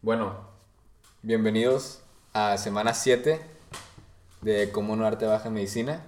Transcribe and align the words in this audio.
Bueno, 0.00 0.32
bienvenidos 1.22 2.02
a 2.32 2.56
semana 2.56 2.94
7 2.94 3.40
de 4.42 4.70
Cómo 4.70 4.94
no 4.94 5.04
arte 5.04 5.26
baja 5.26 5.50
medicina. 5.50 6.04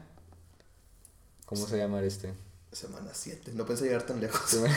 ¿Cómo 1.44 1.66
se 1.66 1.76
llama 1.76 2.00
este? 2.02 2.32
Semana 2.70 3.10
7. 3.12 3.50
No 3.54 3.66
pensé 3.66 3.86
llegar 3.86 4.04
tan 4.04 4.20
lejos. 4.20 4.60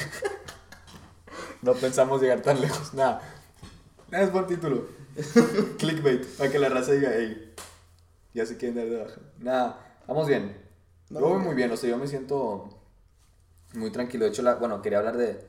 No 1.62 1.76
pensamos 1.76 2.22
llegar 2.22 2.42
tan 2.42 2.60
lejos. 2.60 2.96
Nada. 2.96 3.22
Nada 4.10 4.24
es 4.24 4.32
buen 4.34 4.48
título. 4.48 4.88
Clickbait. 5.78 6.26
Para 6.36 6.52
que 6.52 6.58
la 6.58 6.70
raza 6.70 6.94
diga, 6.94 7.12
hey, 7.14 7.54
ya 8.34 8.48
se 8.48 8.58
quieren 8.58 8.76
dar 8.76 8.90
de 8.90 9.04
baja. 9.04 9.22
Nada, 9.38 10.00
vamos 10.08 10.28
bien. 10.28 10.58
No, 11.12 11.20
yo 11.20 11.30
voy 11.30 11.40
muy 11.40 11.54
bien, 11.54 11.72
o 11.72 11.78
sea, 11.78 11.90
yo 11.90 11.98
me 11.98 12.08
siento 12.08 12.68
muy 13.76 13.92
tranquilo. 13.92 14.26
De 14.26 14.32
hecho, 14.32 14.42
la, 14.42 14.56
bueno, 14.56 14.82
quería 14.82 14.98
hablar 14.98 15.18
de, 15.18 15.40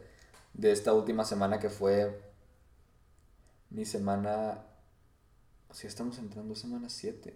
de 0.52 0.70
esta 0.70 0.92
última 0.92 1.24
semana 1.24 1.58
que 1.58 1.70
fue 1.70 2.23
mi 3.70 3.84
semana. 3.84 4.66
O 5.68 5.74
sea, 5.74 5.88
estamos 5.88 6.18
entrando 6.18 6.54
semana 6.54 6.88
7. 6.88 7.34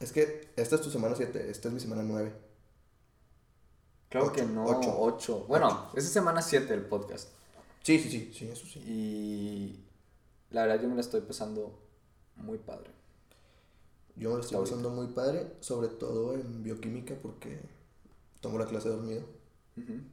Es 0.00 0.12
que 0.12 0.52
esta 0.56 0.76
es 0.76 0.82
tu 0.82 0.90
semana 0.90 1.14
7, 1.16 1.50
esta 1.50 1.68
es 1.68 1.74
mi 1.74 1.80
semana 1.80 2.02
9. 2.02 2.32
Creo 4.08 4.24
Ocho, 4.24 4.32
que 4.32 4.42
no, 4.44 4.64
ocho. 4.64 4.94
8. 4.98 5.44
Bueno, 5.48 5.90
esa 5.94 6.06
es 6.06 6.12
semana 6.12 6.42
7 6.42 6.66
del 6.66 6.84
podcast. 6.84 7.30
Sí, 7.82 7.98
sí, 7.98 8.10
sí, 8.10 8.32
sí, 8.34 8.48
eso 8.48 8.66
sí. 8.66 8.80
Y 8.80 9.84
la 10.50 10.62
verdad 10.62 10.82
yo 10.82 10.88
me 10.88 10.94
la 10.94 11.00
estoy 11.00 11.22
pasando 11.22 11.78
muy 12.36 12.58
padre. 12.58 12.90
Yo 14.16 14.30
me 14.30 14.36
lo 14.36 14.42
estoy 14.42 14.58
pasando 14.58 14.90
muy 14.90 15.08
padre, 15.08 15.52
sobre 15.60 15.88
todo 15.88 16.34
en 16.34 16.62
bioquímica 16.62 17.14
porque 17.20 17.60
tomo 18.40 18.58
la 18.58 18.66
clase 18.66 18.88
dormido 18.88 19.24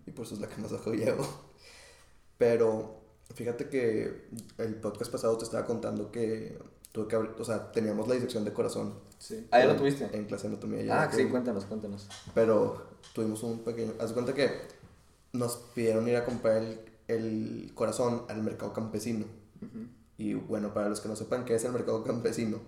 y 0.05 0.11
por 0.11 0.25
eso 0.25 0.35
es 0.35 0.41
la 0.41 0.49
que 0.49 0.61
más 0.61 0.72
bajo 0.72 0.91
llevo. 0.94 1.25
Pero 2.38 3.02
fíjate 3.33 3.69
que 3.69 4.27
el 4.57 4.75
podcast 4.75 5.11
pasado 5.11 5.37
te 5.37 5.43
estaba 5.45 5.65
contando 5.65 6.11
que 6.11 6.57
tuve 6.91 7.07
que 7.07 7.15
abrir, 7.15 7.31
o 7.39 7.43
sea, 7.45 7.71
teníamos 7.71 8.07
la 8.07 8.15
disección 8.15 8.43
de 8.45 8.53
corazón. 8.53 8.94
Sí. 9.19 9.47
Ah, 9.52 9.59
ya 9.59 9.66
lo 9.66 9.71
en- 9.71 9.77
tuviste. 9.77 10.09
En 10.13 10.25
clase 10.25 10.47
de 10.47 10.53
anatomía. 10.53 10.83
ya 10.83 11.03
Ah, 11.03 11.11
sí, 11.11 11.25
cuéntanos, 11.25 11.66
cuéntanos. 11.66 12.08
Pero 12.35 12.83
tuvimos 13.13 13.41
un 13.43 13.59
pequeño. 13.63 13.93
Haz 13.99 14.09
de 14.09 14.13
cuenta 14.13 14.33
que 14.33 14.52
nos 15.31 15.55
pidieron 15.73 16.08
ir 16.08 16.16
a 16.17 16.25
comprar 16.25 16.58
el, 16.58 16.80
el 17.08 17.71
corazón 17.73 18.25
al 18.30 18.43
mercado 18.43 18.73
campesino. 18.73 19.25
Ujú. 19.61 19.88
Y 20.17 20.33
bueno, 20.36 20.73
para 20.73 20.89
los 20.89 21.02
que 21.02 21.08
no 21.09 21.15
sepan 21.15 21.45
qué 21.45 21.55
es 21.55 21.63
el 21.63 21.71
mercado 21.71 22.03
campesino, 22.03 22.59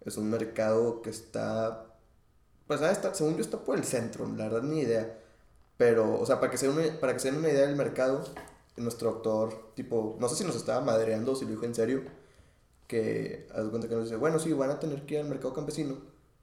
es 0.00 0.16
un 0.16 0.30
mercado 0.30 1.02
que 1.02 1.10
está. 1.10 1.86
Pues, 2.66 2.80
ah, 2.82 2.90
está, 2.90 3.14
según 3.14 3.34
yo, 3.36 3.42
está 3.42 3.58
por 3.58 3.76
el 3.76 3.84
centro, 3.84 4.26
la 4.36 4.44
verdad, 4.48 4.62
ni 4.62 4.80
idea. 4.80 5.18
Pero, 5.76 6.18
o 6.18 6.24
sea, 6.24 6.40
para 6.40 6.50
que 6.50 6.56
se 6.58 6.66
den 6.68 6.78
una, 6.78 7.00
para 7.00 7.12
que 7.12 7.18
se 7.20 7.30
den 7.30 7.38
una 7.40 7.50
idea 7.50 7.66
del 7.66 7.76
mercado, 7.76 8.24
nuestro 8.76 9.10
doctor, 9.12 9.72
tipo, 9.74 10.16
no 10.20 10.28
sé 10.28 10.36
si 10.36 10.44
nos 10.44 10.56
estaba 10.56 10.80
madreando 10.84 11.34
si 11.34 11.44
lo 11.44 11.52
dijo 11.52 11.64
en 11.64 11.74
serio, 11.74 12.02
que 12.86 13.48
haz 13.54 13.68
cuenta 13.68 13.88
que 13.88 13.94
nos 13.94 14.04
dice, 14.04 14.16
bueno, 14.16 14.38
sí, 14.38 14.52
van 14.52 14.70
a 14.70 14.78
tener 14.80 15.04
que 15.06 15.14
ir 15.14 15.20
al 15.20 15.28
mercado 15.28 15.54
campesino, 15.54 15.96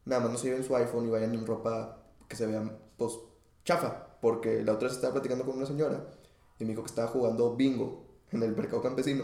nada 0.06 0.22
más 0.22 0.32
no 0.32 0.38
se 0.38 0.48
lleven 0.48 0.64
su 0.64 0.76
iPhone 0.76 1.08
y 1.08 1.12
vayan 1.12 1.34
en 1.34 1.46
ropa 1.46 1.98
que 2.28 2.36
se 2.36 2.46
vean, 2.48 2.78
pues, 2.98 3.14
chafa, 3.66 4.18
porque 4.22 4.64
la 4.64 4.74
otra 4.74 4.88
vez 4.88 4.96
estaba 4.98 5.14
platicando 5.14 5.46
con 5.46 5.58
una 5.58 5.66
señora 5.66 6.06
y 6.60 6.64
me 6.66 6.72
dijo 6.72 6.84
que 6.84 6.90
estaba 6.90 7.08
jugando 7.08 7.56
bingo 7.56 8.06
en 8.32 8.44
el 8.44 8.56
mercado 8.56 8.82
campesino 8.82 9.24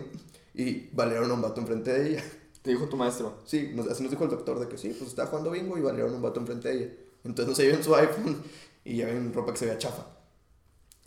y 0.53 0.87
valieron 0.95 1.30
a 1.31 1.33
un 1.33 1.41
vato 1.41 1.61
enfrente 1.61 1.91
de 1.93 2.09
ella. 2.11 2.23
Te 2.61 2.71
dijo 2.71 2.89
tu 2.89 2.97
maestro. 2.97 3.35
Sí, 3.45 3.71
nos- 3.73 3.87
así 3.87 4.03
nos 4.03 4.11
dijo 4.11 4.23
el 4.25 4.30
doctor 4.31 4.59
de 4.59 4.67
que 4.67 4.77
sí, 4.77 4.89
pues 4.89 5.09
estaba 5.09 5.30
jugando 5.30 5.52
bingo 5.52 5.77
y 5.77 5.81
valieron 5.81 6.13
un 6.13 6.21
vato 6.21 6.39
enfrente 6.41 6.67
de 6.67 6.75
ella. 6.75 6.93
Entonces 7.23 7.47
no 7.47 7.55
se 7.55 7.63
lleven 7.63 7.83
su 7.83 7.95
iPhone 7.95 8.43
y 8.83 8.95
lleven 8.95 9.33
ropa 9.33 9.53
que 9.53 9.59
se 9.59 9.65
vea 9.65 9.77
chafa. 9.77 10.05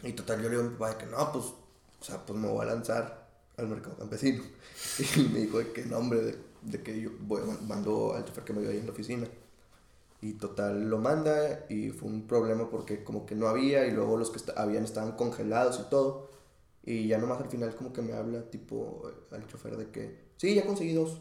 Y 0.03 0.13
total, 0.13 0.39
yo 0.43 0.49
le 0.49 0.57
digo 0.57 0.63
a 0.63 0.65
mi 0.71 0.73
papá 0.77 0.91
de 0.91 0.97
que 0.99 1.07
no, 1.07 1.33
pues, 1.33 1.45
o 2.03 2.05
sea, 2.05 2.27
pues 2.27 2.39
me 2.39 2.49
voy 2.49 2.63
a 2.63 2.67
lanzar 2.71 3.29
al 3.59 3.69
mercado 3.69 3.97
campesino. 3.99 4.45
Y 5.17 5.21
me 5.31 5.41
dijo 5.41 5.59
de 5.61 5.73
que 5.73 5.87
no, 5.87 5.99
hombre, 5.99 6.23
de, 6.23 6.39
de 6.63 6.83
que 6.85 7.01
yo 7.01 7.11
voy, 7.21 7.43
mando 7.69 8.15
al 8.15 8.27
chofer 8.27 8.45
que 8.45 8.55
me 8.55 8.63
vio 8.63 8.71
ahí 8.73 8.79
en 8.81 8.87
la 8.87 8.93
oficina. 8.93 9.29
Y 10.23 10.35
total, 10.35 10.89
lo 10.91 10.99
manda 10.99 11.67
y 11.69 11.91
fue 11.91 12.09
un 12.09 12.27
problema 12.29 12.71
porque 12.71 13.05
como 13.05 13.27
que 13.27 13.35
no 13.37 13.49
había 13.49 13.87
y 13.87 13.93
luego 13.93 14.17
los 14.19 14.31
que 14.31 14.39
esta- 14.39 14.55
habían 14.61 14.85
estaban 14.85 15.13
congelados 15.13 15.81
y 15.81 15.91
todo. 15.91 16.31
Y 16.85 17.09
ya 17.09 17.19
nomás 17.19 17.41
al 17.43 17.51
final 17.51 17.75
como 17.77 17.93
que 17.93 18.03
me 18.03 18.15
habla 18.15 18.51
tipo 18.51 19.11
al 19.33 19.47
chofer 19.49 19.77
de 19.79 19.91
que, 19.91 20.19
sí, 20.39 20.55
ya 20.57 20.67
conseguí 20.67 20.95
dos. 20.95 21.21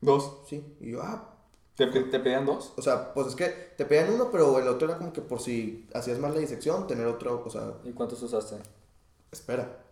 Dos. 0.00 0.24
Sí, 0.48 0.64
y 0.80 0.90
yo, 0.92 1.02
ah, 1.02 1.34
¿Te, 1.76 1.86
te 1.86 2.18
pedían 2.20 2.46
dos? 2.46 2.72
o 2.76 2.82
sea, 2.82 3.12
pues 3.14 3.28
es 3.28 3.34
que 3.36 3.48
te 3.76 3.84
pedían 3.84 4.12
uno, 4.14 4.30
pero 4.30 4.58
el 4.58 4.68
otro 4.68 4.88
era 4.88 4.98
como 4.98 5.12
que 5.12 5.20
por 5.22 5.40
si 5.40 5.88
hacías 5.94 6.18
mal 6.18 6.34
la 6.34 6.40
disección, 6.40 6.86
tener 6.86 7.06
otro, 7.06 7.42
o 7.44 7.50
sea, 7.50 7.74
¿Y 7.84 7.92
cuántos 7.92 8.22
usaste? 8.22 8.56
espera. 9.32 9.83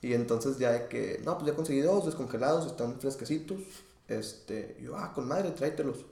Y 0.00 0.14
entonces 0.14 0.58
ya 0.58 0.72
de 0.72 0.88
que, 0.88 1.20
no, 1.24 1.36
pues 1.38 1.50
ya 1.50 1.56
conseguí 1.56 1.80
dos 1.80 2.06
descongelados, 2.06 2.66
están 2.66 3.00
fresquecitos. 3.00 3.58
Este, 4.06 4.76
yo, 4.80 4.96
ah, 4.96 5.12
con 5.14 5.28
madre, 5.28 5.50
tráetelos. 5.50 6.06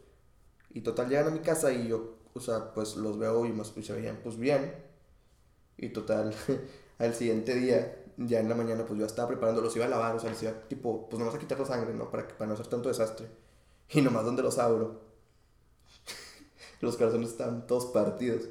Y 0.71 0.81
total 0.83 1.09
llegan 1.09 1.29
a 1.29 1.31
mi 1.31 1.41
casa 1.41 1.73
y 1.73 1.89
yo, 1.89 2.17
o 2.35 2.41
sea, 2.41 2.73
pues 2.75 2.97
los 2.97 3.19
veo 3.19 3.47
y, 3.47 3.53
más, 3.53 3.73
y 3.77 3.83
se 3.83 3.93
veían 3.95 4.21
pues 4.23 4.37
bien. 4.37 4.75
Y 5.77 5.91
total, 5.91 6.35
al 6.99 7.15
siguiente 7.15 7.55
día, 7.55 8.05
ya 8.17 8.41
en 8.41 8.49
la 8.49 8.55
mañana, 8.55 8.85
pues 8.87 8.99
yo 8.99 9.07
estaba 9.07 9.29
preparando, 9.29 9.61
los 9.63 9.75
iba 9.77 9.87
a 9.87 9.89
lavar, 9.89 10.17
o 10.17 10.21
sea, 10.21 10.31
les 10.31 10.43
iba 10.43 10.53
tipo, 10.69 11.09
pues 11.09 11.19
nomás 11.19 11.35
a 11.35 11.39
quitar 11.39 11.59
la 11.59 11.67
sangre, 11.67 11.95
¿no? 11.95 12.11
Para, 12.11 12.29
para 12.29 12.49
no 12.49 12.55
hacer 12.55 12.67
tanto 12.67 12.89
desastre. 12.89 13.29
Y 13.91 14.03
nomás 14.03 14.25
donde 14.25 14.43
los 14.43 14.59
abro, 14.59 15.01
los 16.81 16.97
corazones 16.97 17.31
estaban 17.31 17.67
todos 17.67 17.87
partidos. 17.87 18.49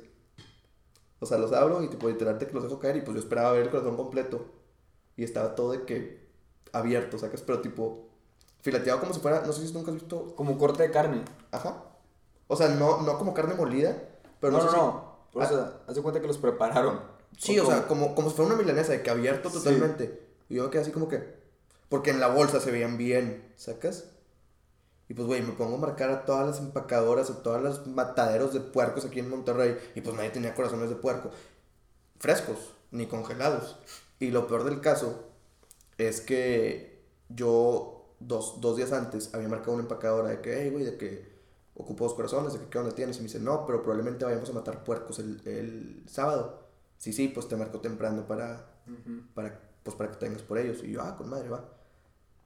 O 1.19 1.25
sea, 1.25 1.38
los 1.38 1.51
abro 1.53 1.81
y 1.84 1.90
tipo 1.90 2.07
literalmente 2.07 2.47
que 2.47 2.53
los 2.53 2.63
dejo 2.63 2.79
caer 2.79 2.97
y 2.97 3.01
pues 3.01 3.16
yo 3.16 3.19
esperaba 3.22 3.51
ver 3.53 3.63
el 3.63 3.69
corazón 3.69 3.95
completo. 3.95 4.45
Y 5.17 5.23
estaba 5.23 5.55
todo 5.55 5.71
de 5.71 5.83
que 5.85 6.25
abierto, 6.73 7.17
sacas, 7.17 7.41
pero 7.41 7.61
tipo 7.61 8.09
fileteado 8.61 8.99
como 8.99 9.13
si 9.13 9.19
fuera, 9.19 9.41
no 9.45 9.53
sé 9.53 9.65
si 9.67 9.73
nunca 9.73 9.91
has 9.91 9.95
visto, 9.97 10.35
Como 10.35 10.57
corte 10.57 10.83
de 10.83 10.91
carne. 10.91 11.23
ajá. 11.51 11.83
O 12.47 12.55
sea, 12.55 12.67
no, 12.69 13.01
no 13.01 13.17
como 13.17 13.33
carne 13.33 13.55
molida, 13.55 13.97
pero 14.39 14.53
no, 14.53 14.57
no, 14.59 14.63
no, 14.65 14.69
sé 14.71 14.75
si- 14.75 14.81
no. 14.81 15.15
Por 15.31 15.43
eso, 15.43 15.73
haz 15.87 15.95
de 15.95 16.01
cuenta 16.01 16.21
que 16.21 16.27
los 16.27 16.37
prepararon. 16.37 17.01
Sí, 17.37 17.59
o 17.59 17.65
sea, 17.65 17.87
como, 17.87 18.13
como 18.15 18.29
si 18.29 18.35
fuera 18.35 18.53
una 18.53 18.61
milanesa, 18.61 18.91
de 18.93 19.01
que 19.01 19.09
abierto 19.09 19.49
Sí. 19.49 19.57
totalmente. 19.57 20.21
Y 20.47 20.55
yo 20.55 20.69
quedé 20.69 20.81
así 20.83 20.91
como 20.91 21.07
que. 21.09 21.35
Porque 21.89 22.11
en 22.11 22.19
la 22.19 22.27
bolsa 22.27 22.59
se 22.59 22.71
veían 22.71 22.97
bien, 22.97 23.51
¿sacas? 23.57 24.05
Y 25.09 25.13
pues, 25.13 25.27
güey, 25.27 25.41
me 25.41 25.51
pongo 25.53 25.75
a 25.75 25.79
marcar 25.79 26.09
a 26.11 26.25
todas 26.25 26.47
las 26.47 26.59
empacadoras, 26.59 27.29
a 27.29 27.43
todos 27.43 27.61
los 27.61 27.87
mataderos 27.87 28.53
de 28.53 28.59
puercos 28.61 29.05
aquí 29.05 29.19
en 29.19 29.29
Monterrey. 29.29 29.77
Y 29.95 30.01
pues 30.01 30.15
nadie 30.15 30.29
tenía 30.29 30.55
corazones 30.55 30.89
de 30.89 30.95
puerco. 30.95 31.29
Frescos, 32.19 32.57
ni 32.91 33.05
congelados. 33.07 33.77
Y 34.19 34.31
lo 34.31 34.47
peor 34.47 34.63
del 34.63 34.81
caso 34.81 35.25
es 35.97 36.21
que 36.21 37.03
yo, 37.29 38.15
dos, 38.19 38.61
dos 38.61 38.77
días 38.77 38.91
antes, 38.93 39.33
había 39.33 39.49
marcado 39.49 39.73
una 39.73 39.83
empacadora 39.83 40.29
de 40.29 40.41
que, 40.41 40.61
hey, 40.63 40.69
güey, 40.71 40.85
de 40.85 40.97
que 40.97 41.35
ocupo 41.75 42.05
dos 42.05 42.13
corazones, 42.15 42.53
de 42.53 42.59
que 42.59 42.67
qué 42.69 42.79
onda 42.79 42.95
tienes. 42.95 43.17
Y 43.17 43.21
me 43.21 43.25
dice, 43.27 43.39
no, 43.39 43.65
pero 43.65 43.81
probablemente 43.83 44.25
vayamos 44.25 44.49
a 44.49 44.53
matar 44.53 44.83
puercos 44.83 45.19
el, 45.19 45.41
el 45.47 46.03
sábado. 46.09 46.63
Sí, 46.97 47.13
sí, 47.13 47.27
pues 47.29 47.47
te 47.47 47.55
marco 47.57 47.79
temprano 47.81 48.27
para, 48.27 48.67
Ujú. 48.87 49.23
para, 49.33 49.59
pues 49.83 49.95
para 49.97 50.11
que 50.11 50.17
tengas 50.17 50.41
por 50.43 50.57
ellos. 50.57 50.83
Y 50.83 50.91
yo, 50.91 51.01
ah, 51.03 51.15
con 51.17 51.29
madre, 51.29 51.49
va. 51.49 51.65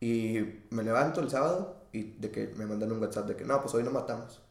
Y 0.02 0.40
me 0.72 0.84
levanto 0.84 1.22
el 1.22 1.30
sábado 1.30 1.78
y 1.94 2.04
de 2.20 2.32
que 2.32 2.48
me 2.56 2.66
mandan 2.66 2.92
un 2.92 3.02
WhatsApp 3.02 3.28
de 3.28 3.36
que, 3.38 3.46
no, 3.46 3.62
pues 3.62 3.74
hoy 3.76 3.84
no 3.84 3.92
matamos. 3.92 4.42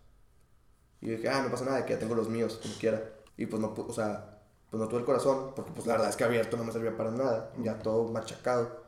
Y 1.01 1.07
yo 1.07 1.13
dije, 1.17 1.29
ah, 1.29 1.43
no 1.43 1.51
pasa 1.51 1.65
nada, 1.65 1.85
que 1.87 1.93
ya 1.95 1.99
tengo 1.99 2.15
los 2.15 2.29
míos, 2.29 2.59
como 2.63 2.75
quiera. 2.75 3.03
Y 3.37 3.47
pues 3.47 3.61
no, 3.61 3.75
o 3.77 3.93
sea, 3.93 4.38
pues 4.71 4.81
no 4.81 4.89
tuve 4.89 5.01
el 5.01 5.07
corazón, 5.07 5.53
porque 5.57 5.73
pues 5.73 5.87
la 5.87 5.95
verdad 5.95 6.11
es 6.11 6.17
que 6.17 6.25
abierto 6.25 6.57
no 6.57 6.65
me 6.65 6.73
servía 6.73 6.97
para 6.97 7.11
nada, 7.11 7.53
ya 7.63 7.79
todo 7.79 8.05
machacado. 8.11 8.85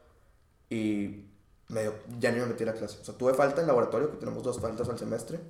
Y 0.71 1.27
medio, 1.69 1.95
ya 2.19 2.33
ni 2.33 2.41
me 2.41 2.47
metí 2.47 2.65
a 2.65 2.67
la 2.67 2.75
clase. 2.75 2.99
O 3.01 3.05
sea, 3.05 3.17
tuve 3.17 3.35
falta 3.35 3.61
en 3.61 3.67
laboratorio, 3.67 4.11
que 4.11 4.19
tenemos 4.19 4.43
dos 4.43 4.61
faltas 4.61 4.89
al 4.89 4.99
semestre. 4.99 5.41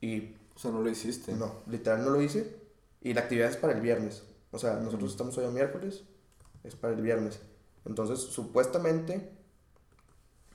Y 0.00 0.36
O 0.56 0.58
sea, 0.58 0.70
no 0.70 0.80
lo 0.82 0.90
hiciste. 0.90 1.32
no, 1.32 1.62
literal 1.66 2.04
no 2.04 2.10
lo 2.10 2.20
hice. 2.20 2.56
Y 3.00 3.14
la 3.14 3.22
actividad 3.22 3.48
es 3.50 3.56
para 3.56 3.72
el 3.72 3.80
viernes. 3.80 4.24
O 4.50 4.58
sea, 4.58 4.74
nosotros 4.74 5.04
Ujú. 5.04 5.10
estamos 5.12 5.38
hoy 5.38 5.46
a 5.46 5.50
miércoles, 5.50 6.04
es 6.64 6.74
para 6.76 6.92
el 6.94 7.00
viernes. 7.02 7.40
Entonces, 7.86 8.20
supuestamente 8.20 9.32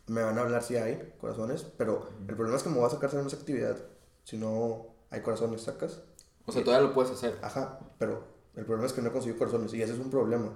me 0.08 0.22
van 0.24 0.38
a 0.38 0.42
hablar 0.42 0.62
si 0.64 0.76
hay 0.78 1.14
corazones, 1.20 1.64
pero 1.78 2.10
el 2.20 2.36
problema 2.36 2.58
es 2.58 2.64
que 2.64 2.70
me 2.70 2.78
voy 2.78 2.86
a 2.86 2.90
sacar 2.90 3.10
hacer 3.10 3.26
esa 3.26 3.38
actividad 3.38 3.78
si 4.24 4.38
no 4.38 4.88
hay 5.10 5.22
corazones, 5.22 5.62
¿sacas? 5.64 6.02
O 6.46 6.52
sea, 6.52 6.64
todavía 6.64 6.88
lo 6.88 6.94
puedes 6.94 7.12
hacer. 7.12 7.40
Ajá, 7.42 7.80
pero 7.98 8.35
el 8.56 8.66
problema 8.66 8.88
es 8.88 8.94
que 8.94 9.02
no 9.02 9.10
he 9.10 9.12
conseguido 9.12 9.38
corazones 9.38 9.74
y 9.74 9.82
ese 9.82 9.94
es 9.94 10.00
un 10.00 10.10
problema. 10.10 10.54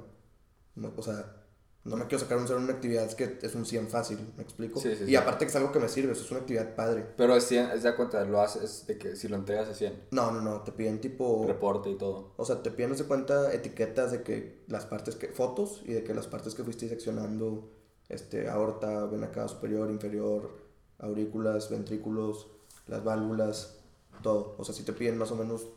No, 0.76 0.94
o 0.96 1.02
sea, 1.02 1.40
no 1.84 1.96
me 1.96 2.06
quiero 2.08 2.20
sacar 2.20 2.38
un 2.38 2.46
cero 2.46 2.60
en 2.60 2.66
una 2.66 2.74
actividad 2.74 3.06
es 3.06 3.16
que 3.16 3.40
es 3.42 3.56
un 3.56 3.66
100 3.66 3.88
fácil, 3.88 4.20
¿me 4.36 4.44
explico? 4.44 4.80
Sí, 4.80 4.96
sí, 4.96 5.04
y 5.06 5.08
sí. 5.08 5.16
aparte 5.16 5.46
que 5.46 5.50
es 5.50 5.56
algo 5.56 5.72
que 5.72 5.80
me 5.80 5.88
sirve, 5.88 6.12
eso 6.12 6.24
es 6.24 6.32
una 6.32 6.42
actividad 6.42 6.76
padre. 6.76 7.06
Pero 7.18 7.36
es, 7.36 7.46
100, 7.46 7.72
es 7.72 7.84
de 7.84 7.96
cuenta, 7.96 8.24
lo 8.26 8.42
haces 8.42 8.86
de 8.86 8.98
que 8.98 9.16
si 9.16 9.28
lo 9.28 9.38
entregas 9.38 9.70
a 9.70 9.74
100. 9.74 10.08
No, 10.12 10.32
no, 10.32 10.42
no, 10.42 10.62
te 10.62 10.72
piden 10.72 11.00
tipo... 11.00 11.46
Reporte 11.48 11.90
y 11.90 11.96
todo. 11.96 12.34
O 12.38 12.46
sea, 12.46 12.62
te 12.62 12.72
piden, 12.72 12.96
de 12.96 13.04
cuenta, 13.06 13.54
etiquetas 13.54 14.12
de 14.12 14.24
que 14.24 14.64
las 14.68 14.86
partes 14.86 15.16
que, 15.16 15.30
fotos 15.30 15.82
y 15.86 15.94
de 15.94 16.04
que 16.04 16.14
las 16.14 16.28
partes 16.28 16.54
que 16.54 16.64
fuiste 16.64 16.86
diseccionando, 16.86 17.72
este, 18.10 18.50
aorta, 18.50 19.06
vena 19.06 19.32
cava 19.32 19.48
superior, 19.48 19.90
inferior, 19.90 20.52
aurículas, 21.00 21.70
ventrículos, 21.70 22.48
las 22.88 23.04
válvulas, 23.04 23.80
todo. 24.22 24.56
O 24.58 24.66
sea, 24.66 24.76
si 24.76 24.84
te 24.84 24.94
piden 24.94 25.18
más 25.18 25.32
o 25.32 25.36
menos 25.36 25.68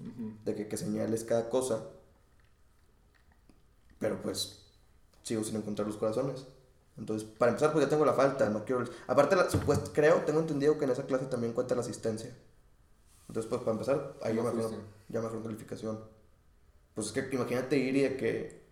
de 0.45 0.55
que, 0.55 0.67
que 0.67 0.77
señales 0.77 1.25
cada 1.25 1.49
cosa. 1.49 1.85
Pero 4.03 4.23
pues, 4.23 4.65
sigo 5.25 5.45
sin 5.45 5.57
encontrar 5.57 5.89
los 5.89 5.99
corazones. 5.99 6.47
Entonces, 6.99 7.29
para 7.39 7.53
empezar, 7.53 7.73
pues 7.73 7.85
ya 7.87 7.91
tengo 7.91 8.07
la 8.07 8.15
falta, 8.15 8.51
no 8.51 8.65
quiero... 8.67 8.85
Aparte, 9.09 9.37
la, 9.37 9.51
supuesto, 9.51 9.93
creo, 9.95 10.23
tengo 10.27 10.41
entendido 10.41 10.79
que 10.79 10.87
en 10.87 10.93
esa 10.93 11.07
clase 11.07 11.27
también 11.27 11.55
cuenta 11.55 11.77
la 11.77 11.83
asistencia. 11.83 12.37
Entonces, 13.29 13.49
pues 13.51 13.63
para 13.63 13.73
empezar, 13.73 14.15
ahí 14.23 14.37
ya 14.37 14.43
¿Cómo 14.43 14.55
mejor, 14.55 14.71
fuiste? 14.71 14.87
ya 15.09 15.23
calificación. 15.45 16.01
Pues 16.95 17.09
es 17.09 17.13
que 17.15 17.29
imagínate 17.37 17.79
ir 17.79 17.97
y 17.97 18.03
de 18.03 18.17
que... 18.19 18.63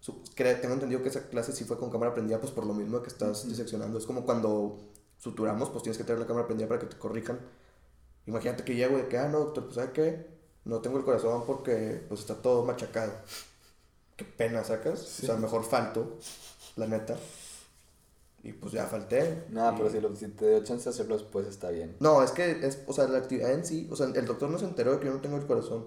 su- 0.00 0.22
tengo 0.36 0.74
entendido 0.74 1.02
que 1.02 1.10
esa 1.10 1.28
clase 1.28 1.52
sí 1.52 1.64
fue 1.64 1.78
con 1.78 1.90
cámara 1.90 2.14
prendida, 2.14 2.40
pues 2.40 2.52
por 2.52 2.66
lo 2.66 2.74
mismo 2.74 3.02
que 3.02 3.08
estás 3.08 3.44
Ujú. 3.44 3.48
diseccionando. 3.48 3.98
Es 3.98 4.06
como 4.06 4.24
cuando 4.26 4.78
suturamos, 5.18 5.70
pues 5.70 5.84
tienes 5.84 5.98
que 5.98 6.04
tener 6.04 6.20
la 6.20 6.26
cámara 6.28 6.46
prendida 6.46 6.68
para 6.68 6.80
que 6.80 6.86
te 6.86 6.98
corrijan. 6.98 7.40
Imagínate 8.26 8.64
que 8.64 8.76
llego 8.76 8.98
y 8.98 9.02
de 9.02 9.08
que, 9.08 9.18
ah, 9.18 9.28
no, 9.28 9.40
doctor, 9.40 9.64
pues 9.64 9.76
¿sabe 9.76 9.92
qué? 9.92 10.26
No 10.64 10.80
tengo 10.80 10.98
el 10.98 11.04
corazón 11.04 11.44
porque 11.46 12.04
pues 12.08 12.20
está 12.20 12.36
todo 12.42 12.64
machacado. 12.64 13.12
Qué 14.18 14.24
pena, 14.26 14.64
¿sacas? 14.64 15.00
Sí. 15.00 15.22
O 15.24 15.26
sea, 15.28 15.36
mejor 15.36 15.64
falto, 15.64 16.18
la 16.76 16.86
neta. 16.86 17.16
Y 18.42 18.52
pues 18.52 18.72
ya 18.72 18.86
falté. 18.86 19.44
Y- 19.50 19.54
pero 19.76 19.90
si, 19.90 20.00
lo, 20.00 20.14
si 20.16 20.28
te 20.28 20.48
dio 20.48 20.64
chance 20.64 20.84
de 20.84 20.90
hacerlo 20.90 21.16
después 21.16 21.46
está 21.46 21.70
bien. 21.70 21.96
No, 22.00 22.22
es 22.22 22.30
que, 22.32 22.66
es, 22.66 22.82
o 22.86 22.92
sea, 22.92 23.08
la 23.08 23.18
actividad 23.18 23.52
en 23.52 23.64
sí, 23.64 23.88
o 23.90 23.96
sea, 23.96 24.06
el 24.06 24.26
doctor 24.26 24.50
no 24.50 24.58
se 24.58 24.64
enteró 24.66 24.92
de 24.92 25.00
que 25.00 25.06
yo 25.06 25.12
no 25.14 25.20
tengo 25.20 25.36
el 25.36 25.46
corazón. 25.46 25.86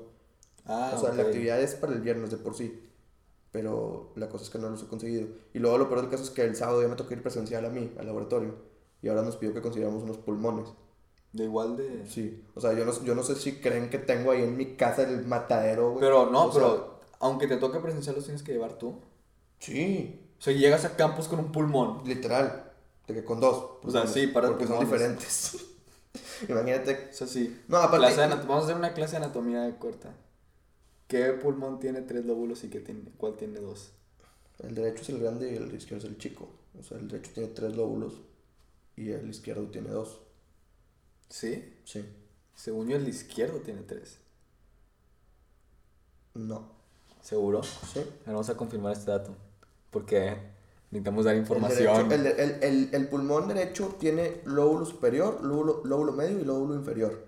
Ah, 0.65 0.93
o 0.95 0.99
sea, 0.99 1.13
la 1.13 1.23
ok. 1.23 1.27
actividad 1.27 1.61
es 1.61 1.75
para 1.75 1.93
el 1.93 2.01
viernes 2.01 2.31
de 2.31 2.37
por 2.37 2.55
sí. 2.55 2.87
Pero 3.51 4.11
la 4.15 4.29
cosa 4.29 4.45
es 4.45 4.49
que 4.49 4.59
no 4.59 4.69
los 4.69 4.83
he 4.83 4.87
conseguido. 4.87 5.27
Y 5.53 5.59
luego 5.59 5.77
lo 5.77 5.87
peor 5.89 6.01
del 6.01 6.09
caso 6.11 6.23
es 6.23 6.29
que 6.31 6.43
el 6.43 6.55
sábado 6.55 6.81
ya 6.81 6.87
me 6.89 6.95
tocó 6.95 7.13
ir 7.13 7.21
presencial 7.23 7.65
a 7.65 7.69
mí, 7.69 7.93
al 7.99 8.05
laboratorio. 8.07 8.55
Y 9.01 9.09
ahora 9.09 9.23
nos 9.23 9.37
pidió 9.37 9.53
que 9.53 9.61
consiguiéramos 9.61 10.03
unos 10.03 10.17
pulmones. 10.17 10.69
De 11.33 11.45
igual 11.45 11.77
de... 11.77 12.05
Sí. 12.07 12.43
O 12.55 12.61
sea, 12.61 12.73
yo 12.73 12.85
no, 12.85 12.91
yo 13.03 13.15
no 13.15 13.23
sé 13.23 13.35
si 13.35 13.59
creen 13.61 13.89
que 13.89 13.97
tengo 13.99 14.31
ahí 14.31 14.43
en 14.43 14.57
mi 14.57 14.75
casa 14.75 15.03
el 15.03 15.25
matadero, 15.25 15.91
güey. 15.91 16.01
Pero 16.01 16.29
no, 16.29 16.47
O 16.47 16.51
sea, 16.51 16.61
pero 16.61 16.90
aunque 17.21 17.47
te 17.47 17.57
toque 17.57 17.79
presencial 17.79 18.15
los 18.15 18.25
tienes 18.25 18.43
que 18.43 18.51
llevar 18.53 18.77
tú. 18.77 18.99
Sí, 19.59 20.19
O 20.39 20.41
sea, 20.41 20.53
llegas 20.53 20.85
a 20.85 20.95
campus 20.95 21.27
con 21.27 21.39
un 21.39 21.51
pulmón. 21.51 22.01
literal. 22.05 22.71
De 23.07 23.13
que 23.13 23.23
con 23.23 23.39
dos. 23.39 23.79
O 23.83 23.91
sea, 23.91 24.07
sí, 24.07 24.27
para 24.27 24.49
Porque 24.49 24.67
son 24.67 24.79
diferentes. 24.79 25.57
Imagínate. 26.49 27.09
O 27.11 27.13
sea, 27.13 27.27
sí. 27.27 27.61
No, 27.67 27.77
aparte. 27.77 28.15
Vamos 28.17 28.63
a 28.63 28.63
hacer 28.65 28.75
una 28.75 28.93
clase 28.93 29.11
de 29.17 29.25
anatomía 29.25 29.77
corta. 29.79 30.13
¿Qué 31.07 31.31
pulmón 31.33 31.79
tiene 31.79 32.01
tres 32.01 32.25
lóbulos 32.25 32.63
y 32.63 32.69
qué 32.69 32.79
tiene, 32.79 33.01
cuál 33.17 33.35
tiene 33.35 33.59
dos? 33.59 33.91
El 34.59 34.75
derecho 34.75 35.01
es 35.01 35.09
el 35.09 35.19
grande 35.19 35.51
y 35.51 35.55
el 35.57 35.73
izquierdo 35.73 36.05
es 36.05 36.11
el 36.11 36.17
chico. 36.17 36.49
O 36.79 36.83
sea, 36.83 36.97
el 36.97 37.07
derecho 37.09 37.31
tiene 37.33 37.49
tres 37.49 37.75
lóbulos 37.75 38.21
y 38.95 39.11
el 39.11 39.29
izquierdo 39.29 39.67
tiene 39.67 39.89
dos. 39.89 40.21
¿Sí? 41.29 41.75
Sí. 41.83 42.05
Según 42.55 42.87
yo, 42.89 42.95
el 42.97 43.07
izquierdo 43.07 43.59
tiene 43.59 43.81
tres. 43.81 44.19
No. 46.33 46.80
¿Seguro? 47.21 47.61
Sí. 47.63 47.99
Ahora 47.99 48.33
Vamos 48.33 48.49
a 48.49 48.57
confirmar 48.57 48.93
este 48.93 49.11
dato. 49.11 49.35
Porque 49.91 50.37
necesitamos 50.89 51.25
dar 51.25 51.35
El, 51.35 51.41
información. 51.41 52.09
derecho- 52.09 52.13
el, 52.15 52.23
de- 52.23 52.43
el- 52.43 52.63
el- 52.63 52.89
el 52.95 53.07
pulmón 53.07 53.47
derecho 53.47 53.95
tiene 53.99 54.41
lóbulo 54.45 54.85
superior, 54.85 55.41
lóbulo, 55.43 55.81
lóbulo 55.85 56.11
medio 56.13 56.39
y 56.39 56.43
lóbulo 56.45 56.75
inferior. 56.75 57.27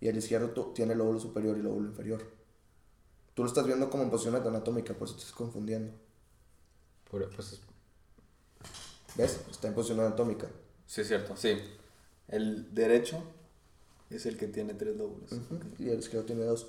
Y 0.00 0.08
el 0.08 0.16
izquierdo 0.16 0.48
tiene 0.74 0.94
lóbulo 0.94 1.18
superior 1.20 1.56
y 1.56 1.62
lóbulo 1.62 1.88
inferior. 1.88 2.22
Tú 3.34 3.42
lo 3.42 3.48
estás 3.48 3.66
viendo 3.66 3.90
como 3.90 4.02
en 4.04 4.10
posición 4.10 4.36
anatómica, 4.36 4.94
por 4.94 5.08
eso 5.08 5.16
te 5.16 5.22
estás 5.22 5.34
confundiendo. 5.34 5.92
Por- 7.10 7.28
pues, 7.34 7.60
¿Ves? 9.16 9.40
Está 9.50 9.68
en 9.68 9.74
posición 9.74 10.00
anatómica. 10.00 10.46
sí, 10.86 11.00
es 11.02 11.08
cierto, 11.08 11.36
sí. 11.36 11.56
El 12.28 12.74
derecho 12.74 13.22
es 14.10 14.26
el 14.26 14.36
que 14.36 14.46
tiene 14.48 14.74
tres 14.74 14.96
lóbulos. 14.96 15.30
Ujú, 15.32 15.58
Y 15.78 15.90
el 15.90 15.98
izquierdo 15.98 16.26
tiene 16.26 16.44
dos. 16.44 16.66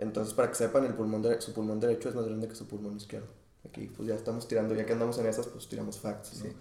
Entonces, 0.00 0.32
para 0.34 0.48
que 0.48 0.54
sepan, 0.54 0.84
el 0.86 0.94
pulmón 0.94 1.22
su 1.40 1.52
pulmón 1.52 1.78
derecho 1.78 2.08
es 2.08 2.14
más 2.14 2.24
grande 2.24 2.48
que 2.48 2.54
su 2.54 2.66
pulmón 2.66 2.96
izquierdo. 2.96 3.28
Aquí, 3.68 3.86
pues 3.94 4.08
ya 4.08 4.14
estamos 4.14 4.48
tirando, 4.48 4.74
ya 4.74 4.86
que 4.86 4.94
andamos 4.94 5.18
en 5.18 5.26
esas, 5.26 5.46
pues 5.46 5.68
tiramos 5.68 5.98
facts, 6.00 6.38
¿no? 6.38 6.44
Sí. 6.46 6.56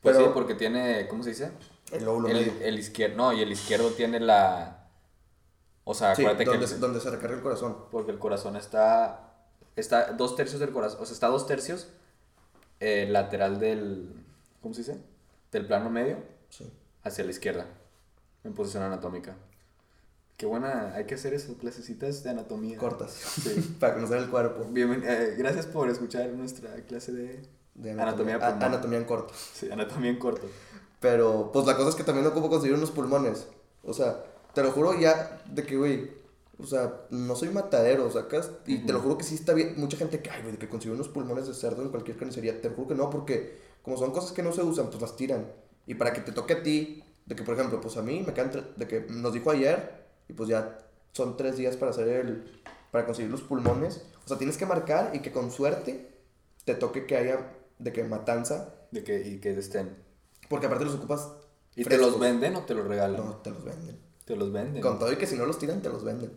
Pues 0.00 0.16
Pero- 0.16 0.26
sí, 0.28 0.30
porque 0.32 0.54
tiene, 0.54 1.08
¿cómo 1.08 1.22
se 1.24 1.30
dice? 1.30 1.50
El 1.90 2.04
lóbulo 2.04 2.28
El, 2.28 2.34
medio. 2.36 2.52
el 2.62 2.78
izquierdo, 2.78 3.16
no, 3.16 3.32
y 3.32 3.42
el 3.42 3.50
izquierdo 3.50 3.90
tiene 3.90 4.20
la... 4.20 4.88
O 5.82 5.92
sea, 5.92 6.14
Sí, 6.14 6.22
acuérdate 6.22 6.44
donde, 6.44 6.66
que... 6.66 6.74
el- 6.74 6.80
donde 6.80 7.00
se 7.00 7.10
recarga 7.10 7.36
el 7.36 7.42
corazón. 7.42 7.76
Porque 7.90 8.12
el 8.12 8.18
corazón 8.18 8.56
está... 8.56 9.32
Está 9.76 10.12
dos 10.12 10.36
tercios 10.36 10.60
del 10.60 10.70
corazón, 10.70 11.00
o 11.02 11.04
sea, 11.04 11.14
está 11.14 11.26
dos 11.26 11.46
tercios 11.48 11.88
eh, 12.78 13.08
lateral 13.10 13.58
del... 13.58 14.08
¿Cómo 14.62 14.72
se 14.72 14.82
dice? 14.82 15.00
Del 15.50 15.66
plano 15.66 15.90
medio 15.90 16.18
Sí. 16.48 16.70
hacia 17.02 17.24
la 17.24 17.30
izquierda, 17.32 17.66
en 18.44 18.54
posición 18.54 18.84
anatómica. 18.84 19.36
Qué 20.36 20.46
buena, 20.46 20.92
hay 20.94 21.04
que 21.04 21.14
hacer 21.14 21.32
eso, 21.32 21.56
clasecitas 21.58 22.24
de 22.24 22.30
anatomía. 22.30 22.76
Cortas. 22.76 23.12
Sí. 23.12 23.76
para 23.80 23.94
conocer 23.94 24.18
el 24.18 24.28
cuerpo. 24.28 24.64
Bienven- 24.70 25.04
eh, 25.06 25.34
gracias 25.38 25.66
por 25.66 25.88
escuchar 25.88 26.28
nuestra 26.30 26.74
clase 26.86 27.12
de... 27.12 27.42
De 27.74 27.90
Anatomía 27.90 28.34
anatomía, 28.34 28.36
a- 28.36 28.50
pulmón. 28.50 28.62
anatomía 28.64 28.98
en 28.98 29.04
corto. 29.04 29.34
Sí, 29.54 29.68
anatomía 29.70 30.10
en 30.10 30.18
corto. 30.18 30.46
Pero, 31.00 31.50
pues 31.52 31.66
la 31.66 31.76
cosa 31.76 31.88
es 31.90 31.94
que 31.96 32.04
también 32.04 32.26
ocupo 32.26 32.48
conseguir 32.48 32.76
unos 32.76 32.90
pulmones. 32.92 33.46
O 33.82 33.92
sea, 33.92 34.24
te 34.54 34.62
lo 34.62 34.70
juro 34.70 34.98
ya 34.98 35.42
de 35.50 35.64
que, 35.64 35.76
güey, 35.76 36.10
o 36.58 36.66
sea, 36.66 37.00
no 37.10 37.34
soy 37.34 37.48
matadero, 37.48 38.10
sacas. 38.12 38.50
Y 38.66 38.78
te 38.86 38.92
lo 38.92 39.00
juro 39.00 39.18
que 39.18 39.24
sí 39.24 39.34
está 39.34 39.54
bien. 39.54 39.74
Mucha 39.76 39.96
gente 39.96 40.20
que, 40.20 40.30
ay, 40.30 40.42
güey, 40.42 40.52
de 40.52 40.58
que 40.58 40.68
consigue 40.68 40.94
unos 40.94 41.08
pulmones 41.08 41.48
de 41.48 41.54
cerdo 41.54 41.82
en 41.82 41.88
cualquier 41.90 42.16
carnicería. 42.16 42.60
Te 42.60 42.70
lo 42.70 42.76
juro 42.76 42.88
que 42.88 42.94
no, 42.94 43.10
porque 43.10 43.58
como 43.82 43.96
son 43.96 44.12
cosas 44.12 44.30
que 44.32 44.42
no 44.44 44.52
se 44.52 44.62
usan, 44.62 44.86
pues 44.88 45.02
las 45.02 45.16
tiran. 45.16 45.46
Y 45.86 45.94
para 45.94 46.12
que 46.12 46.20
te 46.20 46.30
toque 46.32 46.54
a 46.54 46.62
ti, 46.62 47.02
de 47.26 47.34
que, 47.34 47.42
por 47.42 47.54
ejemplo, 47.54 47.80
pues 47.80 47.96
a 47.96 48.02
mí 48.02 48.22
me 48.24 48.32
quedan, 48.34 48.52
de 48.76 48.86
que 48.88 49.00
nos 49.10 49.32
dijo 49.32 49.50
ayer, 49.50 50.03
y 50.28 50.32
pues 50.32 50.48
ya 50.48 50.78
son 51.12 51.36
tres 51.36 51.56
días 51.56 51.76
para 51.76 51.90
hacer 51.90 52.08
el, 52.08 52.62
para 52.90 53.06
conseguir 53.06 53.30
los 53.30 53.42
pulmones. 53.42 54.04
O 54.24 54.28
sea, 54.28 54.38
tienes 54.38 54.56
que 54.56 54.66
marcar 54.66 55.10
y 55.14 55.20
que 55.20 55.32
con 55.32 55.50
suerte 55.50 56.10
te 56.64 56.74
toque 56.74 57.06
que 57.06 57.16
haya, 57.16 57.52
de 57.78 57.92
que 57.92 58.04
matanza. 58.04 58.74
De 58.90 59.02
que, 59.02 59.20
y 59.26 59.40
que 59.40 59.50
estén. 59.58 59.96
Porque 60.48 60.66
aparte 60.66 60.84
los 60.84 60.94
ocupas. 60.94 61.28
¿Y 61.76 61.84
te 61.84 61.98
los 61.98 62.18
venden 62.20 62.54
o 62.54 62.60
te 62.60 62.74
los 62.74 62.86
regalan? 62.86 63.16
No, 63.16 63.36
te 63.36 63.50
los 63.50 63.64
venden. 63.64 63.98
Te 64.24 64.36
los 64.36 64.52
venden. 64.52 64.80
Con 64.80 64.98
todo 64.98 65.12
y 65.12 65.16
que 65.16 65.26
si 65.26 65.36
no 65.36 65.44
los 65.44 65.58
tiran, 65.58 65.82
te 65.82 65.88
los 65.88 66.04
venden. 66.04 66.30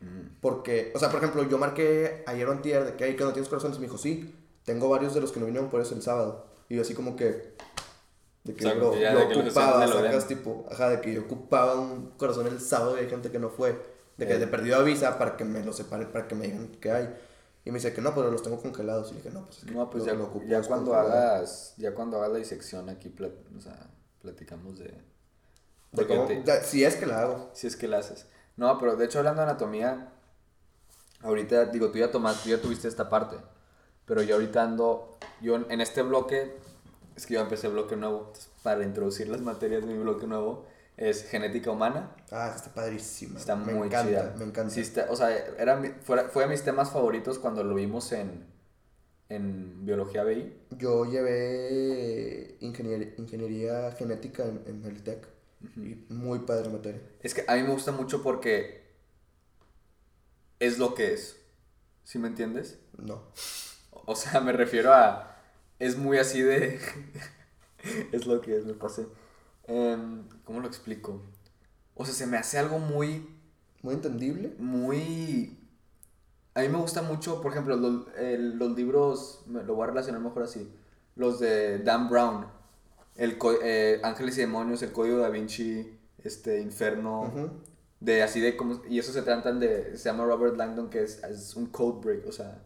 Mm. 0.00 0.38
Porque, 0.40 0.92
o 0.94 0.98
sea, 0.98 1.10
por 1.10 1.18
ejemplo, 1.18 1.42
yo 1.48 1.58
marqué 1.58 2.22
ayer 2.26 2.48
o 2.48 2.52
antier 2.52 2.84
de 2.84 2.94
que, 2.94 3.04
hay 3.04 3.16
que 3.16 3.24
no 3.24 3.32
tienes 3.32 3.48
corazones. 3.48 3.78
Me 3.78 3.86
dijo, 3.86 3.98
sí, 3.98 4.34
tengo 4.64 4.88
varios 4.88 5.14
de 5.14 5.20
los 5.20 5.32
que 5.32 5.40
no 5.40 5.46
vinieron 5.46 5.68
por 5.68 5.80
eso 5.80 5.94
el 5.94 6.02
sábado. 6.02 6.46
Y 6.68 6.76
yo 6.76 6.82
así 6.82 6.94
como 6.94 7.16
que, 7.16 7.54
de 8.48 8.54
que 8.54 8.64
O 8.66 8.70
sea, 8.70 8.90
que 8.92 9.00
ya 9.00 9.12
yo 9.12 9.18
de 9.20 9.28
que 9.28 9.40
ocupaba, 9.40 9.86
lo 9.86 9.92
sacas 10.00 10.26
tipo, 10.26 10.66
ajá, 10.70 10.88
de 10.90 11.00
que 11.00 11.12
yo 11.14 11.22
ocupaba 11.22 11.74
un 11.78 12.10
corazón 12.16 12.46
el 12.46 12.60
sábado 12.60 12.96
y 12.96 13.00
hay 13.00 13.08
gente 13.10 13.30
que 13.30 13.38
no 13.38 13.50
fue. 13.50 13.78
De 14.16 14.26
que 14.26 14.34
Eh. 14.34 14.38
de 14.38 14.46
perdido 14.48 14.76
avisa 14.76 15.18
para 15.18 15.36
que 15.36 15.44
me 15.44 15.62
lo 15.64 15.72
separe, 15.72 16.06
para 16.06 16.26
que 16.26 16.34
me 16.34 16.46
digan 16.46 16.68
que 16.80 16.90
hay. 16.90 17.14
Y 17.64 17.70
me 17.70 17.78
dice 17.78 17.92
que 17.92 18.00
no, 18.00 18.14
pero 18.14 18.30
los 18.30 18.42
tengo 18.42 18.60
congelados. 18.60 19.12
Y 19.12 19.16
dije, 19.16 19.30
no, 19.30 19.44
pues 19.44 19.58
es 19.58 19.64
que 19.66 19.72
No, 19.72 19.90
pues 19.90 20.04
lo- 20.04 20.12
ya, 20.12 20.14
lo 20.18 20.24
ocupo 20.24 20.44
ya 20.46 20.62
cuando 20.62 20.92
descongelado". 20.92 21.34
hagas, 21.36 21.74
ya 21.76 21.94
cuando 21.94 22.16
hagas 22.16 22.30
la 22.32 22.38
disección 22.38 22.88
aquí, 22.88 23.10
plat- 23.10 23.56
o 23.56 23.60
sea, 23.60 23.76
platicamos 24.22 24.78
de, 24.78 24.94
De 25.92 26.06
cómo- 26.06 26.24
te- 26.26 26.42
ya, 26.44 26.62
si 26.62 26.82
es 26.84 26.96
que 26.96 27.06
la 27.06 27.20
hago. 27.20 27.50
si 27.52 27.66
es 27.66 27.76
que 27.76 27.86
la 27.86 27.98
haces. 27.98 28.26
No, 28.56 28.78
pero 28.78 28.96
de 28.96 29.04
hecho 29.04 29.18
hablando 29.18 29.42
de 29.42 29.48
anatomía, 29.50 30.08
ahorita, 31.22 31.66
digo, 31.66 31.90
tú 31.90 31.98
ya 31.98 32.10
tomaste, 32.10 32.42
tú 32.44 32.48
ya 32.56 32.62
tuviste 32.62 32.88
esta 32.88 33.08
parte, 33.08 33.36
pero 34.06 34.22
yo 34.22 34.36
ahorita 34.36 34.62
ando, 34.62 35.18
yo 35.40 35.56
en 35.56 35.80
este 35.80 36.02
bloque, 36.02 36.56
es 37.18 37.26
que 37.26 37.34
yo 37.34 37.40
empecé 37.40 37.68
bloque 37.68 37.96
nuevo, 37.96 38.18
entonces, 38.28 38.48
para 38.62 38.84
introducir 38.84 39.28
las 39.28 39.40
materias 39.40 39.82
de 39.84 39.92
mi 39.92 39.98
bloque 39.98 40.26
nuevo, 40.26 40.66
es 40.96 41.24
genética 41.28 41.70
humana, 41.70 42.14
Ah, 42.30 42.52
está 42.54 42.72
padrísima. 42.74 43.38
Está 43.38 43.56
me 43.56 43.72
muy 43.74 43.86
encanta, 43.88 44.08
chida. 44.08 44.34
Me 44.38 44.44
encanta. 44.44 44.72
Sí 44.74 44.80
está- 44.80 45.06
o 45.10 45.16
sea, 45.16 45.30
era, 45.58 45.80
fuera- 46.02 46.28
fue 46.28 46.44
de 46.44 46.50
mis 46.50 46.62
temas 46.62 46.90
favoritos 46.90 47.38
cuando 47.38 47.62
lo 47.64 47.74
vimos 47.74 48.10
en, 48.12 48.46
en 49.28 49.84
biología 49.84 50.24
BI. 50.24 50.52
Yo 50.78 51.04
llevé 51.04 52.56
ingenier- 52.60 53.14
ingeniería 53.18 53.92
genética 53.92 54.44
en, 54.44 54.62
en 54.66 54.84
el 54.84 55.02
TEC. 55.02 55.26
Y 55.76 56.04
muy 56.12 56.38
padre 56.40 56.68
materia. 56.68 57.00
Es 57.20 57.34
que 57.34 57.44
a 57.48 57.56
mí 57.56 57.62
me 57.64 57.70
gusta 57.70 57.90
mucho 57.90 58.22
porque 58.22 58.86
es 60.60 60.78
lo 60.78 60.94
que 60.94 61.14
es. 61.14 61.36
¿Sí 62.04 62.18
me 62.18 62.28
entiendes? 62.28 62.78
No. 62.96 63.22
O 64.06 64.14
sea, 64.16 64.40
me 64.40 64.52
refiero 64.52 64.92
a. 64.92 65.37
Es 65.78 65.96
muy 65.96 66.18
así 66.18 66.42
de. 66.42 66.78
es 68.12 68.26
lo 68.26 68.40
que 68.40 68.56
es, 68.56 68.64
me 68.64 68.74
pasé. 68.74 69.06
Em, 69.64 70.24
¿Cómo 70.44 70.60
lo 70.60 70.66
explico? 70.66 71.22
O 71.94 72.04
sea, 72.04 72.14
se 72.14 72.26
me 72.26 72.36
hace 72.36 72.58
algo 72.58 72.78
muy. 72.78 73.28
Muy 73.82 73.94
entendible. 73.94 74.54
Muy. 74.58 75.56
A 76.54 76.60
mí 76.62 76.68
me 76.68 76.78
gusta 76.78 77.02
mucho, 77.02 77.40
por 77.40 77.52
ejemplo, 77.52 77.76
los, 77.76 78.06
el- 78.16 78.56
los 78.58 78.76
libros. 78.76 79.42
me- 79.46 79.62
Lo 79.62 79.74
voy 79.74 79.84
a 79.84 79.90
relacionar 79.90 80.20
mejor 80.20 80.42
así. 80.42 80.68
Los 81.14 81.38
de 81.38 81.78
Dan 81.78 82.08
Brown. 82.08 82.46
El 83.16 83.38
co- 83.38 83.58
eh, 83.62 84.00
Ángeles 84.04 84.36
y 84.38 84.42
Demonios, 84.42 84.82
El 84.82 84.92
Código 84.92 85.18
da 85.18 85.28
Vinci, 85.28 85.96
este, 86.24 86.60
Inferno. 86.60 87.32
De 88.00 88.22
así 88.22 88.40
de 88.40 88.56
como. 88.56 88.80
Y 88.88 88.98
eso 88.98 89.12
se 89.12 89.22
tratan 89.22 89.58
de. 89.60 89.96
Se 89.96 90.04
llama 90.08 90.24
Robert 90.24 90.56
Langdon, 90.56 90.88
que 90.90 91.02
es, 91.02 91.22
es 91.24 91.54
un 91.56 91.66
code 91.66 92.00
break, 92.04 92.26
o 92.28 92.32
sea, 92.32 92.62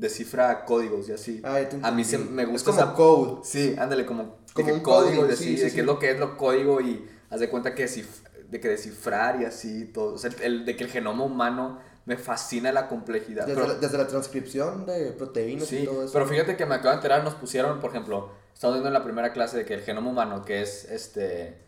descifra 0.00 0.64
códigos 0.64 1.08
y 1.08 1.12
así. 1.12 1.40
Ah, 1.44 1.58
A 1.82 1.90
mí 1.90 2.04
se, 2.04 2.18
me 2.18 2.42
Es 2.42 2.48
gusta 2.48 2.70
como 2.70 2.82
esa- 2.82 2.94
code. 2.94 3.40
Sí, 3.44 3.74
ándale, 3.78 4.06
como, 4.06 4.38
Como 4.54 4.72
un 4.74 4.80
código 4.80 5.22
coding, 5.22 5.32
y 5.34 5.36
sí, 5.36 5.44
sí, 5.56 5.62
de 5.62 5.68
sí. 5.70 5.74
qué 5.74 5.80
es 5.82 5.86
lo 5.86 5.98
que 5.98 6.10
es 6.12 6.18
lo 6.18 6.36
código 6.36 6.80
y 6.80 7.06
haz 7.30 7.40
de 7.40 7.48
cuenta 7.48 7.74
que 7.74 7.86
de 7.86 8.58
que 8.60 8.68
descifrar 8.68 9.40
y 9.40 9.44
así 9.44 9.84
todo. 9.84 10.14
O 10.14 10.18
sea, 10.18 10.30
el, 10.42 10.64
de 10.64 10.74
que 10.76 10.84
el 10.84 10.90
genoma 10.90 11.22
humano 11.24 11.78
me 12.06 12.16
fascina 12.16 12.72
la 12.72 12.88
complejidad. 12.88 13.46
Desde, 13.46 13.60
Pero- 13.60 13.74
la, 13.74 13.78
desde 13.78 13.98
la 13.98 14.06
transcripción 14.08 14.86
de 14.86 15.12
proteínas 15.12 15.70
y 15.72 15.84
todo 15.84 16.02
eso. 16.02 16.12
pero 16.12 16.26
fíjate 16.26 16.56
que 16.56 16.66
me 16.66 16.74
acabo 16.74 16.88
de 16.90 16.96
enterar, 16.96 17.22
nos 17.22 17.34
pusieron, 17.34 17.78
por 17.78 17.90
ejemplo, 17.90 18.30
estamos 18.54 18.74
viendo 18.74 18.88
en 18.88 18.94
la 18.94 19.04
primera 19.04 19.32
clase 19.32 19.56
de 19.58 19.64
que 19.64 19.74
el 19.74 19.82
genoma 19.82 20.10
humano, 20.10 20.44
que 20.44 20.62
es 20.62 20.84
este 20.90 21.58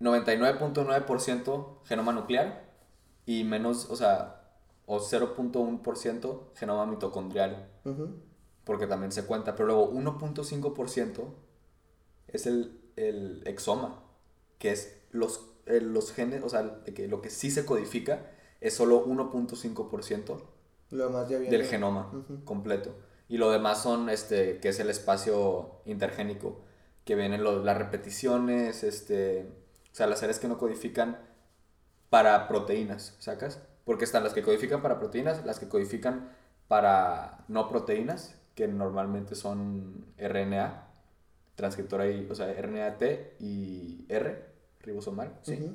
99.9% 0.00 1.78
genoma 1.84 2.12
nuclear 2.12 2.64
y 3.26 3.44
menos, 3.44 3.88
o 3.90 3.96
sea, 3.96 4.35
o 4.86 5.00
0.1% 5.00 6.50
genoma 6.54 6.86
mitocondrial, 6.86 7.68
porque 8.64 8.86
también 8.86 9.12
se 9.12 9.24
cuenta, 9.24 9.54
pero 9.54 9.66
luego 9.66 9.90
1.5% 9.92 11.22
es 12.28 12.46
el, 12.46 12.80
el 12.96 13.42
exoma, 13.46 14.02
que 14.58 14.72
es 14.72 14.96
los, 15.10 15.40
el- 15.66 15.92
los 15.92 16.12
genes, 16.12 16.42
o 16.42 16.48
sea, 16.48 16.82
que 16.84 17.08
lo 17.08 17.20
que 17.22 17.30
sí 17.30 17.50
se 17.50 17.64
codifica 17.64 18.30
es 18.60 18.74
solo 18.74 19.04
1.5% 19.04 20.42
Lo 20.90 21.06
demás 21.06 21.28
ya 21.28 21.38
viene. 21.38 21.56
del 21.56 21.66
genoma 21.66 22.10
completo. 22.44 22.94
Y 23.28 23.38
lo 23.38 23.50
demás 23.50 23.82
son, 23.82 24.08
este, 24.08 24.60
que 24.60 24.68
es 24.68 24.78
el 24.80 24.88
espacio 24.88 25.80
intergénico, 25.84 26.60
que 27.04 27.14
vienen 27.16 27.42
los- 27.42 27.64
las 27.64 27.76
repeticiones, 27.76 28.84
este, 28.84 29.50
o 29.92 29.94
sea, 29.94 30.06
las 30.06 30.22
áreas 30.22 30.38
que 30.38 30.48
no 30.48 30.58
codifican 30.58 31.18
para 32.10 32.46
proteínas, 32.48 33.16
¿sacas? 33.18 33.60
Porque 33.86 34.04
están 34.04 34.22
las 34.24 34.34
que 34.34 34.42
codifican 34.42 34.82
para 34.82 34.98
proteínas, 34.98 35.46
las 35.46 35.58
que 35.58 35.68
codifican 35.68 36.28
para 36.68 37.44
no 37.48 37.68
proteínas, 37.70 38.34
que 38.54 38.68
normalmente 38.68 39.34
son 39.34 40.04
RNA, 40.18 40.88
transcriptora 41.54 42.06
y, 42.10 42.28
o 42.30 42.34
sea, 42.34 42.52
RNA-T 42.52 43.36
y 43.40 44.04
R, 44.10 44.44
ribosomal, 44.80 45.38
¿sí? 45.42 45.54
Ujú. 45.54 45.72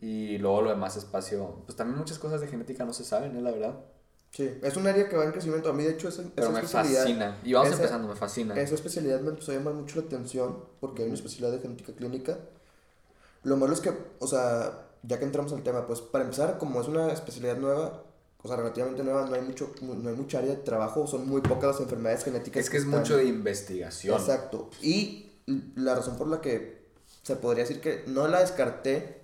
Y 0.00 0.36
luego 0.38 0.60
lo 0.62 0.70
demás 0.70 0.96
espacio, 0.96 1.62
pues 1.64 1.76
también 1.76 1.96
muchas 1.98 2.18
cosas 2.18 2.42
de 2.42 2.48
genética 2.48 2.84
no 2.84 2.92
se 2.92 3.04
saben, 3.04 3.34
¿eh? 3.36 3.40
La 3.40 3.52
verdad. 3.52 3.74
Sí, 4.32 4.58
es 4.62 4.76
un 4.76 4.86
área 4.88 5.08
que 5.08 5.16
va 5.16 5.24
en 5.24 5.30
crecimiento. 5.30 5.70
A 5.70 5.72
mí, 5.72 5.84
de 5.84 5.92
hecho, 5.92 6.08
esa, 6.08 6.24
Pero 6.34 6.48
esa 6.48 6.52
me 6.52 6.58
especialidad. 6.58 7.02
fascina. 7.02 7.38
Y 7.44 7.52
vamos 7.52 7.68
esa- 7.68 7.76
empezando, 7.76 8.08
me 8.08 8.16
fascina. 8.16 8.54
Esa 8.60 8.74
especialidad 8.74 9.20
me 9.20 9.30
empezó 9.30 9.52
a 9.52 9.54
llamar 9.54 9.74
mucho 9.74 10.00
la 10.00 10.06
atención 10.06 10.58
porque 10.80 11.02
hay 11.02 11.08
una 11.08 11.14
especialidad 11.14 11.52
de 11.52 11.60
genética 11.60 11.92
clínica. 11.94 12.38
Lo 13.44 13.56
malo 13.56 13.72
es 13.72 13.80
que, 13.80 13.92
o 14.18 14.26
sea, 14.26 14.83
ya 15.06 15.18
que 15.18 15.24
entramos 15.24 15.52
al 15.52 15.62
tema, 15.62 15.86
pues 15.86 16.00
para 16.00 16.24
empezar, 16.24 16.58
como 16.58 16.80
es 16.80 16.88
una 16.88 17.12
especialidad 17.12 17.56
nueva, 17.56 18.04
o 18.42 18.48
sea, 18.48 18.56
relativamente 18.56 19.02
nueva, 19.02 19.26
no 19.26 19.34
hay, 19.34 19.42
mucho, 19.42 19.72
no 19.80 20.08
hay 20.08 20.16
mucha 20.16 20.38
área 20.38 20.50
de 20.50 20.56
trabajo, 20.58 21.06
son 21.06 21.26
muy 21.28 21.40
pocas 21.40 21.72
las 21.72 21.80
enfermedades 21.80 22.24
genéticas. 22.24 22.64
Es 22.64 22.70
que 22.70 22.76
es 22.76 22.84
están- 22.84 23.00
mucho 23.00 23.16
de 23.16 23.24
investigación. 23.24 24.18
Exacto. 24.20 24.70
Y 24.82 25.32
la 25.76 25.94
razón 25.94 26.16
por 26.16 26.28
la 26.28 26.40
que 26.40 26.84
se 27.22 27.36
podría 27.36 27.64
decir 27.64 27.80
que 27.80 28.04
no 28.06 28.28
la 28.28 28.40
descarté, 28.40 29.22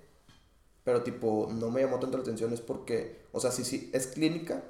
pero 0.84 1.02
tipo, 1.02 1.48
no 1.52 1.70
me 1.70 1.82
llamó 1.82 1.98
tanto 1.98 2.16
la 2.16 2.22
atención 2.22 2.52
es 2.52 2.60
porque, 2.60 3.26
o 3.32 3.40
sea, 3.40 3.50
sí, 3.50 3.64
sí, 3.64 3.90
es 3.92 4.06
clínica, 4.06 4.62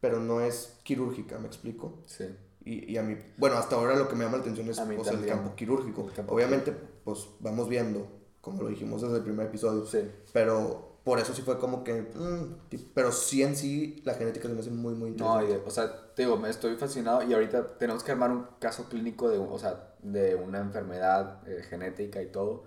pero 0.00 0.20
no 0.20 0.40
es 0.40 0.78
quirúrgica, 0.82 1.38
¿me 1.38 1.46
explico? 1.46 1.98
Sí. 2.06 2.24
Y, 2.64 2.92
y 2.92 2.96
a 2.98 3.02
mí, 3.02 3.16
bueno, 3.36 3.56
hasta 3.56 3.76
ahora 3.76 3.94
lo 3.96 4.08
que 4.08 4.16
me 4.16 4.24
llama 4.24 4.38
la 4.38 4.42
atención 4.42 4.68
es 4.68 4.76
sea, 4.76 5.12
el 5.12 5.26
campo 5.26 5.54
quirúrgico. 5.54 6.06
El 6.08 6.12
campo 6.12 6.34
Obviamente, 6.34 6.72
pues 7.04 7.26
vamos 7.40 7.68
viendo, 7.68 8.06
como 8.50 8.62
lo 8.64 8.68
dijimos 8.68 9.02
desde 9.02 9.16
el 9.16 9.22
primer 9.22 9.46
episodio, 9.46 9.86
Sí. 9.86 10.00
pero 10.32 10.88
por 11.04 11.18
eso 11.18 11.32
sí 11.34 11.42
fue 11.42 11.58
como 11.58 11.82
que, 11.82 12.02
mm, 12.02 12.56
pero 12.94 13.10
sí 13.10 13.42
en 13.42 13.56
sí 13.56 14.02
la 14.04 14.14
genética 14.14 14.48
se 14.48 14.54
me 14.54 14.60
hace 14.60 14.70
muy, 14.70 14.94
muy 14.94 15.10
No, 15.12 15.40
interesante. 15.40 15.64
y, 15.64 15.68
o 15.68 15.70
sea, 15.70 16.14
te 16.14 16.22
digo, 16.22 16.36
me 16.36 16.50
estoy 16.50 16.76
fascinado 16.76 17.22
y 17.22 17.32
ahorita 17.32 17.78
tenemos 17.78 18.04
que 18.04 18.12
armar 18.12 18.30
un 18.30 18.46
caso 18.58 18.88
clínico 18.88 19.28
de, 19.30 19.38
o 19.38 19.58
sea, 19.58 19.94
de 20.02 20.34
una 20.34 20.58
enfermedad 20.60 21.46
eh, 21.48 21.62
genética 21.68 22.22
y 22.22 22.26
todo. 22.26 22.64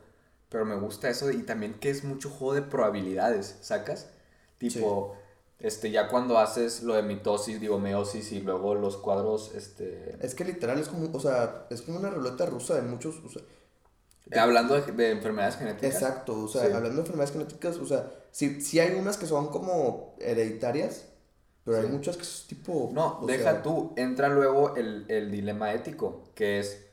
Pero 0.50 0.66
me 0.66 0.76
gusta 0.76 1.10
eso 1.10 1.32
y 1.32 1.44
también 1.44 1.76
que 1.76 1.90
es 1.90 2.04
mucho 2.04 2.30
juego 2.30 2.54
de 2.56 2.62
probabilidades, 2.64 3.58
¿sacas? 3.62 4.10
Tipo, 4.60 5.16
este, 5.60 5.92
ya 5.92 6.08
cuando 6.10 6.38
haces 6.38 6.84
lo 6.84 6.94
de 6.96 7.02
mitosis, 7.04 7.60
digo, 7.60 7.80
meiosis 7.80 8.32
y 8.32 8.42
luego 8.42 8.76
los 8.76 8.98
cuadros, 8.98 9.54
este... 9.56 10.18
Es 10.26 10.36
que 10.36 10.44
literal 10.46 10.78
es 10.80 10.88
como, 10.90 11.10
o 11.16 11.20
sea, 11.20 11.66
es 11.70 11.82
como 11.82 12.00
una 12.00 12.10
ruleta 12.12 12.46
rusa 12.46 12.76
de 12.76 12.82
muchos, 12.84 13.16
o 13.26 13.30
sea, 13.30 13.42
eh, 14.32 14.40
hablando 14.40 14.80
de, 14.80 14.92
de 14.92 15.12
enfermedades 15.12 15.58
genéticas. 15.58 15.94
Exacto, 15.94 16.44
o 16.44 16.48
sea, 16.48 16.62
Sí. 16.62 16.68
hablando 16.68 16.96
de 16.96 17.00
enfermedades 17.02 17.32
genéticas, 17.34 17.78
o 17.78 17.86
sea, 17.86 18.12
sí, 18.32 18.62
sí 18.62 18.80
hay 18.80 18.94
unas 18.96 19.18
que 19.18 19.26
son 19.28 19.48
como 19.50 20.16
hereditarias, 20.20 21.06
pero 21.66 21.78
hay 21.78 21.86
Sí. 21.86 21.90
muchas 21.92 22.16
que 22.18 22.24
es 22.24 22.46
tipo... 22.48 22.90
No, 22.94 23.22
deja 23.26 23.44
sea, 23.44 23.64
tú, 23.64 23.94
entra 23.96 24.30
luego 24.30 24.76
el, 24.76 25.06
el 25.10 25.32
dilema 25.32 25.74
ético, 25.74 26.24
que 26.36 26.60
es, 26.60 26.86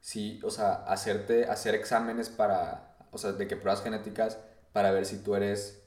si, 0.00 0.40
o 0.42 0.50
sea, 0.50 0.74
hacerte, 0.84 1.44
hacer 1.46 1.74
exámenes 1.74 2.28
para, 2.28 2.96
o 3.10 3.18
sea, 3.18 3.32
de 3.32 3.46
que 3.46 3.56
pruebas 3.56 3.82
genéticas 3.82 4.38
para 4.72 4.90
ver 4.90 5.06
si 5.06 5.18
tú 5.18 5.34
eres 5.34 5.82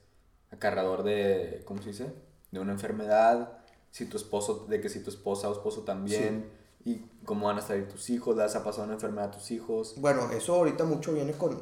acarrador 0.51 1.03
de, 1.03 1.63
¿cómo 1.65 1.81
se 1.81 1.89
dice? 1.89 2.13
De 2.51 2.59
una 2.59 2.71
enfermedad, 2.71 3.57
si 3.91 4.05
tu 4.05 4.17
esposo, 4.17 4.65
de 4.69 4.79
que 4.79 4.89
si 4.89 5.01
tu 5.03 5.09
esposa 5.09 5.49
o 5.49 5.51
esposo 5.53 5.81
también, 5.81 6.49
y 6.85 7.01
cómo 7.25 7.47
van 7.47 7.57
a 7.57 7.61
salir 7.61 7.87
tus 7.87 8.09
hijos, 8.09 8.37
las 8.37 8.55
ha 8.55 8.63
pasado 8.63 8.83
una 8.85 8.93
enfermedad 8.93 9.29
a 9.29 9.31
tus 9.31 9.51
hijos. 9.51 9.95
Bueno, 9.97 10.31
eso 10.31 10.55
ahorita 10.55 10.85
mucho 10.85 11.13
viene 11.13 11.33
con, 11.33 11.59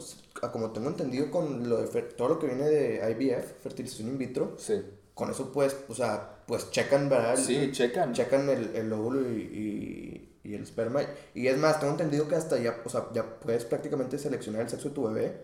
como 0.52 0.72
tengo 0.72 0.90
entendido, 0.90 1.32
con 1.32 1.70
lo 1.70 1.78
de 1.78 2.02
todo 2.04 2.30
lo 2.30 2.40
que 2.40 2.48
viene 2.48 2.66
de 2.70 2.96
IVF, 3.12 3.64
fertilización 3.64 4.10
in 4.10 4.18
vitro, 4.18 4.56
Sí, 4.58 4.84
con 5.14 5.32
eso 5.32 5.52
pues, 5.52 5.78
o 5.88 5.96
sea, 5.96 6.44
pues 6.46 6.70
checan, 6.72 7.08
¿verdad? 7.10 7.34
El- 7.40 7.46
sí, 7.46 7.72
checan. 7.72 8.14
Checan 8.14 8.50
el, 8.50 8.76
el 8.76 8.92
óvulo 8.92 9.22
y, 9.32 10.30
y, 10.44 10.50
y 10.50 10.56
el 10.56 10.64
esperma. 10.64 11.02
Y 11.34 11.48
es 11.48 11.58
más, 11.58 11.80
tengo 11.80 11.94
entendido 11.94 12.28
que 12.28 12.36
hasta 12.36 12.58
ya, 12.58 12.82
o 12.84 12.90
sea, 12.90 13.08
ya 13.14 13.40
puedes 13.40 13.64
prácticamente 13.66 14.18
seleccionar 14.18 14.62
el 14.64 14.70
sexo 14.70 14.90
de 14.90 14.96
tu 14.96 15.04
bebé. 15.08 15.42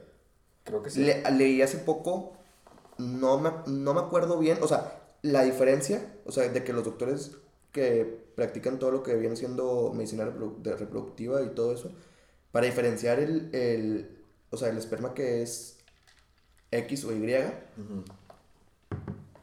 Creo 0.65 0.83
que 0.83 0.89
sí. 0.89 1.01
Le- 1.03 1.23
leí 1.31 1.61
hace 1.61 1.77
poco, 1.77 2.33
no 2.97 3.39
me, 3.39 3.51
no 3.67 3.93
me 3.93 4.01
acuerdo 4.01 4.37
bien, 4.39 4.57
o 4.61 4.67
sea, 4.67 4.99
la 5.21 5.43
diferencia, 5.43 6.13
o 6.25 6.31
sea, 6.31 6.47
de 6.49 6.63
que 6.63 6.73
los 6.73 6.83
doctores 6.83 7.31
que 7.71 8.05
practican 8.35 8.79
todo 8.79 8.91
lo 8.91 9.03
que 9.03 9.15
viene 9.15 9.35
siendo 9.35 9.91
medicina 9.93 10.25
reproductiva 10.25 11.41
y 11.43 11.49
todo 11.49 11.73
eso, 11.73 11.91
para 12.51 12.65
diferenciar 12.65 13.19
el, 13.19 13.53
el, 13.53 14.17
o 14.49 14.57
sea, 14.57 14.69
el 14.69 14.77
esperma 14.77 15.13
que 15.13 15.41
es 15.41 15.77
X 16.71 17.05
o 17.05 17.11
Y, 17.11 17.35
Ujú. 17.77 18.03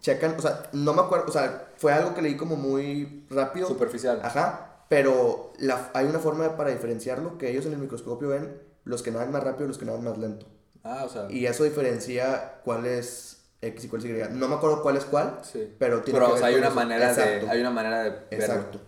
checan, 0.00 0.34
o 0.38 0.42
sea, 0.42 0.68
no 0.72 0.94
me 0.94 1.02
acuerdo, 1.02 1.26
o 1.28 1.32
sea, 1.32 1.72
fue 1.76 1.92
algo 1.92 2.14
que 2.14 2.22
leí 2.22 2.36
como 2.36 2.56
muy 2.56 3.24
rápido. 3.30 3.68
Superficial. 3.68 4.20
Ajá, 4.22 4.84
pero 4.88 5.52
la, 5.58 5.90
hay 5.94 6.06
una 6.06 6.18
forma 6.18 6.56
para 6.56 6.70
diferenciarlo 6.70 7.38
que 7.38 7.50
ellos 7.50 7.66
en 7.66 7.72
el 7.72 7.78
microscopio 7.78 8.28
ven 8.28 8.60
los 8.84 9.02
que 9.02 9.10
nadan 9.10 9.32
más 9.32 9.42
rápido 9.42 9.64
y 9.64 9.68
los 9.68 9.78
que 9.78 9.84
nadan 9.84 10.04
más 10.04 10.18
lento. 10.18 10.46
Ah, 10.84 11.04
o 11.04 11.08
sea, 11.08 11.28
Y 11.30 11.46
eso 11.46 11.64
diferencia 11.64 12.60
cuál 12.64 12.86
es 12.86 13.35
X 13.68 13.84
y 13.84 13.88
cuál 13.88 14.04
es 14.04 14.30
Y. 14.30 14.34
No 14.38 14.48
me 14.48 14.54
acuerdo 14.56 14.82
cuál 14.82 14.96
es 14.96 15.04
cuál, 15.04 15.40
sí. 15.42 15.72
pero 15.78 16.02
tiene 16.02 16.18
Pero 16.18 16.26
que 16.26 16.32
o 16.32 16.34
ver 16.34 16.38
sea, 16.38 16.48
hay 16.48 16.54
con 16.54 16.60
una 16.60 16.66
eso. 16.68 16.76
manera 16.76 17.14
de, 17.14 17.14
Exacto, 17.22 17.50
hay 17.50 17.60
una 17.60 17.70
manera 17.70 18.02
de 18.04 18.10
verlo. 18.34 18.54
Exacto. 18.54 18.80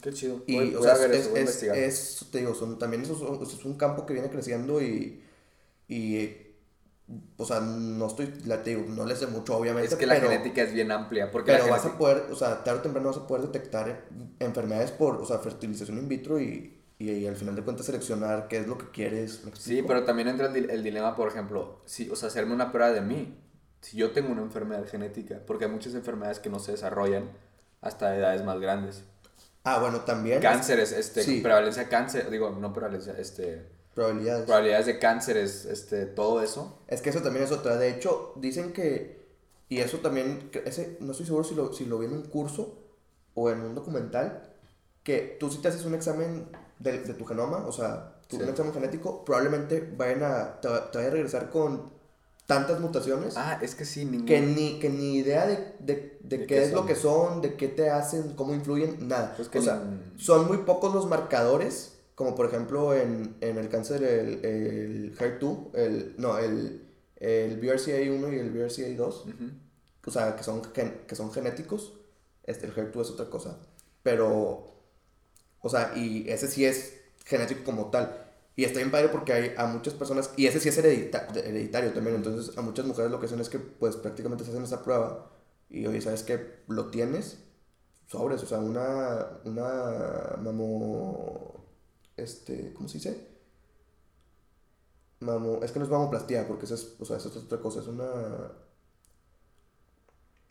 Qué 0.00 0.12
chido. 0.12 0.42
Y, 0.46 0.56
voy, 0.56 0.74
o 0.74 0.78
voy 0.78 0.82
sea, 0.82 0.94
a 0.94 0.98
ver 0.98 1.12
es, 1.12 1.26
eso, 1.26 1.36
es, 1.36 1.62
es- 1.62 2.26
te 2.30 2.38
digo, 2.38 2.54
son, 2.54 2.78
también 2.78 3.02
eso 3.02 3.16
son- 3.18 3.42
es 3.42 3.64
un 3.64 3.76
campo 3.76 4.06
que 4.06 4.12
viene 4.14 4.30
creciendo 4.30 4.80
y, 4.82 5.22
y 5.88 6.30
o 7.36 7.44
sea, 7.44 7.60
no 7.60 8.06
estoy, 8.06 8.32
la, 8.46 8.62
te 8.62 8.70
digo, 8.76 8.84
no 8.88 9.04
le 9.06 9.16
sé 9.16 9.26
mucho, 9.26 9.56
obviamente, 9.56 9.88
Es 9.92 9.94
que 9.96 10.06
la 10.06 10.14
pero, 10.14 10.28
genética 10.28 10.62
es 10.62 10.72
bien 10.72 10.90
amplia. 10.92 11.30
Porque 11.30 11.52
pero 11.52 11.64
la 11.64 11.70
vas 11.70 11.82
genética- 11.82 11.94
a 11.96 11.98
poder, 11.98 12.24
o 12.32 12.36
sea, 12.36 12.64
tarde 12.64 12.80
o 12.80 12.82
temprano 12.82 13.08
vas 13.08 13.18
a 13.18 13.26
poder 13.26 13.42
detectar 13.46 14.06
enfermedades 14.38 14.90
por, 14.90 15.16
o 15.16 15.24
sea, 15.26 15.38
fertilización 15.38 15.98
in 15.98 16.08
vitro 16.08 16.40
y, 16.40 16.80
y, 16.98 17.10
y 17.10 17.26
al 17.26 17.36
final 17.36 17.54
de 17.56 17.62
cuentas 17.62 17.86
seleccionar 17.86 18.48
qué 18.48 18.58
es 18.58 18.66
lo 18.66 18.78
que 18.78 18.90
quieres. 18.90 19.44
¿me 19.44 19.52
Sí, 19.56 19.82
pero 19.86 20.04
también 20.04 20.28
entra 20.28 20.46
el, 20.48 20.70
el 20.70 20.82
dilema, 20.82 21.14
por 21.16 21.28
ejemplo, 21.28 21.80
si, 21.86 22.10
o 22.10 22.16
sea, 22.16 22.28
hacerme 22.28 22.54
una 22.54 22.70
prueba 22.72 22.92
de 22.92 23.00
mí. 23.00 23.34
Si 23.84 23.98
yo 23.98 24.12
tengo 24.12 24.32
una 24.32 24.40
enfermedad 24.42 24.86
genética, 24.88 25.40
porque 25.46 25.66
hay 25.66 25.70
muchas 25.70 25.94
enfermedades 25.94 26.38
que 26.38 26.48
no 26.48 26.58
se 26.58 26.72
desarrollan 26.72 27.30
hasta 27.82 28.16
edades 28.16 28.42
más 28.42 28.58
grandes. 28.58 29.02
Ah, 29.62 29.78
bueno, 29.78 30.00
también. 30.00 30.40
Cánceres, 30.40 30.90
este, 30.92 31.22
Sí. 31.22 31.40
prevalencia 31.42 31.82
de 31.84 31.88
cáncer, 31.90 32.30
digo, 32.30 32.50
no 32.50 32.72
prevalencia, 32.72 33.14
este, 33.18 33.66
Probabilidades. 33.94 34.44
probabilidades 34.46 34.86
de 34.86 34.98
cánceres, 34.98 35.66
este, 35.66 36.06
todo 36.06 36.42
eso. 36.42 36.78
Es 36.88 37.02
que 37.02 37.10
eso 37.10 37.20
también 37.20 37.44
es 37.44 37.52
otra. 37.52 37.76
De 37.76 37.90
hecho, 37.90 38.32
dicen 38.36 38.72
que. 38.72 39.22
Y 39.68 39.80
eso 39.80 39.98
también. 39.98 40.50
Ese, 40.64 40.96
no 41.00 41.12
estoy 41.12 41.26
seguro 41.26 41.44
si 41.44 41.54
lo, 41.54 41.72
si 41.74 41.84
lo 41.84 41.98
vi 41.98 42.06
en 42.06 42.12
un 42.14 42.22
curso 42.22 42.78
o 43.34 43.50
en 43.50 43.60
un 43.60 43.74
documental. 43.74 44.50
Que 45.02 45.36
tú, 45.38 45.50
si 45.50 45.58
te 45.58 45.68
haces 45.68 45.84
un 45.84 45.94
examen 45.94 46.48
de, 46.78 47.00
de 47.00 47.12
tu 47.14 47.24
genoma, 47.26 47.66
o 47.66 47.72
sea, 47.72 48.14
tu- 48.28 48.36
Sí. 48.38 48.42
un 48.42 48.48
examen 48.48 48.72
genético, 48.72 49.24
probablemente 49.26 49.92
vayan 49.96 50.22
a. 50.22 50.60
Te, 50.60 50.68
te 50.90 50.98
vaya 50.98 51.08
a 51.08 51.12
regresar 51.12 51.50
con 51.50 51.92
tantas 52.46 52.80
mutaciones. 52.80 53.34
Ah, 53.36 53.58
es 53.62 53.74
que 53.74 53.84
sí, 53.84 54.04
ningún... 54.04 54.26
Que 54.26 54.40
ni, 54.40 54.78
que 54.78 54.90
ni 54.90 55.16
idea 55.16 55.46
de, 55.46 55.56
de, 55.80 56.18
de 56.20 56.38
¿De 56.38 56.46
qué, 56.46 56.62
es 56.62 56.72
lo 56.72 56.84
que 56.86 56.94
son, 56.94 57.40
de 57.40 57.54
qué 57.54 57.68
te 57.68 57.90
hacen, 57.90 58.34
cómo 58.34 58.54
influyen, 58.54 59.08
nada. 59.08 59.34
Pues 59.36 59.48
que 59.48 59.58
o 59.60 59.62
sea, 59.62 59.82
ni- 59.82 60.20
son 60.20 60.46
muy 60.46 60.58
pocos 60.58 60.92
los 60.94 61.06
marcadores, 61.08 61.92
como 62.14 62.34
por 62.34 62.46
ejemplo 62.46 62.94
en, 62.94 63.36
en 63.40 63.56
el 63.58 63.68
cáncer, 63.68 64.02
el, 64.02 64.44
el 64.44 65.18
HER2, 65.18 65.74
el, 65.74 66.14
no, 66.18 66.38
el, 66.38 66.82
el 67.16 67.60
BRCA1 67.60 68.34
y 68.34 68.38
el 68.38 68.54
BRCA2, 68.54 69.00
Ujú. 69.22 69.50
o 70.06 70.10
sea, 70.10 70.36
que 70.36 70.42
son, 70.44 70.62
gen- 70.74 71.02
que 71.06 71.14
son 71.16 71.32
genéticos. 71.32 71.94
Este, 72.44 72.66
el 72.66 72.74
HER2 72.74 73.00
es 73.00 73.10
otra 73.10 73.30
cosa. 73.30 73.58
Pero, 74.02 74.70
o 75.62 75.68
sea, 75.70 75.92
y 75.96 76.28
ese 76.28 76.46
sí 76.46 76.64
es 76.66 77.00
genético 77.24 77.64
como 77.64 77.90
tal. 77.90 78.23
Y 78.56 78.64
está 78.64 78.78
bien 78.78 78.90
padre 78.90 79.08
porque 79.08 79.32
hay 79.32 79.54
a 79.56 79.66
muchas 79.66 79.94
personas, 79.94 80.30
y 80.36 80.46
ese 80.46 80.60
sí 80.60 80.68
es 80.68 80.78
heredita- 80.78 81.28
hereditario 81.36 81.92
también, 81.92 82.16
entonces 82.16 82.56
a 82.56 82.62
muchas 82.62 82.86
mujeres 82.86 83.10
lo 83.10 83.18
que 83.18 83.26
hacen 83.26 83.40
es 83.40 83.48
que 83.48 83.58
pues 83.58 83.96
prácticamente 83.96 84.44
se 84.44 84.50
hacen 84.50 84.62
esa 84.64 84.82
prueba 84.84 85.30
y 85.68 85.86
oye, 85.86 86.00
¿sabes 86.00 86.22
qué? 86.22 86.60
Lo 86.68 86.90
tienes, 86.90 87.38
sobres, 88.06 88.42
o 88.42 88.46
sea, 88.46 88.58
una, 88.60 89.28
una 89.44 90.36
mamo... 90.42 91.64
este, 92.16 92.72
¿cómo 92.74 92.88
se 92.88 92.98
dice? 92.98 93.28
Mamo, 95.20 95.60
es 95.62 95.72
que 95.72 95.78
no 95.80 95.84
es 95.86 95.90
mamoplastía, 95.90 96.46
porque 96.46 96.66
esa 96.66 96.74
es, 96.74 96.94
o 97.00 97.04
sea, 97.04 97.16
esa 97.16 97.28
es 97.28 97.36
otra 97.36 97.58
cosa, 97.60 97.80
es 97.80 97.86
una... 97.88 98.04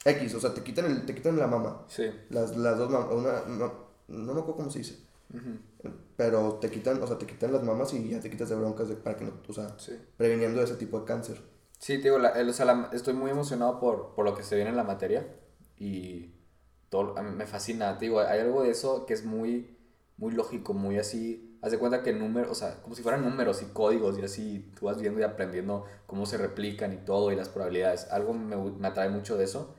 X, 0.05 0.33
o 0.35 0.39
sea, 0.39 0.53
te 0.53 0.61
quitan, 0.63 0.85
el, 0.85 1.05
te 1.05 1.15
quitan 1.15 1.37
la 1.37 1.47
mama. 1.47 1.85
Sí. 1.87 2.03
Las, 2.29 2.55
las 2.57 2.77
dos 2.77 2.89
mamas, 2.89 3.11
una, 3.13 3.41
no, 3.47 3.73
no 4.09 4.33
me 4.33 4.39
acuerdo 4.41 4.57
cómo 4.57 4.69
se 4.71 4.79
dice. 4.79 4.97
Pero 6.15 6.55
te 6.55 6.69
quitan, 6.69 7.01
o 7.01 7.07
sea, 7.07 7.17
te 7.17 7.25
quitan 7.25 7.51
las 7.53 7.63
mamas 7.63 7.93
y 7.93 8.09
ya 8.09 8.19
te 8.19 8.29
quitas 8.29 8.49
de 8.49 8.55
broncas 8.55 8.87
de, 8.89 8.95
para 8.95 9.17
que 9.17 9.25
no, 9.25 9.33
o 9.47 9.53
sea, 9.53 9.75
Sí. 9.77 9.97
previniendo 10.17 10.61
ese 10.61 10.75
tipo 10.75 10.99
de 10.99 11.05
cáncer. 11.05 11.41
Sí, 11.79 11.97
te 11.97 12.03
digo, 12.03 12.17
la- 12.19 12.29
el- 12.29 12.49
o 12.49 12.53
sea, 12.53 12.65
la- 12.65 12.89
estoy 12.93 13.13
muy 13.13 13.31
emocionado 13.31 13.79
por, 13.79 14.13
por 14.15 14.25
lo 14.25 14.35
que 14.35 14.43
se 14.43 14.55
viene 14.55 14.69
en 14.69 14.77
la 14.77 14.83
materia 14.83 15.27
y 15.77 16.31
todo, 16.89 17.15
me 17.23 17.45
fascina. 17.45 17.97
Te 17.97 18.05
digo, 18.05 18.19
hay 18.21 18.39
algo 18.39 18.63
de 18.63 18.69
eso 18.71 19.05
que 19.05 19.13
es 19.13 19.25
muy, 19.25 19.75
muy 20.17 20.31
lógico, 20.33 20.73
muy 20.73 20.97
así. 20.97 21.57
Haz 21.61 21.71
de 21.71 21.79
cuenta 21.79 22.03
que 22.03 22.13
números, 22.13 22.51
o 22.51 22.55
sea, 22.55 22.81
como 22.81 22.95
si 22.95 23.03
fueran 23.03 23.23
números 23.23 23.61
y 23.61 23.65
códigos 23.67 24.17
y 24.19 24.23
así, 24.23 24.71
tú 24.79 24.85
vas 24.87 24.99
viendo 25.01 25.19
y 25.19 25.23
aprendiendo 25.23 25.85
cómo 26.07 26.25
se 26.25 26.37
replican 26.37 26.93
y 26.93 26.97
todo 26.97 27.31
y 27.31 27.35
las 27.35 27.49
probabilidades. 27.49 28.07
Algo 28.11 28.33
me, 28.33 28.55
me 28.55 28.87
atrae 28.87 29.09
mucho 29.09 29.37
de 29.37 29.45
eso. 29.45 29.75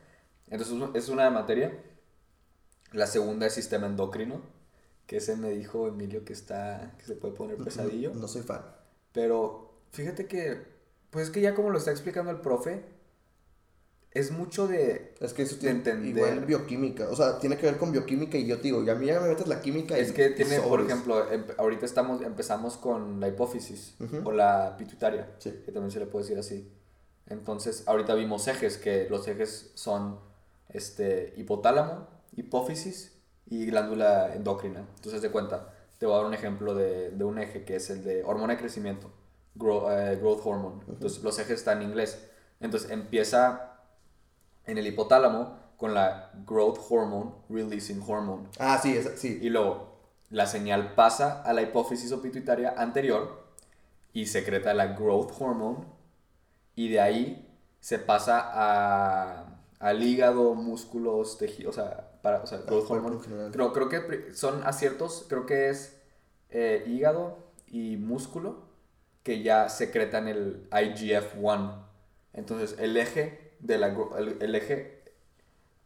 Entonces, 0.49 0.77
es 0.95 1.09
una 1.09 1.31
materia. 1.31 1.73
La 2.93 3.07
segunda 3.07 3.47
es 3.47 3.53
sistema 3.55 3.87
endocrino, 3.87 4.41
que 5.07 5.19
ese 5.19 5.37
me 5.37 5.51
dijo 5.51 5.87
Emilio 5.89 6.25
que 6.25 6.33
está, 6.33 6.95
que 6.99 7.05
se 7.05 7.15
puede 7.17 7.35
poner 7.35 7.57
pesadillo. 7.59 8.13
No 8.15 8.27
soy 8.29 8.43
fan. 8.43 8.63
Pero 9.13 9.73
fíjate 9.93 10.27
que, 10.27 10.63
pues 11.11 11.27
es 11.27 11.31
que 11.31 11.41
ya 11.41 11.55
como 11.55 11.71
lo 11.71 11.79
está 11.79 11.91
explicando 11.91 12.31
el 12.31 12.41
profe, 12.41 12.85
es 14.13 14.31
mucho 14.31 14.69
de... 14.69 15.15
Es 15.21 15.35
que 15.35 15.43
eso 15.43 15.57
tiene 15.57 15.77
entender. 15.79 16.17
igual 16.17 16.45
bioquímica, 16.47 17.09
o 17.11 17.17
sea, 17.17 17.41
tiene 17.41 17.57
que 17.59 17.67
ver 17.67 17.79
con 17.79 17.91
bioquímica 17.91 18.39
y 18.39 18.47
yo 18.47 18.59
te 18.59 18.63
digo, 18.65 18.85
ya 18.85 18.93
a 18.93 18.95
mí 18.95 19.07
ya 19.07 19.21
me 19.21 19.29
metes 19.29 19.49
la 19.49 19.61
química 19.61 19.99
y 19.99 20.03
Es 20.03 20.13
que 20.13 20.31
tiene, 20.31 20.61
por 20.61 20.81
ejemplo, 20.81 21.31
em- 21.33 21.47
ahorita 21.59 21.85
estamos, 21.85 22.23
empezamos 22.23 22.77
con 22.77 23.19
la 23.19 23.27
hipófisis 23.29 23.97
o 24.25 24.31
la 24.31 24.77
pituitaria, 24.79 25.31
Sí. 25.39 25.51
que 25.67 25.73
también 25.73 25.91
se 25.91 25.99
le 25.99 26.07
puede 26.07 26.25
decir 26.25 26.39
así. 26.39 26.71
Entonces, 27.27 27.83
ahorita 27.87 28.15
vimos 28.15 28.47
ejes, 28.47 28.79
que 28.79 29.09
los 29.11 29.27
ejes 29.27 29.73
son 29.75 30.21
este, 30.69 31.35
hipotálamo, 31.37 32.07
hipófisis 32.37 33.14
y 33.47 33.67
glándula 33.67 34.35
endocrina. 34.35 34.81
Entonces, 34.97 35.23
de 35.23 35.31
cuenta, 35.31 35.73
te 35.99 36.07
voy 36.07 36.15
a 36.15 36.19
dar 36.19 36.27
un 36.27 36.35
ejemplo 36.35 36.75
de, 36.75 37.11
de 37.11 37.25
un 37.25 37.39
eje 37.39 37.65
que 37.65 37.77
es 37.77 37.91
el 37.91 38.05
de 38.05 38.23
hormona 38.25 38.55
de 38.55 38.59
crecimiento, 38.61 39.11
grow- 39.57 39.91
eh, 39.91 40.17
growth 40.17 40.41
hormone. 40.45 40.83
Entonces, 40.89 41.23
los 41.23 41.39
ejes 41.39 41.59
están 41.61 41.83
en 41.83 41.89
inglés. 41.91 42.27
Entonces, 42.61 42.91
empieza 42.91 43.73
en 44.67 44.79
el 44.79 44.87
hipotálamo 44.87 45.59
con 45.77 45.95
la 45.95 46.31
growth 46.47 46.79
hormone, 46.89 47.33
releasing 47.49 48.03
hormone. 48.07 48.49
Ah, 48.59 48.79
sí, 48.83 48.97
esa- 48.97 49.17
sí. 49.17 49.39
Y 49.43 49.51
luego 49.51 49.95
la 50.31 50.47
señal 50.47 50.95
pasa 50.95 51.43
a 51.43 51.53
la 51.53 51.63
hipófisis 51.63 52.11
o 52.13 52.23
pituitaria 52.23 52.75
anterior 52.77 53.45
y 54.13 54.27
secreta 54.27 54.73
la 54.75 54.87
growth 54.89 55.33
hormone 55.39 55.85
y 56.75 56.89
de 56.89 57.01
ahí 57.01 57.49
se 57.81 57.99
pasa 57.99 58.41
a, 58.53 59.44
al 59.85 60.03
hígado, 60.03 60.55
músculos, 60.55 61.39
tejidos, 61.39 61.77
o 61.79 61.81
sea, 61.83 62.13
para, 62.23 62.43
o 62.43 62.47
sea, 62.47 62.59
growth 62.59 62.91
hormone. 62.91 63.19
Creo, 63.53 63.73
creo 63.73 63.89
que 63.89 64.35
son 64.35 64.63
aciertos, 64.67 65.27
creo 65.29 65.47
que 65.47 65.69
es 65.71 65.97
eh, 66.51 66.85
hígado 66.87 67.39
y 67.69 67.97
músculo 67.97 68.65
que 69.23 69.43
ya 69.43 69.69
secretan 69.69 70.29
el 70.29 70.69
IGF-1. 70.71 71.85
Entonces 72.33 72.77
el 72.79 72.97
eje 72.97 73.53
de 73.61 73.79
la 73.79 73.89
el, 74.19 74.39
el 74.41 74.55
eje 74.55 75.03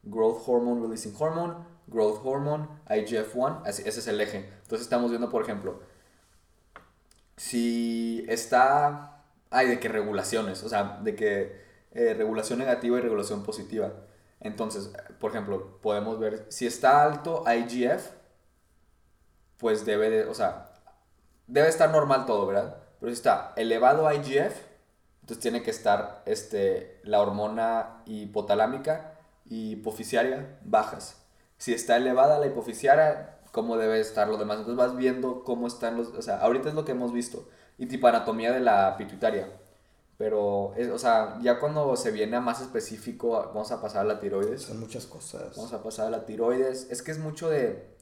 growth 0.03 0.43
hormone 0.47 0.83
releasing 0.83 1.15
hormone, 1.19 1.55
growth 1.89 2.21
hormone, 2.25 2.69
IGF-1, 2.89 3.63
así- 3.67 3.83
ese 3.87 4.01
es 4.01 4.09
el 4.09 4.21
eje. 4.21 4.39
Entonces 4.63 4.83
estamos 4.83 5.11
viendo, 5.11 5.31
por 5.31 5.43
ejemplo, 5.43 5.81
si 7.37 8.25
está, 8.29 9.23
hay 9.51 9.69
de 9.69 9.81
que 9.81 9.89
regulaciones, 9.89 10.63
o 10.65 10.69
sea, 10.69 10.99
de 11.03 11.15
que 11.15 11.68
eh, 11.93 12.15
regulación 12.15 12.59
negativa 12.59 12.99
y 12.99 13.01
regulación 13.01 13.43
positiva. 13.43 13.93
Entonces, 14.41 14.93
por 15.19 15.31
ejemplo, 15.31 15.79
podemos 15.83 16.19
ver, 16.19 16.47
si 16.49 16.67
está 16.67 17.03
alto 17.03 17.45
IGF, 17.47 18.11
pues 19.59 19.85
debe 19.85 20.11
de, 20.11 20.25
o 20.27 20.35
sea, 20.35 20.71
debe 21.47 21.69
estar 21.69 21.91
normal 21.91 22.27
todo, 22.27 22.47
¿verdad? 22.47 22.77
Pero 23.01 23.11
si 23.11 23.17
está 23.17 23.53
elevado 23.57 24.11
IGF, 24.13 24.55
entonces 25.21 25.43
tiene 25.43 25.63
que 25.63 25.71
estar 25.71 26.23
este, 26.27 27.01
la 27.05 27.21
hormona 27.21 28.03
hipotalámica 28.07 29.15
y 29.45 29.73
hipofisiaria 29.73 30.59
bajas. 30.63 31.23
Si 31.59 31.75
está 31.75 31.97
elevada 31.97 32.39
la 32.39 32.47
hipofisiaria, 32.47 33.39
¿cómo 33.53 33.77
debe 33.77 34.01
estar 34.01 34.29
lo 34.29 34.37
demás? 34.37 34.59
Entonces 34.59 34.79
vas 34.79 34.97
viendo 34.97 35.45
cómo 35.45 35.67
están 35.67 35.97
los... 35.97 36.09
O 36.09 36.23
sea, 36.23 36.39
ahorita 36.41 36.69
es 36.69 36.75
lo 36.75 36.85
que 36.85 36.93
hemos 36.93 37.13
visto. 37.13 37.49
Y 37.77 37.87
tipo 37.87 38.07
anatomía 38.07 38.53
de 38.53 38.61
la 38.61 38.97
pituitaria. 38.97 39.49
Pero, 40.19 40.75
es- 40.77 40.91
o 40.91 40.99
sea, 40.99 41.39
ya 41.43 41.61
cuando 41.61 41.97
se 41.97 42.11
viene 42.11 42.37
a 42.37 42.41
más 42.41 42.61
específico, 42.61 43.31
vamos 43.31 43.71
a 43.73 43.81
pasar 43.81 44.03
a 44.03 44.05
la 44.09 44.21
tiroides. 44.21 44.63
Son 44.63 44.81
muchas 44.81 45.07
cosas. 45.07 45.57
Vamos 45.57 45.73
a 45.73 45.83
pasar 45.83 46.09
a 46.09 46.11
la 46.11 46.27
tiroides. 46.27 46.89
Es 46.91 47.03
que 47.03 47.13
es 47.13 47.19
mucho 47.19 47.49
de. 47.51 47.97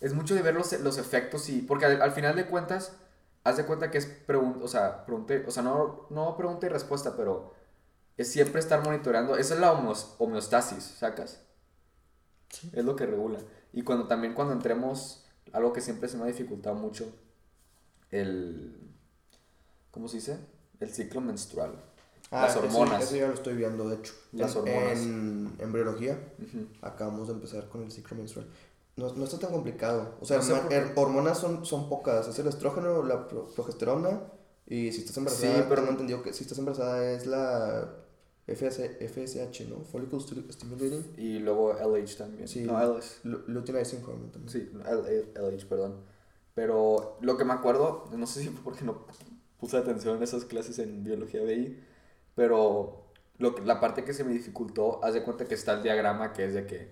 Es 0.00 0.14
mucho 0.14 0.34
de 0.34 0.42
ver 0.42 0.54
los, 0.54 0.72
los 0.80 0.98
efectos 0.98 1.48
y. 1.50 1.62
Porque 1.62 1.86
al, 1.86 2.02
al 2.02 2.12
final 2.12 2.36
de 2.36 2.46
cuentas, 2.46 2.92
haz 3.44 3.56
de 3.58 3.66
cuenta 3.66 3.90
que 3.90 3.98
es 3.98 4.06
pregunta. 4.06 4.64
O 4.64 4.68
sea, 4.68 5.04
pregunta. 5.06 5.34
O 5.46 5.50
sea, 5.50 5.62
no, 5.62 6.06
no 6.10 6.36
pregunta 6.36 6.66
y 6.66 6.70
respuesta, 6.70 7.16
pero 7.16 7.54
es 8.18 8.30
siempre 8.32 8.60
estar 8.60 8.84
monitoreando. 8.84 9.36
Esa 9.36 9.54
es 9.54 9.60
la 9.60 9.72
homeostasis, 9.72 10.84
¿sacas? 10.84 11.40
Sí. 12.48 12.70
Es 12.74 12.84
lo 12.84 12.96
que 12.96 13.06
regula. 13.06 13.38
Y 13.72 13.82
cuando 13.82 14.06
también 14.08 14.34
cuando 14.34 14.52
entremos, 14.52 15.24
algo 15.52 15.72
que 15.72 15.80
siempre 15.80 16.08
se 16.08 16.16
me 16.16 16.24
ha 16.24 16.26
dificultado 16.26 16.74
mucho, 16.76 17.12
el. 18.10 18.76
¿Cómo 19.90 20.08
se 20.08 20.16
dice? 20.18 20.38
El 20.80 20.90
ciclo 20.90 21.20
menstrual. 21.20 21.72
Ah, 22.30 22.42
las 22.42 22.56
eso- 22.56 22.60
hormonas. 22.64 23.02
Eso, 23.04 23.16
ya 23.16 23.28
lo 23.28 23.34
estoy 23.34 23.54
viendo, 23.54 23.88
de 23.88 23.96
hecho. 23.96 24.12
Las 24.32 24.52
En- 24.54 24.58
hormonas. 24.62 24.98
En 25.00 25.52
embriología 25.58 26.18
Ujú. 26.38 26.66
acabamos 26.82 27.28
de 27.28 27.34
empezar 27.34 27.68
con 27.68 27.82
el 27.82 27.90
ciclo 27.90 28.16
menstrual. 28.16 28.46
No, 28.96 29.12
no 29.14 29.24
está 29.24 29.38
tan 29.38 29.50
complicado. 29.52 30.14
O 30.20 30.24
sea, 30.24 30.38
No 30.38 30.42
sé 30.42 30.54
por 30.54 30.72
er- 30.72 30.92
hormonas 30.96 31.38
son, 31.38 31.64
son 31.64 31.88
pocas. 31.88 32.28
Es 32.28 32.38
el 32.38 32.46
estrógeno, 32.48 33.02
la 33.02 33.26
pro- 33.28 33.48
progesterona. 33.48 34.20
Y 34.66 34.92
si 34.92 35.00
estás 35.00 35.16
embarazada, 35.16 35.56
Sí, 35.56 35.62
pero- 35.68 35.80
tengo 35.82 35.90
entendido 35.92 36.22
que 36.22 36.32
si 36.32 36.42
estás 36.44 36.58
embarazada 36.58 37.10
es 37.10 37.26
la 37.26 37.92
FS, 38.46 38.96
FSH, 39.00 39.64
¿no? 39.68 39.80
Follicle 39.84 40.20
Stimulating. 40.20 41.14
Y 41.16 41.38
luego 41.40 41.72
LH 41.78 42.16
también. 42.18 42.46
Sí. 42.46 42.62
No, 42.62 42.78
LH. 42.80 43.20
Lu- 43.24 43.42
Luteinizing 43.48 44.02
Hormone 44.04 44.30
también. 44.30 44.48
Sí, 44.50 44.70
LH, 45.34 45.66
perdón. 45.66 45.96
Pero 46.54 47.16
lo 47.20 47.36
que 47.36 47.44
me 47.44 47.52
acuerdo, 47.54 48.04
no 48.16 48.26
sé 48.26 48.42
si 48.42 48.48
porque 48.50 48.84
no 48.84 49.06
puse 49.60 49.76
atención 49.76 50.16
en 50.16 50.22
esas 50.22 50.44
clases 50.44 50.78
en 50.78 51.04
biología 51.04 51.42
BI, 51.42 51.78
pero 52.34 53.04
lo 53.38 53.54
que- 53.54 53.62
la 53.62 53.80
parte 53.80 54.04
que 54.04 54.12
se 54.14 54.24
me 54.24 54.32
dificultó, 54.32 55.04
haz 55.04 55.14
de 55.14 55.22
cuenta 55.22 55.44
que 55.44 55.54
está 55.54 55.72
el 55.74 55.82
diagrama 55.82 56.32
que 56.32 56.44
es 56.46 56.54
de 56.54 56.66
que 56.66 56.90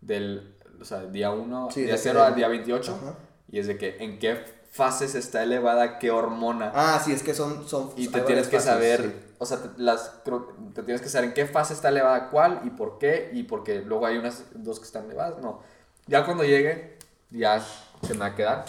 del, 0.00 0.56
o 0.80 0.84
sea, 0.84 1.04
día 1.06 1.30
1, 1.30 1.70
Sí, 1.70 1.80
día 1.82 1.90
de 1.92 1.96
que 1.96 2.02
0 2.02 2.22
al 2.22 2.34
día 2.34 2.48
28, 2.48 2.94
Ajá. 3.00 3.14
y 3.50 3.58
es 3.58 3.66
de 3.66 3.78
que 3.78 3.96
en 4.02 4.18
qué 4.18 4.44
fases 4.70 5.14
está 5.14 5.42
elevada 5.42 5.98
qué 5.98 6.10
hormona. 6.10 6.72
Ah, 6.74 7.00
sí, 7.04 7.12
es 7.12 7.22
que 7.22 7.34
son. 7.34 7.68
son 7.68 7.90
y 7.96 8.08
te 8.08 8.20
tienes 8.22 8.48
que 8.48 8.56
fases, 8.56 8.72
saber, 8.72 9.00
sí. 9.02 9.34
o 9.38 9.44
sea, 9.46 9.58
te, 9.58 9.68
las, 9.82 10.22
te 10.74 10.82
tienes 10.82 11.02
que 11.02 11.08
saber 11.10 11.28
en 11.28 11.34
qué 11.34 11.46
fase 11.46 11.74
está 11.74 11.90
elevada 11.90 12.30
cuál 12.30 12.62
y 12.64 12.70
por 12.70 12.98
qué, 12.98 13.30
y 13.34 13.42
porque 13.42 13.80
luego 13.82 14.06
hay 14.06 14.16
unas 14.16 14.44
dos 14.54 14.78
que 14.80 14.86
están 14.86 15.04
elevadas, 15.04 15.38
no. 15.42 15.60
Ya 16.06 16.24
cuando 16.24 16.42
llegue, 16.44 16.96
ya 17.30 17.60
se 18.02 18.14
me 18.14 18.20
va 18.20 18.26
a 18.26 18.34
quedar, 18.34 18.64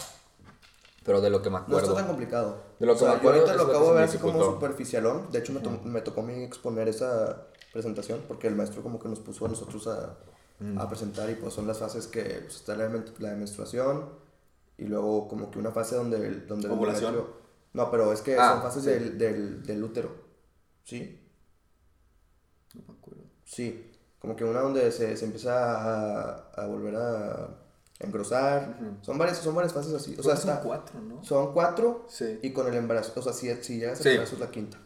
pero 1.04 1.20
de 1.22 1.30
lo 1.30 1.40
que 1.42 1.48
me 1.50 1.56
No 1.56 1.62
acuerdo. 1.64 1.88
está 1.88 1.94
tan 1.96 2.06
complicado. 2.06 2.62
De 2.78 2.86
lo 2.86 2.92
O 2.92 2.94
que 2.94 2.98
sea, 3.00 3.08
me 3.08 3.14
yo 3.14 3.18
acuerdo 3.18 3.40
ahorita 3.40 3.52
es 3.52 3.58
lo 3.58 3.66
acabo 3.68 3.88
de 3.90 3.94
ver 3.94 4.04
así 4.04 4.18
como 4.18 4.44
superficialón. 4.44 5.30
De 5.30 5.38
hecho, 5.38 5.52
me, 5.52 5.60
to- 5.60 5.80
me 5.84 6.00
tocó 6.02 6.20
a 6.20 6.24
mí 6.24 6.42
exponer 6.42 6.88
esa 6.88 7.46
presentación 7.72 8.20
porque 8.28 8.46
el 8.48 8.56
maestro 8.56 8.82
como 8.82 8.98
que 8.98 9.08
nos 9.08 9.20
puso 9.20 9.46
a 9.46 9.48
nosotros 9.48 9.86
a, 9.88 10.16
Mm. 10.60 10.78
a 10.78 10.88
presentar 10.88 11.28
y 11.30 11.34
pues 11.34 11.52
son 11.52 11.66
las 11.66 11.78
fases 11.78 12.06
que 12.06 12.22
pues, 12.22 12.54
está 12.56 12.76
la, 12.76 12.88
la 13.18 13.34
menstruación 13.34 14.08
y 14.78 14.84
luego 14.84 15.26
como 15.26 15.50
que 15.50 15.58
una 15.58 15.72
fase 15.72 15.96
donde 15.96 16.24
el, 16.24 16.46
donde 16.46 16.68
el 16.68 16.72
¿Ovulación? 16.74 17.12
endometrio- 17.14 17.34
No, 17.72 17.90
pero 17.90 18.12
es 18.12 18.20
que 18.20 18.36
Ah, 18.38 18.52
son 18.52 18.62
fases 18.62 18.84
sí. 18.84 18.90
del, 18.90 19.18
del, 19.18 19.62
del 19.64 19.82
útero. 19.82 20.10
¿Sí? 20.84 21.20
No 22.74 22.82
me 22.86 22.94
acuerdo. 22.98 23.22
Sí. 23.44 23.90
Como 24.20 24.36
que 24.36 24.44
una 24.44 24.60
donde 24.60 24.90
se, 24.92 25.16
se 25.16 25.24
empieza 25.24 25.52
a, 26.30 26.50
a 26.54 26.66
volver 26.66 26.94
a 26.96 27.48
engrosar. 28.04 28.76
Ujú. 28.80 28.96
Son 29.04 29.18
varias, 29.18 29.38
son 29.38 29.54
varias 29.54 29.72
fases 29.72 29.92
así. 29.94 30.14
O 30.18 30.22
sea, 30.22 30.36
son 30.36 30.50
está, 30.50 30.62
cuatro, 30.62 31.00
¿no? 31.00 31.22
son 31.24 31.52
cuatro 31.52 32.06
Sí. 32.08 32.38
y 32.42 32.52
con 32.52 32.66
el 32.68 32.74
embarazo. 32.74 33.12
O 33.18 33.22
sea, 33.22 33.32
si, 33.32 33.52
si 33.62 33.78
llegas 33.78 33.98
al 33.98 34.02
Sí. 34.04 34.08
embarazo 34.10 34.34
es 34.36 34.40
la 34.40 34.50
quinta. 34.50 34.78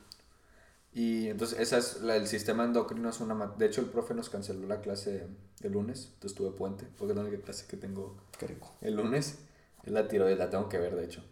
Y 0.93 1.29
entonces, 1.29 1.61
esa 1.61 1.79
es 1.79 2.01
la, 2.01 2.17
el 2.17 2.27
sistema 2.27 2.65
endocrino 2.65 3.11
es 3.11 3.21
una... 3.21 3.55
De 3.57 3.67
hecho, 3.67 3.81
el 3.81 3.89
profe 3.89 4.15
nos 4.15 4.31
canceló 4.31 4.67
la 4.67 4.81
clase 4.81 5.27
el 5.63 5.73
lunes, 5.73 6.11
entonces 6.15 6.37
tuve 6.37 6.51
puente, 6.53 6.87
porque 6.97 7.13
es 7.13 7.17
la 7.17 7.25
única 7.25 7.43
clase 7.43 7.67
que 7.67 7.77
tengo 7.77 8.17
Qué 8.39 8.47
rico. 8.47 8.73
el 8.81 8.95
lunes. 8.95 9.39
Es 9.85 9.93
la 9.93 10.09
tiroides, 10.09 10.39
la 10.39 10.51
tengo 10.51 10.69
que 10.69 10.79
ver, 10.79 10.97
de 10.97 11.05
hecho, 11.05 11.23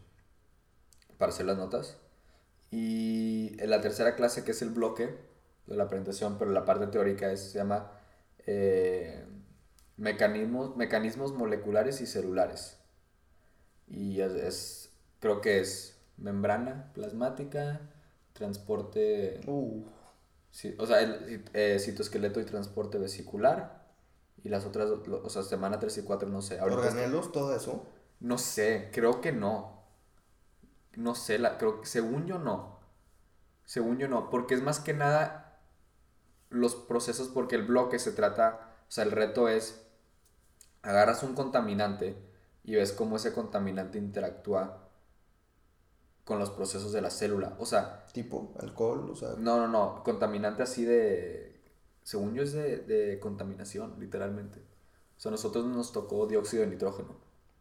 para 1.18 1.33
hacer 1.33 1.46
las 1.46 1.57
notas. 1.57 1.96
Y 2.70 3.57
en 3.61 3.70
la 3.70 3.81
tercera 3.81 4.14
clase, 4.14 4.44
que 4.44 4.51
es 4.53 4.62
el 4.62 4.70
bloque 4.70 5.16
de 5.66 5.77
la 5.77 5.88
presentación, 5.88 6.37
pero 6.38 6.51
la 6.53 6.64
parte 6.64 6.87
teórica 6.88 7.31
es, 7.33 7.40
se 7.40 7.59
llama 7.59 7.90
eh, 8.46 9.25
mecanismos, 9.98 10.76
mecanismos 10.76 11.32
moleculares 11.35 12.00
y 12.00 12.06
celulares. 12.06 12.78
Y 13.88 14.20
es, 14.20 14.32
es- 14.32 14.90
creo 15.20 15.40
que 15.40 15.61
es 15.61 15.96
membrana 16.16 16.92
plasmática, 16.94 17.80
transporte, 18.32 19.40
Uh, 19.46 19.82
sí, 20.50 20.74
o 20.78 20.87
sea, 20.87 21.00
el 21.00 21.44
eh, 21.54 21.78
citoesqueleto 21.80 22.40
y 22.40 22.44
transporte 22.44 22.98
vesicular. 22.98 23.87
Y 24.42 24.48
las 24.48 24.64
otras, 24.64 24.90
o 24.90 25.28
sea, 25.30 25.42
semana 25.42 25.78
3 25.80 25.98
y 25.98 26.02
4, 26.02 26.28
no 26.28 26.40
sé. 26.42 26.61
Organelos, 26.61 27.32
todo 27.32 27.54
eso. 27.56 27.85
no 28.20 28.38
sé, 28.38 28.90
creo 28.92 29.20
que 29.20 29.32
no. 29.32 29.82
No 30.96 31.14
sé, 31.14 31.38
la, 31.38 31.59
creo 31.59 31.80
que 31.80 31.87
según 31.87 32.26
yo 32.26 32.38
no. 32.38 32.78
Según 33.64 33.98
yo 33.98 34.09
no, 34.09 34.30
porque 34.30 34.54
es 34.54 34.62
más 34.62 34.80
que 34.80 34.94
nada 34.94 35.61
los 36.50 36.76
procesos, 36.76 37.28
porque 37.28 37.56
el 37.56 37.66
bloque 37.66 37.98
se 37.98 38.12
trata, 38.12 38.76
o 38.88 38.92
sea, 38.92 39.04
el 39.04 39.12
reto 39.12 39.48
es, 39.48 39.86
agarras 40.87 41.22
un 41.22 41.35
contaminante 41.35 42.16
y 42.64 42.75
ves 42.77 42.92
cómo 42.92 43.16
ese 43.16 43.33
contaminante 43.33 43.99
interactúa 43.99 44.88
con 46.25 46.38
los 46.38 46.51
procesos 46.51 46.92
de 46.92 47.01
la 47.01 47.11
célula. 47.11 47.57
O 47.59 47.66
sea, 47.66 48.05
Tipo, 48.12 48.55
alcohol, 48.61 49.11
o 49.11 49.14
sea. 49.16 49.35
no, 49.38 49.59
no, 49.59 49.68
no, 49.68 50.03
contaminante 50.03 50.62
así 50.62 50.85
de, 50.85 51.61
según 52.03 52.35
yo 52.35 52.42
es 52.42 52.53
de, 52.53 52.79
de 52.79 53.20
contaminación, 53.20 53.94
literalmente. 54.01 54.61
O 55.16 55.20
sea, 55.20 55.29
a 55.31 55.33
nosotros 55.33 55.66
nos 55.66 55.92
tocó 55.92 56.27
dióxido 56.27 56.62
de 56.62 56.70
nitrógeno. 56.70 57.11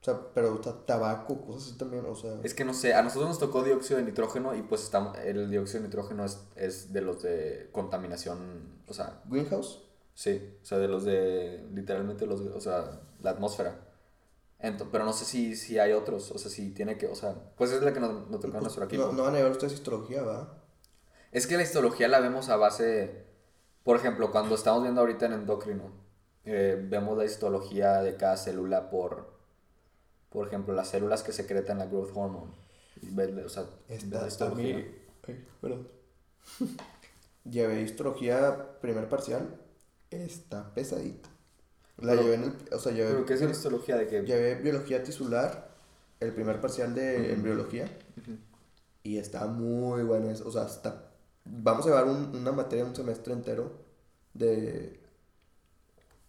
O 0.02 0.06
sea, 0.06 0.20
pero 0.34 0.60
ta- 0.60 0.86
tabaco, 0.86 1.42
cosas 1.46 1.70
así 1.70 1.78
también, 1.78 2.06
o 2.06 2.16
sea. 2.16 2.40
Es 2.44 2.54
que 2.54 2.64
no 2.64 2.74
sé, 2.74 2.94
a 2.94 3.02
nosotros 3.04 3.28
nos 3.30 3.40
tocó 3.40 3.64
dióxido 3.64 3.98
de 4.00 4.06
nitrógeno 4.06 4.56
y 4.56 4.62
pues 4.62 4.84
estamos, 4.84 5.18
el 5.18 5.50
dióxido 5.50 5.82
de 5.82 5.88
nitrógeno 5.90 6.24
es, 6.26 6.40
es 6.56 6.94
de 6.94 7.02
los 7.02 7.22
de 7.24 7.70
contaminación, 7.72 8.82
o 8.88 8.94
sea, 8.94 9.22
Greenhouse. 9.26 9.82
Sí, 10.16 10.58
o 10.64 10.66
sea, 10.66 10.80
de 10.80 10.88
los 10.88 11.04
de, 11.04 11.64
literalmente 11.74 12.26
los, 12.26 12.42
o 12.42 12.60
sea, 12.62 13.00
la 13.22 13.30
atmósfera. 13.30 13.76
Ento- 14.60 14.88
pero 14.92 15.06
no 15.06 15.14
sé 15.14 15.26
si, 15.26 15.56
si 15.56 15.78
hay 15.78 15.92
otros, 15.92 16.32
o 16.32 16.38
sea, 16.40 16.50
si 16.50 16.72
tiene 16.72 16.98
que, 16.98 17.06
o 17.08 17.14
sea, 17.16 17.36
pues 17.56 17.72
es 17.72 17.84
la 17.84 17.94
que 17.94 18.00
nos, 18.00 18.28
nos 18.32 18.40
tocó 18.42 18.58
a 18.58 18.62
nuestro 18.62 18.86
equipo. 18.86 19.04
No, 19.08 19.12
no 19.12 19.24
van 19.24 19.36
a 19.36 19.38
llevar 19.38 19.52
ustedes 19.52 19.74
histología, 19.74 20.24
¿va? 20.24 20.64
Es 21.32 21.46
que 21.46 21.58
la 21.58 21.64
histología 21.64 22.08
la 22.08 22.20
vemos 22.22 22.50
a 22.50 22.56
base, 22.56 23.26
por 23.84 23.98
ejemplo, 23.98 24.32
cuando 24.32 24.56
estamos 24.56 24.82
viendo 24.82 25.02
ahorita 25.02 25.28
en 25.28 25.34
endocrino, 25.34 25.92
eh, 26.46 26.82
vemos 26.90 27.18
la 27.18 27.26
histología 27.26 28.02
de 28.02 28.16
cada 28.16 28.38
célula 28.38 28.90
por, 28.90 29.36
por 30.30 30.48
ejemplo, 30.48 30.74
las 30.74 30.88
células 30.90 31.22
que 31.24 31.34
secretan 31.34 31.78
la 31.80 31.86
growth 31.88 32.12
hormone. 32.16 32.54
O 33.46 33.50
sea, 33.50 33.66
Está, 33.90 34.22
la 34.22 34.28
histología. 34.28 34.78
Ay, 35.28 35.46
perdón. 35.60 35.88
Llevé 37.44 37.82
histología 37.82 38.80
primer 38.80 39.10
parcial. 39.10 39.60
Está 40.12 40.74
pesadita. 40.74 41.30
La 41.98 42.12
Pero- 42.12 42.24
llevé 42.24 42.36
en 42.36 42.44
el. 42.44 42.54
O 42.74 42.80
sea, 42.80 42.92
llevé. 42.92 43.12
Pero 43.12 43.26
¿qué 43.26 43.34
es 43.36 43.42
la 43.42 43.50
histología 43.52 43.98
de 43.98 44.08
que 44.08 44.22
Llevé 44.24 44.56
biología 44.56 45.04
tisular. 45.04 45.74
El 46.20 46.34
primer 46.34 46.62
parcial 46.62 46.94
de 46.96 47.34
embriología. 47.34 47.90
Y 49.04 49.18
está 49.18 49.46
muy 49.48 50.04
bueno. 50.04 50.30
eso, 50.30 50.48
O 50.48 50.52
sea, 50.52 50.66
está. 50.66 51.12
Vamos 51.46 51.86
a 51.86 51.90
llevar 51.90 52.06
un- 52.06 52.36
una 52.36 52.52
materia 52.52 52.86
un 52.86 52.96
semestre 52.96 53.34
entero 53.34 53.72
de. 54.34 55.00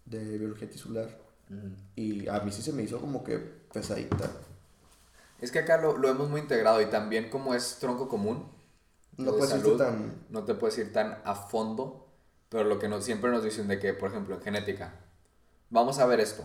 de 0.04 0.38
biología 0.38 0.68
tisular. 0.70 1.08
Y 1.94 2.26
a 2.28 2.40
mí 2.40 2.50
sí 2.52 2.62
se 2.62 2.72
me 2.72 2.82
hizo 2.82 3.00
como 3.00 3.22
que 3.24 3.38
pesadita. 3.38 4.30
Es 5.40 5.52
que 5.52 5.60
acá 5.60 5.80
lo, 5.80 5.96
lo 5.96 6.08
hemos 6.08 6.28
muy 6.28 6.40
integrado 6.40 6.80
y 6.80 6.86
también 6.86 7.28
como 7.30 7.54
es 7.54 7.76
tronco 7.78 8.08
común, 8.08 8.48
No 9.16 9.32
de 9.32 9.38
puedes 9.38 9.54
irte 9.54 9.64
salud, 9.66 9.78
tan. 9.78 10.14
no 10.30 10.44
te 10.44 10.54
puedes 10.54 10.78
ir 10.78 10.92
tan 10.92 11.18
a 11.24 11.34
fondo, 11.34 12.05
pero 12.48 12.64
lo 12.64 12.78
que 12.78 12.88
nos, 12.88 13.04
siempre 13.04 13.30
nos 13.30 13.42
dicen 13.42 13.68
de 13.68 13.78
que, 13.78 13.92
por 13.92 14.10
ejemplo, 14.10 14.34
en 14.34 14.42
genética, 14.42 14.94
vamos 15.70 15.98
a 15.98 16.06
ver 16.06 16.20
esto, 16.20 16.44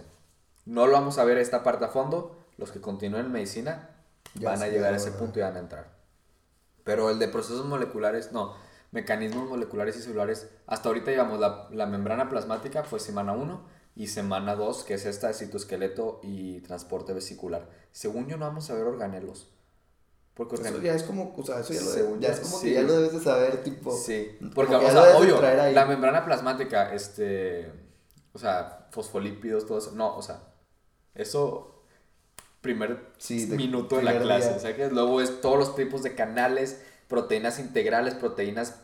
no 0.66 0.88
lo 0.88 0.94
vamos 0.94 1.18
a 1.18 1.24
ver 1.24 1.38
esta 1.38 1.64
parte 1.64 1.86
a 1.86 1.90
fondo, 1.90 2.38
los 2.58 2.72
que 2.72 2.82
continúen 2.82 3.26
en 3.26 3.32
medicina 3.32 3.90
Ya 4.36 4.50
van 4.50 4.62
a 4.62 4.68
llegar 4.68 4.94
a 4.94 4.98
ese 4.98 5.12
punto 5.12 5.40
y 5.40 5.42
van 5.44 5.56
a 5.56 5.60
entrar. 5.60 5.88
Pero 6.84 7.10
el 7.10 7.20
de 7.20 7.28
procesos 7.28 7.66
moleculares, 7.66 8.32
no, 8.32 8.56
mecanismos 8.92 9.50
moleculares 9.50 9.96
y 9.98 10.02
celulares, 10.02 10.50
hasta 10.68 10.90
ahorita 10.90 11.12
llevamos 11.12 11.40
la, 11.40 11.68
la 11.72 11.86
membrana 11.86 12.30
plasmática, 12.30 12.84
fue 12.84 13.00
semana 13.00 13.34
1, 13.34 13.62
y 13.96 14.08
semana 14.08 14.56
2, 14.56 14.84
que 14.84 14.94
es 14.94 15.06
esta 15.06 15.28
de 15.28 15.34
citoesqueleto 15.34 16.20
y 16.24 16.62
transporte 16.62 17.14
vesicular. 17.14 17.70
Según 17.92 18.28
yo 18.28 18.38
no 18.38 18.46
vamos 18.46 18.70
a 18.70 18.76
ver 18.76 18.86
organelos. 18.86 19.50
Porque 20.47 20.67
Eso 20.67 20.82
ya 20.82 20.93
es 20.95 21.04
como, 21.04 21.34
o 21.38 21.43
sea, 21.45 21.60
eso 21.60 21.73
ya, 21.73 21.82
lo 21.82 21.91
de- 22.17 22.27
es 22.27 22.39
como 22.39 22.58
sí. 22.58 22.67
que 22.67 22.73
ya 22.73 22.82
lo 22.82 22.93
debes 22.93 23.13
de 23.13 23.19
saber, 23.19 23.63
tipo. 23.63 23.95
Sí, 23.95 24.38
porque, 24.56 24.71
que 24.77 24.86
o 24.86 24.91
sea, 24.91 25.06
de 25.06 25.13
obvio, 25.15 25.36
traer 25.38 25.60
ahí. 25.60 25.73
la 25.73 25.86
membrana 25.86 26.25
plasmática, 26.25 26.93
este, 26.93 27.71
o 28.34 28.39
sea, 28.39 28.88
fosfolípidos, 28.91 29.65
todo 29.65 29.77
eso, 29.77 29.91
no, 29.93 30.15
o 30.17 30.21
sea, 30.21 30.41
eso, 31.15 31.84
primer 32.62 33.08
Sí, 33.17 33.45
de 33.45 33.56
minuto 33.58 33.99
en 33.99 34.06
la 34.06 34.19
clase, 34.19 34.49
día. 34.49 34.58
o 34.58 34.60
sea, 34.60 34.75
que 34.75 34.89
luego 34.89 35.21
es 35.21 35.41
todos 35.41 35.58
los 35.58 35.75
tipos 35.75 36.04
de 36.04 36.15
canales, 36.15 36.82
proteínas 37.08 37.60
integrales, 37.60 38.13
proteínas, 38.15 38.75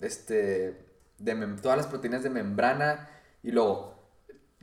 este, 0.00 0.84
de 1.18 1.46
todas 1.62 1.76
las 1.76 1.86
proteínas 1.86 2.22
de 2.22 2.30
membrana, 2.30 3.08
y 3.42 3.50
luego 3.50 3.94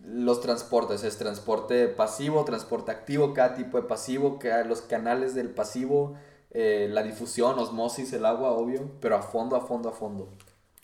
los 0.03 0.41
transportes, 0.41 1.03
es 1.03 1.17
transporte 1.17 1.87
pasivo, 1.87 2.43
transporte 2.43 2.89
activo, 2.91 3.33
cada 3.35 3.53
tipo 3.53 3.79
de 3.79 3.87
pasivo, 3.87 4.39
cada, 4.39 4.63
los 4.63 4.81
canales 4.81 5.35
del 5.35 5.49
pasivo, 5.51 6.15
eh, 6.51 6.87
la 6.91 7.03
difusión, 7.03 7.57
osmosis, 7.59 8.13
el 8.13 8.25
agua, 8.25 8.51
obvio, 8.51 8.91
pero 8.99 9.15
a 9.15 9.21
fondo, 9.21 9.55
a 9.55 9.61
fondo, 9.65 9.89
a 9.89 9.93
fondo. 9.93 10.29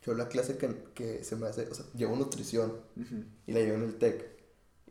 Yo 0.05 0.13
la 0.13 0.27
clase 0.29 0.57
que, 0.57 0.69
que 0.93 1.23
se 1.23 1.35
me 1.35 1.47
hace, 1.47 1.67
o 1.69 1.73
sea, 1.75 1.85
llevo 1.93 2.15
nutrición 2.15 2.71
Ujú. 2.95 3.23
y 3.45 3.51
la 3.51 3.59
llevo 3.59 3.75
en 3.75 3.83
el 3.83 3.95
TEC 3.95 4.25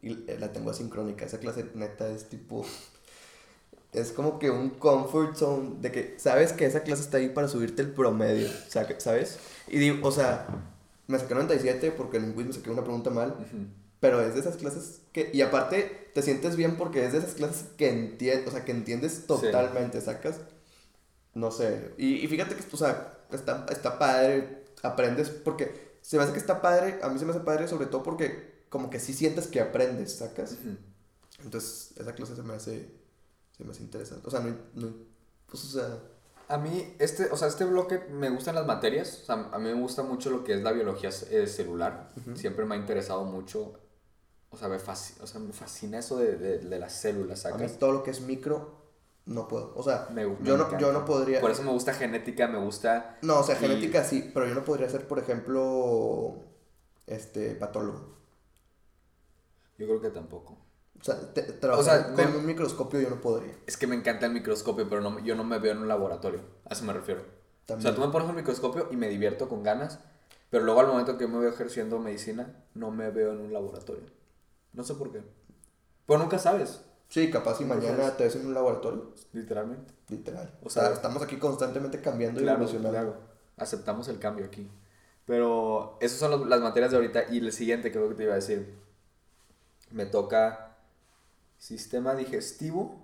y 0.03 0.13
eh, 0.31 0.37
la 0.39 0.53
tengo 0.53 0.71
asincrónica. 0.71 1.25
Esa 1.25 1.39
clase 1.39 1.65
neta 1.75 2.07
es 2.11 2.29
tipo, 2.29 2.67
es 3.93 4.13
como 4.13 4.39
que 4.39 4.51
un 4.51 4.71
comfort 4.71 5.37
zone 5.37 5.77
de 5.81 5.91
que 5.91 6.15
sabes 6.19 6.53
que 6.53 6.67
esa 6.67 6.81
clase 6.83 7.03
está 7.03 7.17
ahí 7.17 7.31
para 7.31 7.49
subirte 7.49 7.81
el 7.83 7.93
promedio, 7.93 8.49
o 8.49 8.71
sea, 8.71 8.87
¿sabes? 9.01 9.39
Y 9.69 9.79
digo, 9.79 10.07
o 10.07 10.13
sea, 10.13 10.47
me 11.07 11.19
saqué 11.19 11.35
97 11.35 11.93
porque 11.93 12.19
en 12.19 12.35
quiz 12.35 12.47
me 12.47 12.53
saqué 12.53 12.71
una 12.71 12.83
pregunta 12.85 13.09
mal, 13.11 13.31
Ujú. 13.31 13.67
pero 14.01 14.21
es 14.21 14.35
de 14.35 14.41
esas 14.41 14.57
clases 14.57 15.01
que, 15.13 15.31
y 15.33 15.41
aparte 15.41 16.11
te 16.13 16.21
sientes 16.21 16.57
bien 16.57 16.77
porque 16.77 17.07
es 17.07 17.13
de 17.13 17.19
esas 17.21 17.33
clases 17.33 17.65
que 17.79 17.89
entiendes, 17.89 18.47
o 18.47 18.51
sea, 18.51 18.65
que 18.67 18.73
entiendes 18.73 19.27
totalmente, 19.27 20.01
sacas, 20.03 20.41
no 21.37 21.51
sé, 21.51 21.95
y, 21.99 22.25
y 22.25 22.29
fíjate 22.29 22.55
que, 22.55 22.65
o 22.73 22.77
sea, 22.77 23.19
está, 23.31 23.67
está 23.71 23.99
padre, 23.99 24.65
aprendes, 24.83 25.31
porque 25.31 25.99
se 26.01 26.17
me 26.17 26.23
hace 26.23 26.33
que 26.33 26.39
está 26.39 26.61
padre, 26.63 26.99
a 27.03 27.09
mí 27.09 27.19
se 27.19 27.25
me 27.25 27.33
hace 27.33 27.41
padre 27.41 27.69
sobre 27.69 27.87
todo 27.87 28.03
porque 28.03 28.65
como 28.69 28.91
que 28.91 28.99
sí 28.99 29.13
sientes 29.13 29.47
que 29.47 29.61
aprendes, 29.61 30.17
sacas, 30.17 30.57
entonces 31.43 31.93
esa 31.97 32.15
clase 32.15 32.37
se 32.37 32.43
me 32.43 32.55
hace, 32.55 32.91
se 33.57 33.65
me 33.65 33.71
hace 33.71 33.83
interesante, 33.83 34.27
o 34.27 34.31
sea, 34.31 34.41
no, 34.41 34.57
no 34.75 35.17
pues, 35.47 35.65
o 35.65 35.69
sea, 35.79 35.99
A 36.49 36.59
mí, 36.59 36.95
este, 36.99 37.27
o 37.31 37.37
sea, 37.37 37.49
este 37.49 37.65
bloque 37.65 37.99
me 38.11 38.31
gustan 38.31 38.55
las 38.55 38.67
materias. 38.67 39.21
O 39.23 39.27
sea, 39.27 39.35
a 39.53 39.59
mí 39.59 39.65
me 39.65 39.81
gusta 39.81 40.03
mucho 40.03 40.31
lo 40.31 40.45
que 40.45 40.55
es 40.55 40.63
la 40.63 40.73
biología 40.73 41.11
eh, 41.31 41.47
celular. 41.47 42.11
Siempre 42.35 42.65
me 42.65 42.75
ha 42.75 42.79
interesado 42.79 43.25
mucho. 43.25 43.75
O 44.51 44.57
sea, 44.57 44.69
me, 44.69 44.79
fascina, 44.79 45.25
o 45.25 45.27
sea, 45.27 45.41
me 45.41 45.53
fascina 45.53 45.99
eso 45.99 46.19
de, 46.19 46.37
de, 46.37 46.59
de 46.59 46.79
las 46.79 46.93
células, 46.93 47.45
a 47.47 47.51
mí 47.51 47.55
¿sacas? 47.59 47.79
todo 47.79 47.93
lo 47.93 48.03
que 48.03 48.13
es 48.13 48.21
micro, 48.21 48.76
no 49.27 49.49
puedo, 49.49 49.73
o 49.77 49.83
sea, 49.83 50.09
Me- 50.13 50.27
me 50.27 50.37
yo, 50.47 50.57
no, 50.57 50.65
encanta. 50.67 50.79
yo 50.79 50.93
no 50.93 51.05
podría... 51.05 51.41
Por 51.41 51.51
eso 51.51 51.63
me 51.63 51.71
gusta 51.71 51.93
genética, 51.93 52.47
me 52.49 52.59
gusta. 52.59 53.19
No, 53.23 53.41
o 53.41 53.43
sea, 53.43 53.57
Y- 53.57 53.59
genética 53.59 54.05
sí, 54.05 54.31
pero 54.33 54.47
yo 54.47 54.55
no 54.55 54.65
podría 54.65 54.89
ser, 54.89 55.07
por 55.07 55.19
ejemplo, 55.19 56.37
este, 57.07 57.55
patólogo. 57.57 58.17
Yo 59.79 59.87
creo 59.87 60.01
que 60.01 60.11
tampoco. 60.11 60.57
O 61.01 61.05
sea, 61.05 61.33
te- 61.35 61.43
trabajar 61.43 61.85
sea, 61.85 62.07
con 62.15 62.17
me- 62.33 62.39
un 62.39 62.47
microscopio 62.47 63.01
yo 63.01 63.11
no 63.11 63.21
podría. 63.21 63.53
Es 63.67 63.77
que 63.77 63.87
me 63.87 63.95
encanta 63.97 64.27
el 64.27 64.33
microscopio, 64.33 64.89
pero 64.89 65.03
no, 65.03 65.19
yo 65.21 65.35
no 65.35 65.45
me 65.45 65.59
veo 65.59 65.73
en 65.73 65.79
un 65.79 65.89
laboratorio. 65.89 66.41
A 66.65 66.73
eso 66.73 66.85
me 66.85 66.93
refiero. 66.95 67.23
O 67.69 67.81
sea, 67.81 67.95
tú 67.95 68.01
me 68.01 68.09
pones 68.09 68.29
un 68.29 68.37
microscopio 68.37 68.89
y 68.93 68.97
me 68.97 69.09
divierto 69.09 69.49
con 69.49 69.63
ganas, 69.65 69.99
pero 70.51 70.65
luego 70.65 70.81
al 70.81 70.87
momento 70.87 71.19
que 71.19 71.25
yo 71.25 71.29
me 71.29 71.41
veo 71.41 71.51
ejerciendo 71.51 71.99
medicina, 71.99 72.55
no 72.75 72.91
me 72.93 73.11
veo 73.11 73.33
en 73.33 73.41
un 73.41 73.53
laboratorio. 73.53 74.05
No 74.73 74.85
sé 74.85 74.95
por 74.95 75.11
qué. 75.13 75.21
Pero 76.07 76.21
nunca 76.21 76.39
sabes, 76.39 76.81
Sí, 77.09 77.31
capaz 77.31 77.61
Nunca 77.61 77.75
mañana 77.77 78.17
te 78.17 78.25
ves 78.25 78.37
en 78.37 78.47
un 78.47 78.55
laboratorio, 78.55 79.13
literalmente. 79.33 79.93
literal. 80.09 80.53
O 80.63 80.67
O 80.67 80.71
sea, 80.71 80.93
estamos 80.93 81.23
aquí 81.23 81.37
constantemente 81.37 82.01
cambiando 82.01 82.41
y 82.41 82.49
evolucionando. 82.49 82.91
claro. 82.91 83.17
Aceptamos 83.57 84.09
el 84.09 84.19
cambio 84.19 84.45
aquí. 84.45 84.69
Pero 85.25 85.99
esas 86.01 86.19
son 86.19 86.31
los- 86.33 86.47
las 86.49 86.61
materias 86.61 86.91
de 86.91 86.97
ahorita. 86.99 87.25
Y 87.31 87.39
el 87.39 87.53
siguiente, 87.53 87.91
creo 87.91 88.09
que 88.09 88.15
te 88.15 88.25
iba 88.25 88.33
a 88.33 88.37
decir. 88.37 88.75
Me 89.91 90.07
toca 90.07 90.77
sistema 91.59 92.15
digestivo 92.15 93.03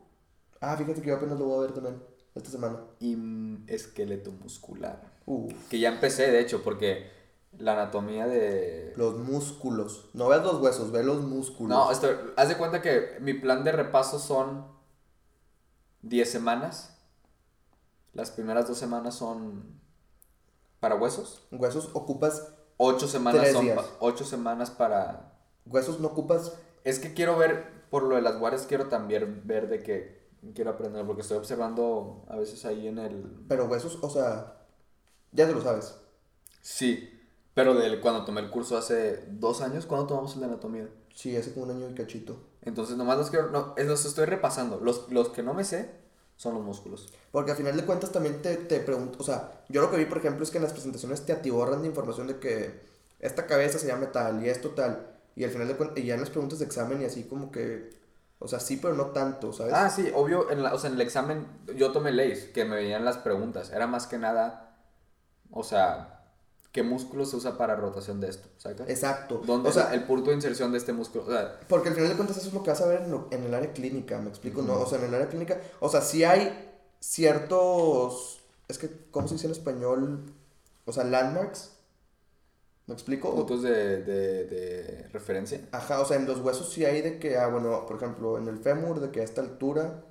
Ah, 0.60 0.76
fíjate 0.76 1.00
que 1.02 1.08
yo 1.08 1.16
apenas 1.16 1.38
lo 1.40 1.46
voy 1.46 1.58
a 1.58 1.62
ver 1.62 1.72
también 1.72 2.00
esta 2.36 2.50
semana. 2.50 2.78
y 3.00 3.16
mm, 3.16 3.64
esqueleto 3.68 4.30
muscular. 4.30 5.00
Uf, 5.26 5.52
Que 5.68 5.80
ya 5.80 5.88
empecé, 5.88 6.30
de 6.30 6.38
hecho, 6.40 6.62
porque 6.62 7.10
la 7.58 7.72
anatomía 7.74 8.26
de... 8.26 8.92
los 8.96 9.18
músculos. 9.18 10.08
No 10.14 10.28
veas 10.28 10.42
los 10.44 10.60
huesos, 10.60 10.90
ve 10.90 11.02
los 11.02 11.20
músculos. 11.22 11.76
No, 11.76 11.90
esto, 11.92 12.08
haz 12.36 12.48
de 12.48 12.56
cuenta 12.56 12.82
que 12.82 13.18
mi 13.20 13.34
plan 13.34 13.64
de 13.64 13.72
repaso 13.72 14.18
son 14.18 14.66
10 16.02 16.30
semanas. 16.30 16.96
Las 18.14 18.30
primeras 18.30 18.68
dos 18.68 18.78
semanas 18.78 19.14
son 19.14 19.80
para 20.80 20.96
huesos. 20.96 21.46
Huesos 21.52 21.90
ocupas, 21.94 22.48
8 22.76 23.06
semanas 23.08 23.40
Tres 23.42 23.52
son 23.54 23.64
días. 23.64 23.76
pa- 23.78 23.96
ocho 24.00 24.24
semanas 24.24 24.70
para... 24.70 25.32
huesos 25.66 26.00
no 26.00 26.08
ocupas. 26.08 26.52
Es 26.84 26.98
que 26.98 27.14
quiero 27.14 27.36
ver, 27.38 27.84
por 27.90 28.02
lo 28.02 28.16
de 28.16 28.22
las 28.22 28.38
guardias, 28.38 28.66
quiero 28.66 28.88
también 28.88 29.42
ver 29.46 29.68
de 29.68 29.82
que 29.82 30.22
quiero 30.54 30.70
aprender 30.72 31.06
porque 31.06 31.22
estoy 31.22 31.36
observando 31.38 32.24
a 32.28 32.36
veces 32.36 32.64
ahí 32.64 32.88
en 32.88 32.98
el... 32.98 33.44
Pero 33.48 33.66
huesos, 33.66 33.98
o 34.02 34.10
sea, 34.10 34.66
ya 35.30 35.46
te 35.46 35.52
lo 35.54 35.62
sabes. 35.62 35.94
Sí, 36.60 37.08
pero 37.54 37.74
de 37.74 38.00
cuando 38.00 38.24
tomé 38.24 38.40
el 38.40 38.50
curso 38.50 38.76
hace 38.76 39.24
dos 39.30 39.60
años, 39.60 39.86
¿cuándo 39.86 40.06
tomamos 40.06 40.34
el 40.34 40.40
de 40.40 40.46
anatomía? 40.46 40.88
Sí, 41.14 41.36
hace 41.36 41.52
como 41.52 41.66
un 41.66 41.72
año 41.72 41.90
y 41.90 41.94
cachito. 41.94 42.36
Entonces 42.62 42.96
nomás 42.96 43.18
los 43.18 43.30
quiero, 43.30 43.50
no, 43.50 43.74
los 43.76 44.04
estoy 44.06 44.24
repasando. 44.26 44.80
Los, 44.80 45.10
los 45.12 45.28
que 45.28 45.42
no 45.42 45.52
me 45.54 45.64
sé 45.64 45.90
son 46.36 46.54
los 46.54 46.62
músculos. 46.64 47.12
Porque 47.30 47.50
al 47.50 47.56
final 47.56 47.76
de 47.76 47.84
cuentas 47.84 48.10
también 48.10 48.40
te, 48.40 48.56
te 48.56 48.80
pregunto, 48.80 49.18
o 49.20 49.22
sea, 49.24 49.62
yo 49.68 49.82
lo 49.82 49.90
que 49.90 49.98
vi, 49.98 50.06
por 50.06 50.18
ejemplo, 50.18 50.42
es 50.42 50.50
que 50.50 50.58
en 50.58 50.64
las 50.64 50.72
presentaciones 50.72 51.26
te 51.26 51.32
atiborran 51.32 51.82
de 51.82 51.88
información 51.88 52.26
de 52.26 52.38
que 52.38 52.80
esta 53.20 53.46
cabeza 53.46 53.78
se 53.78 53.86
llama 53.86 54.10
tal 54.12 54.44
y 54.44 54.48
esto 54.48 54.70
tal. 54.70 55.08
Y 55.36 55.44
al 55.44 55.50
final 55.50 55.68
de 55.68 55.76
cuentas, 55.76 55.98
y 55.98 56.06
ya 56.06 56.14
en 56.14 56.20
las 56.20 56.30
preguntas 56.30 56.58
de 56.58 56.64
examen 56.64 57.00
y 57.02 57.04
así 57.04 57.24
como 57.24 57.50
que, 57.52 57.90
o 58.38 58.48
sea, 58.48 58.60
sí, 58.60 58.78
pero 58.80 58.94
no 58.94 59.06
tanto, 59.06 59.52
¿sabes? 59.52 59.72
Ah, 59.74 59.88
sí, 59.90 60.10
obvio, 60.14 60.50
en 60.50 60.62
la- 60.62 60.74
o 60.74 60.78
sea, 60.78 60.88
en 60.90 60.96
el 60.96 61.02
examen 61.02 61.46
yo 61.76 61.92
tomé 61.92 62.10
leyes, 62.12 62.46
que 62.46 62.64
me 62.64 62.76
venían 62.76 63.04
las 63.04 63.18
preguntas. 63.18 63.70
Era 63.70 63.86
más 63.86 64.06
que 64.06 64.18
nada, 64.18 64.76
o 65.50 65.62
sea, 65.64 66.21
¿qué 66.72 66.82
músculo 66.82 67.24
se 67.26 67.36
usa 67.36 67.56
para 67.58 67.76
rotación 67.76 68.20
de 68.20 68.28
esto? 68.30 68.48
¿Sacas? 68.58 68.88
Exacto. 68.88 69.42
¿Dónde 69.44 69.68
o 69.68 69.72
sea, 69.72 69.94
el 69.94 70.04
punto 70.04 70.30
de 70.30 70.36
inserción 70.36 70.72
de 70.72 70.78
este 70.78 70.92
músculo? 70.92 71.24
O 71.24 71.30
sea, 71.30 71.60
Porque 71.68 71.88
al 71.90 71.94
final 71.94 72.10
de 72.10 72.16
cuentas 72.16 72.36
eso 72.38 72.48
es 72.48 72.54
lo 72.54 72.62
que 72.62 72.70
vas 72.70 72.80
a 72.80 72.86
ver 72.86 73.02
en, 73.02 73.10
lo- 73.10 73.28
en 73.30 73.44
el 73.44 73.54
área 73.54 73.72
clínica, 73.72 74.18
¿me 74.18 74.28
explico? 74.28 74.62
¿No? 74.62 74.80
O 74.80 74.86
sea, 74.86 74.98
en 74.98 75.04
el 75.06 75.14
área 75.14 75.28
clínica, 75.28 75.60
o 75.80 75.88
sea, 75.88 76.00
sí 76.00 76.24
hay 76.24 76.70
ciertos, 77.00 78.40
es 78.68 78.78
que, 78.78 78.90
¿cómo 79.10 79.28
se 79.28 79.34
dice 79.34 79.46
en 79.46 79.52
español? 79.52 80.32
O 80.86 80.92
sea, 80.92 81.04
landmarks, 81.04 81.72
¿me 82.86 82.94
explico? 82.94 83.34
Puntos 83.34 83.62
de, 83.62 84.02
de, 84.02 84.44
de 84.44 85.08
referencia. 85.12 85.60
Ajá, 85.72 86.00
o 86.00 86.04
sea, 86.04 86.16
en 86.16 86.26
los 86.26 86.40
huesos 86.40 86.70
sí 86.72 86.84
hay 86.84 87.00
de 87.02 87.18
que, 87.18 87.36
ah, 87.38 87.48
bueno, 87.48 87.86
por 87.86 87.96
ejemplo, 87.96 88.38
en 88.38 88.48
el 88.48 88.58
fémur, 88.58 89.00
de 89.00 89.10
que 89.10 89.20
a 89.20 89.24
esta 89.24 89.40
altura, 89.40 90.04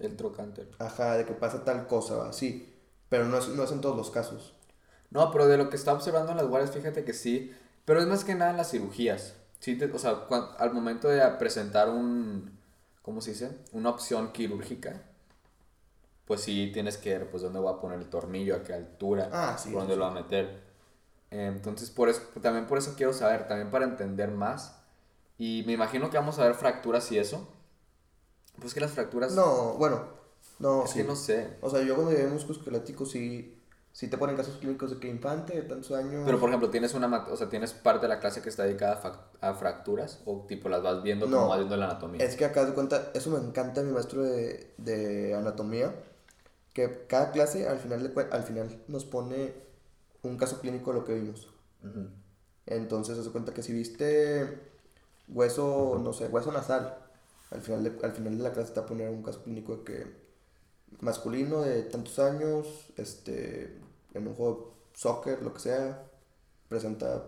El 0.00 0.16
trocánter. 0.16 0.68
ajá, 0.78 1.16
de 1.16 1.24
que 1.26 1.34
pasa 1.34 1.64
tal 1.64 1.86
cosa, 1.86 2.16
¿va? 2.16 2.32
sí, 2.32 2.74
pero 3.08 3.26
no 3.26 3.38
es, 3.38 3.48
no 3.48 3.64
es 3.64 3.72
en 3.72 3.80
todos 3.80 3.96
los 3.96 4.10
casos. 4.10 4.55
No, 5.16 5.30
pero 5.32 5.46
de 5.48 5.56
lo 5.56 5.70
que 5.70 5.76
está 5.76 5.92
observando 5.92 6.32
en 6.32 6.38
las 6.38 6.46
guardias, 6.46 6.72
fíjate 6.74 7.04
que 7.04 7.12
sí. 7.12 7.54
Pero 7.84 8.00
es 8.00 8.06
más 8.06 8.24
que 8.24 8.34
nada 8.34 8.50
en 8.50 8.56
las 8.58 8.70
cirugías. 8.70 9.34
Sí, 9.60 9.76
te- 9.78 9.86
o 9.90 9.98
sea, 9.98 10.26
al 10.58 10.72
momento 10.72 11.08
de 11.08 11.20
presentar 11.38 11.88
un, 11.88 12.58
¿cómo 13.02 13.20
se 13.20 13.30
dice? 13.32 13.50
Una 13.72 13.90
opción 13.90 14.32
quirúrgica, 14.32 15.02
pues 16.26 16.40
sí 16.42 16.70
tienes 16.72 16.96
que 16.98 17.10
ver, 17.18 17.30
pues, 17.30 17.42
dónde 17.42 17.58
voy 17.60 17.72
a 17.72 17.80
poner 17.80 17.98
el 18.00 18.08
tornillo, 18.08 18.56
a 18.56 18.62
qué 18.62 18.74
altura, 18.74 19.30
Ah, 19.32 19.56
sí, 19.58 19.70
por 19.70 19.80
dónde 19.82 19.94
sí. 19.94 20.00
lo 20.00 20.10
voy 20.10 20.18
a 20.18 20.22
meter. 20.22 20.60
Entonces, 21.30 21.90
por 21.90 22.08
eso, 22.08 22.22
también 22.42 22.66
por 22.66 22.78
eso 22.78 22.94
quiero 22.96 23.12
saber, 23.12 23.48
también 23.48 23.70
para 23.70 23.84
entender 23.86 24.30
más. 24.30 24.76
Y 25.38 25.64
me 25.66 25.72
imagino 25.74 26.10
que 26.10 26.18
vamos 26.18 26.38
a 26.38 26.44
ver 26.44 26.54
fracturas 26.54 27.10
y 27.12 27.18
eso. 27.18 27.48
Pues 28.60 28.74
que 28.74 28.80
las 28.80 28.92
fracturas... 28.92 29.32
No, 29.34 29.74
bueno, 29.74 30.04
no, 30.58 30.84
es 30.84 30.90
sí. 30.90 30.98
que 31.00 31.04
no 31.04 31.16
sé. 31.16 31.56
O 31.60 31.70
sea, 31.70 31.82
yo 31.82 31.94
cuando 31.94 32.12
llevé 32.12 32.28
musculoesquelético 32.28 33.04
sí, 33.06 33.55
sí 33.96 34.08
te 34.08 34.18
ponen 34.18 34.36
casos 34.36 34.58
clínicos 34.58 34.90
de 34.90 34.98
que 34.98 35.08
infante 35.08 35.54
de 35.54 35.62
tantos 35.62 35.90
años. 35.92 36.24
Pero 36.26 36.38
por 36.38 36.50
ejemplo, 36.50 36.68
tienes 36.68 36.92
una 36.92 37.06
o 37.28 37.34
sea, 37.34 37.48
tienes 37.48 37.72
parte 37.72 38.02
de 38.06 38.08
la 38.12 38.20
clase 38.20 38.42
que 38.42 38.50
está 38.50 38.64
dedicada 38.64 39.00
a, 39.40 39.48
a 39.48 39.54
fracturas 39.54 40.20
o 40.26 40.44
tipo 40.46 40.68
las 40.68 40.82
vas 40.82 41.02
viendo 41.02 41.26
No. 41.26 41.36
como 41.38 41.48
vas 41.48 41.58
viendo 41.60 41.78
la 41.78 41.86
anatomía. 41.86 42.22
Es 42.22 42.36
que 42.36 42.44
acá 42.44 42.66
de 42.66 42.74
cuenta, 42.74 43.10
eso 43.14 43.30
me 43.30 43.38
encanta 43.38 43.82
mi 43.82 43.92
maestro 43.92 44.22
de, 44.22 44.74
de 44.76 45.34
anatomía, 45.34 45.94
que 46.74 47.06
cada 47.08 47.32
clase 47.32 47.66
al 47.66 47.78
final, 47.78 48.02
de 48.02 48.26
al 48.30 48.42
final 48.42 48.82
nos 48.86 49.06
pone 49.06 49.54
un 50.22 50.36
caso 50.36 50.60
clínico 50.60 50.92
de 50.92 50.98
lo 50.98 51.04
que 51.06 51.14
vimos. 51.14 51.48
Ujú. 51.82 52.08
Entonces, 52.66 53.24
se 53.24 53.30
cuenta 53.30 53.54
que 53.54 53.62
si 53.62 53.72
viste 53.72 54.60
hueso, 55.28 55.98
no 56.04 56.12
sé, 56.12 56.26
hueso 56.26 56.52
nasal, 56.52 56.98
al 57.50 57.62
final 57.62 57.82
de, 57.82 57.92
al 58.04 58.12
final 58.12 58.36
de 58.36 58.44
la 58.44 58.52
clase 58.52 58.74
te 58.74 58.80
va 58.80 58.84
a 58.84 58.88
poner 58.90 59.08
un 59.08 59.22
caso 59.22 59.42
clínico 59.42 59.76
de 59.78 59.84
que 59.84 60.26
masculino 61.00 61.62
de 61.62 61.82
tantos 61.84 62.18
años, 62.18 62.66
este, 62.98 63.85
en 64.16 64.28
un 64.28 64.34
juego 64.34 64.74
de 64.92 64.98
soccer, 64.98 65.42
lo 65.42 65.52
que 65.52 65.60
sea, 65.60 66.04
presenta 66.68 67.24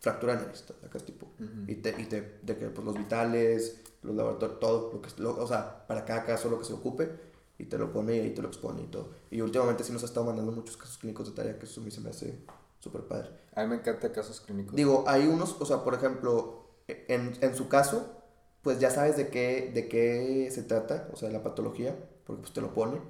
fractura 0.00 0.34
en 0.34 0.40
acá 0.40 0.98
es 0.98 1.04
tipo. 1.04 1.26
Ujú. 1.38 1.64
Y, 1.66 1.76
te, 1.76 1.90
y 2.00 2.06
te, 2.06 2.38
de 2.42 2.56
que 2.56 2.68
pues, 2.70 2.84
los 2.84 2.96
vitales, 2.96 3.80
los 4.02 4.14
laboratorios, 4.16 4.60
todo, 4.60 4.92
lo 4.92 5.02
que, 5.02 5.10
lo- 5.18 5.36
o 5.42 5.46
sea, 5.46 5.86
para 5.86 6.04
cada 6.04 6.24
caso 6.24 6.48
lo 6.50 6.58
que 6.58 6.64
se 6.64 6.72
ocupe, 6.72 7.10
y 7.58 7.64
te 7.66 7.76
lo 7.76 7.92
pone 7.92 8.16
y 8.16 8.20
ahí 8.20 8.30
te 8.30 8.40
lo 8.40 8.48
expone 8.48 8.82
y 8.82 8.86
todo. 8.86 9.10
Y 9.30 9.40
últimamente 9.42 9.84
sí 9.84 9.92
nos 9.92 10.02
ha 10.02 10.06
estado 10.06 10.24
mandando 10.26 10.50
muchos 10.52 10.76
casos 10.78 10.96
clínicos 10.96 11.28
de 11.28 11.34
tarea, 11.34 11.58
que 11.58 11.66
eso 11.66 11.80
a 11.80 11.84
mí 11.84 11.90
se 11.90 12.00
me 12.00 12.08
hace 12.10 12.38
súper 12.78 13.02
padre. 13.02 13.28
A 13.54 13.62
mí 13.62 13.68
me 13.68 13.76
encanta 13.76 14.10
casos 14.12 14.40
clínicos. 14.40 14.74
Digo, 14.74 15.04
hay 15.06 15.26
unos, 15.26 15.56
o 15.60 15.66
sea, 15.66 15.84
por 15.84 15.92
ejemplo, 15.94 16.64
en, 16.88 17.36
en 17.42 17.54
su 17.54 17.68
caso, 17.68 18.22
pues 18.62 18.78
ya 18.80 18.90
sabes 18.90 19.16
de 19.18 19.28
qué, 19.28 19.70
de 19.74 19.88
qué 19.88 20.48
se 20.50 20.62
trata, 20.62 21.08
o 21.12 21.16
sea, 21.16 21.28
de 21.28 21.34
la 21.34 21.42
patología, 21.42 21.94
porque 22.24 22.40
pues 22.42 22.52
te 22.54 22.62
lo 22.62 22.72
pone. 22.72 23.00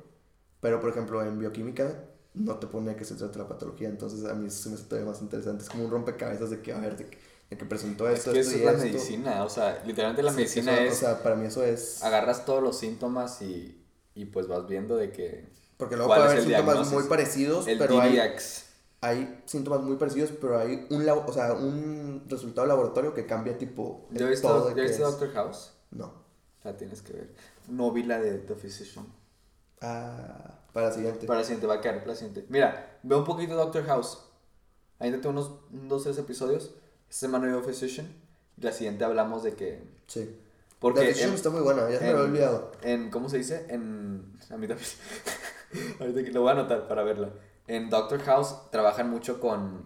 Pero, 0.61 0.81
por 0.81 0.90
ejemplo, 0.90 1.23
en 1.25 1.38
bioquímica 1.38 2.05
no 2.44 2.57
te 2.57 2.66
pone 2.66 2.96
qué 2.96 3.05
se 3.05 3.14
trata 3.14 3.38
la 3.40 3.48
patología, 3.48 3.88
entonces 3.88 4.24
a 4.24 4.35
mí 4.35 4.46
eso 4.48 4.62
se 4.64 4.68
me 4.70 4.74
hace 4.76 4.85
todavía 4.85 5.11
más 5.11 5.20
interesante. 5.22 5.62
Es 5.64 5.70
como 5.70 5.85
un 5.85 5.90
rompecabezas 5.90 6.50
de 6.50 6.61
que, 6.62 6.72
a 6.72 6.79
ver, 6.81 6.96
de 6.96 7.07
que, 7.07 7.18
de 7.50 7.59
que 7.59 7.64
presentó 7.64 8.09
es 8.09 8.18
esto, 8.20 8.33
que 8.33 8.40
esto 8.40 8.50
eso 8.50 8.59
y 8.59 8.61
es 8.61 8.64
la 8.66 8.72
esto. 8.72 8.85
medicina, 8.85 9.44
o 9.44 9.48
sea, 9.48 9.83
literalmente 9.87 10.22
la 10.22 10.31
Sí, 10.31 10.37
medicina 10.38 10.72
eso- 10.74 10.83
es, 10.83 10.92
O 10.92 10.96
sea, 10.96 11.22
para 11.22 11.37
mí 11.37 11.46
eso 11.46 11.64
es... 11.64 12.03
agarras 12.03 12.44
todos 12.44 12.62
los 12.62 12.79
síntomas 12.79 13.42
y, 13.42 13.83
y 14.14 14.24
pues 14.26 14.46
vas 14.48 14.66
viendo 14.66 14.96
de 14.96 15.11
que 15.12 15.48
Porque 15.76 15.96
luego 15.96 16.09
¿cuál 16.09 16.20
puede 16.20 16.38
es 16.38 16.46
haber 16.46 16.55
síntomas 16.57 16.92
muy 16.92 17.05
parecidos, 17.05 17.66
el 17.66 17.79
pero 17.79 18.00
hay, 18.00 18.18
hay 19.00 19.42
síntomas 19.46 19.81
muy 19.83 19.96
parecidos, 19.96 20.31
pero 20.40 20.59
hay 20.59 20.87
un, 20.90 21.07
labo- 21.07 21.24
o 21.26 21.33
sea, 21.33 21.55
un 21.55 22.24
resultado 22.29 22.66
de 22.66 22.68
laboratorio 22.68 23.14
que 23.14 23.26
cambia 23.26 23.57
tipo... 23.57 24.07
¿Ya 24.12 24.26
viste, 24.26 24.46
todo 24.46 24.64
de 24.68 24.70
¿ya 24.70 24.74
qué 24.76 24.83
viste 24.83 24.96
es. 24.98 25.11
Doctor 25.11 25.33
House? 25.33 25.72
No. 25.90 26.12
La 26.64 26.76
tienes 26.76 27.00
que 27.03 27.12
ver. 27.14 27.35
No 27.68 27.90
vi 27.92 28.03
la 28.03 28.18
de 28.20 28.38
The 28.38 28.55
Physician. 28.55 29.07
Ah, 29.81 30.60
para 30.72 30.87
la 30.88 30.92
siguiente. 30.92 31.26
Para 31.26 31.40
la 31.40 31.44
siguiente, 31.44 31.66
va 31.66 31.74
a 31.74 31.80
quedar 31.80 31.96
para 31.98 32.09
la 32.09 32.14
siguiente. 32.14 32.46
Mira, 32.48 32.98
veo 33.02 33.18
un 33.18 33.24
poquito 33.24 33.54
Doctor 33.54 33.85
House. 33.87 34.18
Ahí 34.98 35.11
tengo 35.11 35.30
unos 35.30 35.50
dos, 35.70 36.02
tres 36.04 36.18
episodios. 36.18 36.74
Esta 37.09 37.26
semana 37.26 37.46
veo 37.46 37.62
Physician. 37.62 38.06
La 38.59 38.72
siguiente 38.72 39.04
hablamos 39.04 39.42
de 39.42 39.54
que... 39.54 39.83
Sí. 40.06 40.38
Porque 40.78 41.00
la 41.00 41.06
Physician 41.06 41.30
en- 41.30 41.35
está 41.35 41.50
muy 41.50 41.61
buena, 41.61 41.88
ya 41.90 41.98
se 41.98 42.04
me 42.04 42.12
lo 42.12 42.18
había 42.18 42.30
olvidado. 42.30 42.72
En, 42.83 43.11
¿cómo 43.11 43.28
se 43.28 43.38
dice? 43.38 43.66
En... 43.68 44.37
A 44.50 44.56
mí 44.56 44.68
también. 44.68 44.88
Ahorita 46.00 46.22
que 46.24 46.30
lo 46.33 46.42
voy 46.42 46.50
a 46.50 46.52
anotar 46.52 46.87
para 46.88 47.02
verla. 47.02 47.30
En 47.66 47.88
Doctor 47.90 48.20
House 48.22 48.70
trabajan 48.70 49.09
mucho 49.11 49.40
con... 49.40 49.85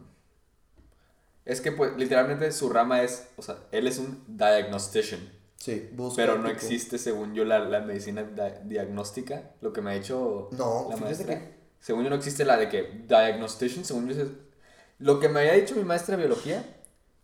Es 1.45 1.61
que 1.61 1.73
pues 1.73 1.97
literalmente 1.97 2.51
su 2.53 2.69
rama 2.71 3.03
es... 3.03 3.29
O 3.37 3.43
sea, 3.43 3.59
él 3.71 3.87
es 3.87 3.99
un 3.99 4.25
diagnostician. 4.27 5.21
Sí, 5.65 5.89
busca. 5.95 6.17
Pero 6.23 6.37
no 6.37 6.49
tipo- 6.49 6.57
existe, 6.57 6.99
según 6.99 7.33
yo, 7.35 7.45
la, 7.47 7.59
la 7.61 7.81
medicina 7.81 8.23
di- 8.23 8.69
diagnóstica. 8.69 9.53
Lo 9.63 9.73
que 9.73 9.81
me 9.81 9.93
ha 9.93 9.95
hecho 9.95 10.51
No, 10.53 10.89
la 10.91 10.97
maestra. 10.99 11.39
que- 11.39 11.55
Según 11.81 12.05
yo 12.05 12.11
no 12.11 12.17
existe 12.17 12.45
la 12.45 12.59
de 12.59 12.69
que 12.69 12.83
diagnostician. 13.09 13.83
Según 13.85 14.09
yo 14.09 14.23
es... 14.23 14.29
Lo 14.99 15.21
que 15.21 15.31
me 15.31 15.41
había 15.41 15.55
dicho 15.55 15.75
mi 15.75 15.83
maestra 15.85 16.17
de 16.17 16.23
biología 16.27 16.63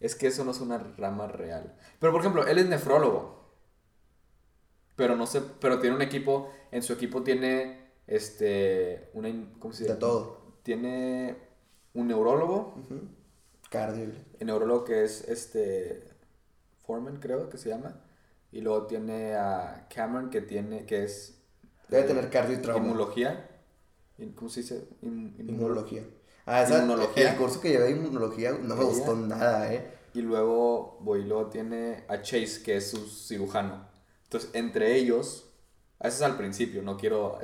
es 0.00 0.14
que 0.14 0.26
eso 0.28 0.42
no 0.44 0.52
es 0.52 0.60
una 0.60 0.78
rama 0.78 1.26
real. 1.28 1.76
Pero 1.98 2.12
por 2.12 2.22
ejemplo, 2.22 2.46
él 2.46 2.56
es 2.56 2.66
nefrólogo. 2.66 3.52
Pero 4.96 5.16
no 5.16 5.26
sé, 5.26 5.42
pero 5.60 5.78
tiene 5.78 5.96
un 5.96 6.02
equipo, 6.02 6.50
en 6.72 6.82
su 6.82 6.94
equipo 6.94 7.22
tiene 7.22 7.90
este 8.06 9.10
una 9.14 9.28
¿cómo 9.58 9.74
se 9.74 9.82
De 9.84 9.88
llama? 9.90 10.00
todo. 10.00 10.40
Tiene 10.62 11.36
un 11.94 12.08
neurólogo, 12.08 12.74
Ujú. 12.84 13.00
Cardio. 13.70 14.10
el 14.38 14.46
neurólogo 14.46 14.84
que 14.84 15.04
es 15.04 15.26
este 15.28 16.04
Foreman, 16.86 17.16
creo 17.18 17.48
que 17.50 17.56
se 17.58 17.68
llama, 17.68 18.02
y 18.52 18.60
luego 18.60 18.86
tiene 18.86 19.34
a 19.34 19.86
Cameron 19.94 20.30
que 20.30 20.40
tiene 20.40 20.84
que 20.86 21.04
es 21.04 21.36
Debe 21.88 22.04
tener 22.06 22.30
cardio 22.30 22.56
y 22.58 22.62
trauma. 22.62 22.84
Inmunología. 22.84 23.48
In- 24.18 24.32
¿Cómo 24.32 24.48
se 24.48 24.60
dice? 24.62 24.88
In- 25.02 25.34
inmuno- 25.38 25.50
Inmunología. 25.52 26.04
Ah, 26.46 26.62
esa, 26.62 26.78
Inmunología. 26.78 27.32
El 27.32 27.36
curso 27.36 27.60
que 27.60 27.70
llevé 27.70 27.84
de 27.86 27.90
inmunología 27.92 28.52
no 28.52 28.76
me 28.76 28.84
gustó 28.84 29.14
nada, 29.16 29.72
eh. 29.72 29.90
Y 30.14 30.22
luego 30.22 30.98
voy, 31.00 31.24
luego 31.24 31.46
tiene 31.46 32.04
a 32.08 32.20
Chase, 32.22 32.62
que 32.64 32.76
es 32.76 32.90
su 32.90 33.06
cirujano. 33.08 33.86
Entonces, 34.24 34.50
entre 34.54 34.96
ellos, 34.96 35.46
eso 36.00 36.08
es 36.16 36.22
al 36.22 36.36
principio, 36.36 36.82
no 36.82 36.96
quiero, 36.96 37.38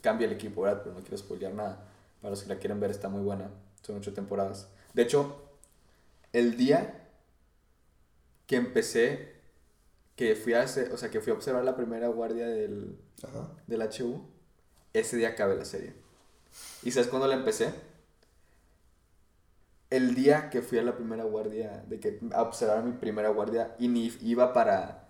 cambia 0.00 0.26
el 0.26 0.32
equipo, 0.32 0.62
¿verdad? 0.62 0.82
Pero 0.82 0.94
no 0.94 1.00
quiero 1.02 1.18
spoilear 1.18 1.52
nada. 1.54 1.86
Para 2.20 2.30
los 2.30 2.42
que 2.42 2.48
la 2.48 2.58
quieren 2.58 2.80
ver, 2.80 2.90
está 2.90 3.08
muy 3.08 3.20
buena. 3.22 3.50
Son 3.82 3.96
ocho 3.96 4.14
temporadas. 4.14 4.68
De 4.94 5.02
hecho, 5.02 5.42
el 6.32 6.56
día 6.56 7.08
que 8.46 8.56
empecé, 8.56 9.33
que 10.16 10.36
fui 10.36 10.54
a, 10.54 10.62
hacer- 10.62 10.92
o 10.92 10.96
sea, 10.96 11.10
que 11.10 11.20
fui 11.20 11.32
a 11.32 11.34
observar 11.36 11.64
la 11.64 11.76
primera 11.76 12.08
guardia 12.08 12.46
del, 12.46 12.98
Ajá. 13.22 13.48
del 13.66 13.82
HU, 13.82 14.22
ese 14.92 15.16
día 15.16 15.30
acabé 15.30 15.56
la 15.56 15.64
serie. 15.64 15.94
¿Y 16.84 16.92
sabes 16.92 17.08
cuándo 17.08 17.28
la 17.28 17.34
empecé? 17.36 17.74
El 19.90 20.14
día 20.14 20.50
que 20.50 20.60
fui 20.62 20.78
a 20.78 20.82
la 20.82 20.96
primera 20.96 21.24
guardia, 21.24 21.84
de 21.88 22.00
que 22.00 22.18
a 22.32 22.42
observar 22.42 22.82
mi 22.82 22.92
primera 22.92 23.28
guardia 23.28 23.76
y 23.78 23.88
ni 23.88 24.12
iba 24.22 24.52
para, 24.52 25.08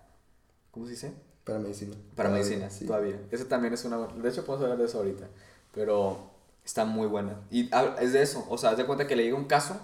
¿cómo 0.71 0.85
se 0.85 0.93
dice? 0.93 1.13
Para 1.43 1.59
medicina. 1.59 1.95
Para 2.15 2.29
Todavía, 2.29 2.45
medicina, 2.45 2.69
sí. 2.69 2.85
todavía. 2.85 3.19
Esa 3.31 3.47
también 3.47 3.73
es 3.73 3.85
una, 3.85 3.97
de 4.07 4.29
hecho 4.29 4.45
podemos 4.45 4.63
hablar 4.63 4.79
de 4.79 4.85
eso 4.85 4.99
ahorita, 4.99 5.27
pero 5.73 6.31
está 6.65 6.85
muy 6.85 7.07
buena. 7.07 7.41
Y 7.51 7.69
es 8.01 8.13
de 8.13 8.21
eso, 8.21 8.45
o 8.49 8.57
sea, 8.57 8.71
haz 8.71 8.77
de 8.77 8.85
cuenta 8.85 9.07
que 9.07 9.15
le 9.15 9.23
llega 9.23 9.37
un 9.37 9.45
caso 9.45 9.79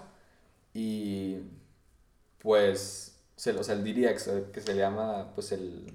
y 0.74 1.38
pues, 2.38 3.11
se, 3.42 3.50
o 3.58 3.64
sea, 3.64 3.74
el 3.74 3.82
DDX, 3.82 4.30
que 4.52 4.60
se 4.60 4.76
llama, 4.76 5.32
pues 5.34 5.50
el, 5.50 5.92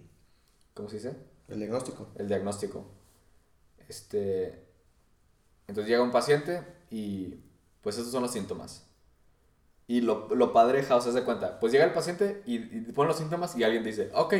¿cómo 0.74 0.90
se 0.90 0.98
dice? 0.98 1.16
El 1.48 1.60
diagnóstico. 1.60 2.10
el 2.18 2.28
diagnóstico. 2.28 2.86
Este, 3.88 4.66
entonces 5.66 5.90
llega 5.90 6.04
un 6.04 6.12
paciente 6.12 6.62
y 6.92 7.36
pues 7.80 7.98
esos 7.98 8.12
son 8.12 8.24
los 8.24 8.34
síntomas. 8.34 8.86
Y 9.88 10.02
lo, 10.02 10.28
lo 10.36 10.52
padre 10.52 10.84
House 10.84 11.06
es 11.06 11.14
de 11.14 11.24
cuenta, 11.24 11.58
pues 11.62 11.72
llega 11.72 11.86
el 11.86 11.94
paciente 11.94 12.44
y, 12.46 12.56
y 12.56 12.92
pone 12.92 13.08
los 13.08 13.18
síntomas 13.18 13.56
y 13.56 13.64
alguien 13.64 13.86
dice, 13.86 14.12
ok, 14.14 14.34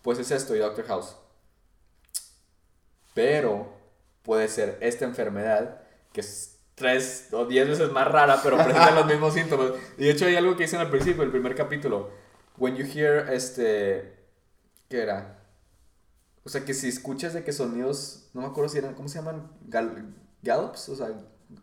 pues 0.00 0.18
es 0.18 0.30
esto 0.30 0.56
y 0.56 0.60
Doctor 0.60 0.86
House. 0.86 1.16
Pero 3.12 3.74
puede 4.22 4.48
ser 4.48 4.78
esta 4.80 5.04
enfermedad 5.04 5.82
que 6.14 6.22
es 6.22 6.60
tres 6.76 7.28
o 7.32 7.44
diez 7.44 7.68
veces 7.68 7.92
más 7.92 8.08
rara, 8.08 8.40
pero 8.42 8.56
presenta 8.56 8.92
los 8.92 9.04
mismos 9.04 9.34
síntomas. 9.34 9.72
Y 9.98 10.04
de 10.04 10.12
hecho 10.12 10.24
hay 10.24 10.36
algo 10.36 10.56
que 10.56 10.62
dicen 10.62 10.80
al 10.80 10.88
principio, 10.88 11.24
el 11.24 11.30
primer 11.30 11.54
capítulo. 11.54 12.24
When 12.56 12.76
you 12.76 12.84
hear, 12.84 13.32
este, 13.32 14.16
¿qué 14.88 15.02
era? 15.02 15.40
O 16.44 16.48
sea, 16.48 16.64
que 16.64 16.74
si 16.74 16.88
escuchas 16.88 17.32
de 17.34 17.42
que 17.42 17.52
sonidos, 17.52 18.28
no 18.34 18.42
me 18.42 18.46
acuerdo 18.48 18.68
si 18.68 18.78
eran, 18.78 18.94
¿cómo 18.94 19.08
se 19.08 19.18
llaman? 19.18 19.50
Gal- 19.68 20.14
gallops, 20.42 20.88
o 20.90 20.96
sea, 20.96 21.08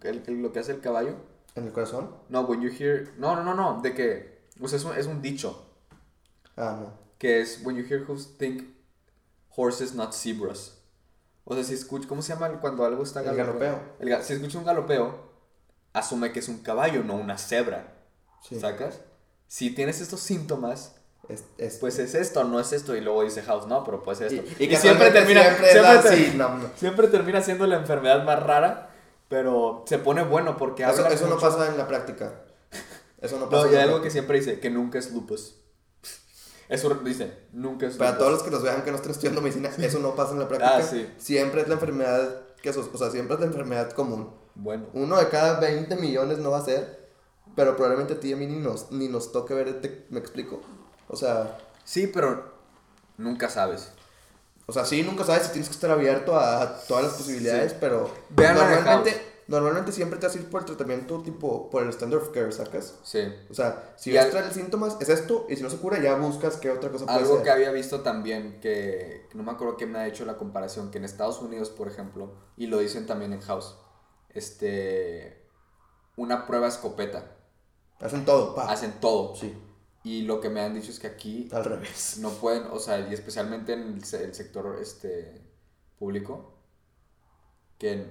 el- 0.03 0.23
el- 0.27 0.41
lo 0.41 0.51
que 0.51 0.59
hace 0.59 0.71
el 0.73 0.81
caballo. 0.81 1.15
¿En 1.55 1.65
el 1.65 1.71
corazón? 1.71 2.15
No, 2.29 2.41
when 2.41 2.61
you 2.61 2.69
hear, 2.71 3.09
no, 3.17 3.35
no, 3.35 3.43
no, 3.43 3.53
no, 3.53 3.81
de 3.81 3.93
que, 3.93 4.41
o 4.59 4.67
sea, 4.67 4.77
es 4.77 4.83
un, 4.85 4.95
es 4.97 5.05
un 5.05 5.21
dicho, 5.21 5.65
Ah, 6.57 6.77
no. 6.81 6.93
que 7.19 7.41
es 7.41 7.61
when 7.63 7.75
you 7.77 7.83
hear 7.85 8.03
hooves, 8.05 8.37
think 8.37 8.63
horses, 9.55 9.93
not 9.93 10.13
zebras. 10.13 10.77
O 11.43 11.53
sea, 11.55 11.63
si 11.63 11.73
escuchas, 11.73 12.07
¿cómo 12.07 12.21
se 12.21 12.33
llama 12.33 12.49
cuando 12.59 12.85
algo 12.85 13.03
está 13.03 13.21
El 13.21 13.35
galopeo. 13.35 13.79
El 13.99 14.23
si 14.23 14.33
escucha 14.33 14.57
un 14.57 14.65
galopeo, 14.65 15.31
asume 15.93 16.31
que 16.31 16.39
es 16.39 16.47
un 16.47 16.59
caballo, 16.59 17.03
no 17.03 17.15
una 17.15 17.37
cebra. 17.37 17.93
Sí. 18.41 18.59
¿Sacas? 18.59 19.01
Si 19.53 19.71
tienes 19.71 19.99
estos 19.99 20.21
síntomas, 20.21 20.95
Es, 21.27 21.43
es- 21.57 21.75
pues 21.77 21.99
es 21.99 22.15
esto, 22.15 22.45
no 22.45 22.57
es 22.61 22.71
esto. 22.71 22.95
Y 22.95 23.01
luego 23.01 23.23
dice 23.23 23.41
House, 23.43 23.67
no, 23.67 23.83
pero 23.83 24.01
pues 24.01 24.21
esto. 24.21 24.41
y 24.59 24.63
Y, 24.63 24.67
que 24.69 24.77
siempre 24.77 25.11
termina, 25.11 25.41
Siempre 25.43 25.65
es 25.67 25.71
siempre, 25.73 25.93
la- 25.95 26.01
ter- 26.01 26.15
sí, 26.17 26.31
no, 26.37 26.57
no. 26.57 26.69
siempre 26.77 27.07
termina 27.09 27.41
siendo 27.41 27.67
la 27.67 27.75
enfermedad 27.75 28.23
más 28.23 28.41
rara, 28.41 28.89
pero 29.27 29.83
se 29.87 29.97
pone 29.97 30.23
bueno 30.23 30.55
porque 30.55 30.83
Eso, 30.83 31.05
eso 31.07 31.27
no 31.27 31.37
pasa 31.37 31.67
en 31.67 31.77
la 31.77 31.85
práctica. 31.87 32.31
Eso 33.19 33.37
no 33.39 33.49
pasa 33.49 33.65
No, 33.65 33.71
y 33.71 33.75
hay 33.75 33.81
algo 33.83 34.01
que 34.01 34.09
siempre 34.09 34.39
dice, 34.39 34.59
que 34.61 34.69
nunca 34.69 34.99
es 34.99 35.11
lupus. 35.11 35.55
Eso 36.69 36.89
dice, 37.03 37.33
nunca 37.51 37.87
es 37.87 37.97
Para 37.97 38.11
lupus. 38.11 38.19
todos 38.19 38.31
los 38.33 38.43
que 38.43 38.51
nos 38.51 38.63
vean 38.63 38.83
que 38.83 38.91
no 38.91 38.95
estén 38.97 39.11
estudiando 39.11 39.41
medicina, 39.41 39.69
eso 39.79 39.99
no 39.99 40.15
pasa 40.15 40.31
en 40.33 40.39
la 40.39 40.47
práctica. 40.47 40.77
Ah, 40.77 40.81
sí. 40.81 41.07
Siempre 41.17 41.61
es 41.61 41.67
la 41.67 41.73
enfermedad 41.75 42.41
que 42.61 42.71
sos- 42.71 42.89
o 42.93 42.97
sea, 42.97 43.09
siempre 43.11 43.33
es 43.35 43.41
la 43.41 43.47
enfermedad 43.47 43.91
común. 43.91 44.33
Bueno, 44.55 44.87
Uno 44.93 45.17
de 45.17 45.27
cada 45.29 45.59
20 45.59 45.95
millones 45.97 46.37
no 46.39 46.51
va 46.51 46.59
a 46.59 46.65
ser, 46.65 47.00
pero 47.55 47.75
probablemente 47.75 48.13
a 48.13 48.19
ti 48.19 48.29
y 48.29 48.33
a 48.33 48.37
mí 48.37 48.47
ni 48.47 48.59
nos, 48.59 48.91
ni 48.91 49.07
nos 49.07 49.31
toque 49.31 49.53
ver, 49.53 49.67
este- 49.67 50.05
me 50.09 50.19
explico. 50.19 50.61
O 51.07 51.15
sea, 51.15 51.57
sí, 51.83 52.07
pero 52.07 52.53
nunca 53.17 53.49
sabes. 53.49 53.91
o 54.67 54.73
sea, 54.73 54.85
sí, 54.85 55.03
nunca 55.03 55.25
sabes 55.25 55.43
si 55.43 55.49
tienes 55.51 55.67
que 55.67 55.75
estar 55.75 55.91
abierto 55.91 56.37
a 56.39 56.79
todas 56.87 57.03
las 57.03 57.13
posibilidades, 57.15 57.73
Sí. 57.73 57.77
pero 57.81 58.09
Vean 58.29 58.55
normalmente, 58.55 59.21
normalmente 59.47 59.91
siempre 59.91 60.17
te 60.17 60.27
vas 60.27 60.35
a 60.35 60.39
ir 60.39 60.49
por 60.49 60.61
el 60.61 60.65
tratamiento 60.67 61.21
tipo, 61.21 61.69
por 61.69 61.83
el 61.83 61.89
standard 61.89 62.21
of 62.21 62.29
care, 62.29 62.49
¿sacas? 62.53 62.95
Sí. 63.03 63.19
O 63.49 63.53
sea, 63.53 63.93
si 63.97 64.13
ves 64.13 64.33
al- 64.33 64.53
síntomas, 64.53 64.95
es 65.01 65.09
esto, 65.09 65.45
y 65.49 65.57
si 65.57 65.63
no 65.63 65.69
se 65.69 65.75
cura, 65.77 65.99
ya 66.01 66.15
buscas 66.15 66.55
qué 66.55 66.69
otra 66.69 66.89
cosa 66.89 67.05
puede 67.05 67.17
Algo 67.17 67.35
ser. 67.35 67.43
que 67.43 67.49
había 67.51 67.71
visto 67.71 67.99
también, 67.99 68.61
que 68.61 69.27
que 69.29 69.37
no 69.37 69.43
me 69.43 69.51
acuerdo 69.51 69.75
quién 69.77 69.91
me 69.91 69.99
ha 69.99 70.07
hecho 70.07 70.23
la 70.25 70.37
comparación, 70.37 70.89
que 70.91 70.99
en 70.99 71.05
Estados 71.05 71.41
Unidos, 71.41 71.69
por 71.69 71.87
ejemplo, 71.89 72.33
y 72.55 72.67
lo 72.67 72.79
dicen 72.79 73.05
también 73.07 73.33
en 73.33 73.41
House, 73.41 73.75
este, 74.29 75.41
una 76.15 76.45
prueba 76.45 76.67
escopeta, 76.67 77.25
Hacen 78.01 78.25
todo, 78.25 78.55
pa. 78.55 78.71
hacen 78.71 78.93
todo. 78.99 79.35
Sí, 79.35 79.55
Y 80.03 80.23
lo 80.23 80.41
que 80.41 80.49
me 80.49 80.61
han 80.61 80.73
dicho 80.73 80.89
es 80.91 80.99
que 80.99 81.07
aquí 81.07 81.47
al 81.51 81.63
revés. 81.65 82.17
no 82.19 82.29
pueden, 82.31 82.63
o 82.71 82.79
sea, 82.79 82.99
y 83.07 83.13
especialmente 83.13 83.73
en 83.73 83.81
el, 83.81 83.95
el 84.21 84.33
sector 84.35 84.77
este, 84.81 85.41
público, 85.99 86.55
que 87.77 88.05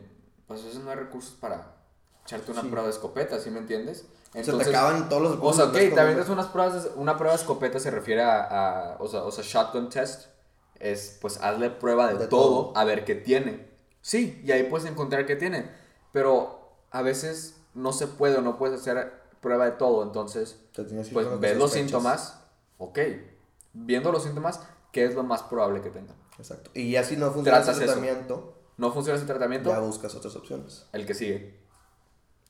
pues 0.46 0.64
veces 0.64 0.80
no 0.82 0.90
hay 0.90 0.96
recursos 0.96 1.34
para 1.34 1.76
echarte 2.24 2.52
una 2.52 2.62
Sí. 2.62 2.68
prueba 2.68 2.86
de 2.86 2.92
escopeta, 2.92 3.38
¿sí 3.38 3.50
me 3.50 3.58
entiendes? 3.60 4.04
se 4.32 4.52
te 4.52 4.62
acaban 4.68 5.08
todos 5.08 5.22
los 5.22 5.38
O 5.42 5.52
sea, 5.52 5.64
ok, 5.64 5.68
entonces, 5.74 5.94
también 5.96 6.18
es 6.20 6.28
unas 6.28 6.46
pruebas, 6.46 6.88
una 6.94 7.16
prueba 7.16 7.34
de 7.34 7.40
escopeta 7.40 7.80
se 7.80 7.90
refiere 7.90 8.22
a, 8.22 8.42
a- 8.92 8.96
o, 9.00 9.08
sea, 9.08 9.24
o 9.24 9.32
sea, 9.32 9.42
shotgun 9.44 9.88
test, 9.88 10.26
es 10.78 11.18
pues 11.20 11.38
hazle 11.42 11.70
prueba 11.70 12.06
de, 12.12 12.18
De 12.18 12.28
todo, 12.28 12.66
todo. 12.66 12.76
a 12.76 12.84
ver 12.84 13.04
qué 13.04 13.16
tiene. 13.16 13.68
Sí, 14.02 14.40
y 14.44 14.52
ahí 14.52 14.62
puedes 14.64 14.88
encontrar 14.88 15.26
qué 15.26 15.34
tiene, 15.36 15.68
pero 16.12 16.60
a 16.92 17.02
veces 17.02 17.56
no 17.74 17.92
se 17.92 18.06
puede 18.06 18.36
o 18.36 18.40
no 18.40 18.56
puedes 18.56 18.80
hacer 18.80 19.19
prueba 19.40 19.64
de 19.66 19.72
todo, 19.72 20.02
entonces 20.02 20.60
pues 21.12 21.40
ves 21.40 21.56
los 21.56 21.72
síntomas, 21.72 22.40
ok, 22.78 22.98
viendo 23.72 24.12
los 24.12 24.22
síntomas, 24.24 24.60
¿qué 24.92 25.04
es 25.04 25.14
lo 25.14 25.22
más 25.22 25.42
probable 25.42 25.80
que 25.80 25.90
tenga? 25.90 26.14
Exacto. 26.38 26.70
Y 26.74 26.92
ya 26.92 27.04
si 27.04 27.16
no 27.16 27.30
funciona 27.30 27.58
ese 27.60 27.70
eso. 27.72 27.80
tratamiento, 27.80 28.56
No 28.76 28.92
funciona 28.92 29.18
ese 29.18 29.26
tratamiento, 29.26 29.70
ya 29.70 29.80
buscas 29.80 30.14
otras 30.14 30.34
opciones. 30.36 30.86
el 30.92 31.06
que 31.06 31.14
sigue. 31.14 31.60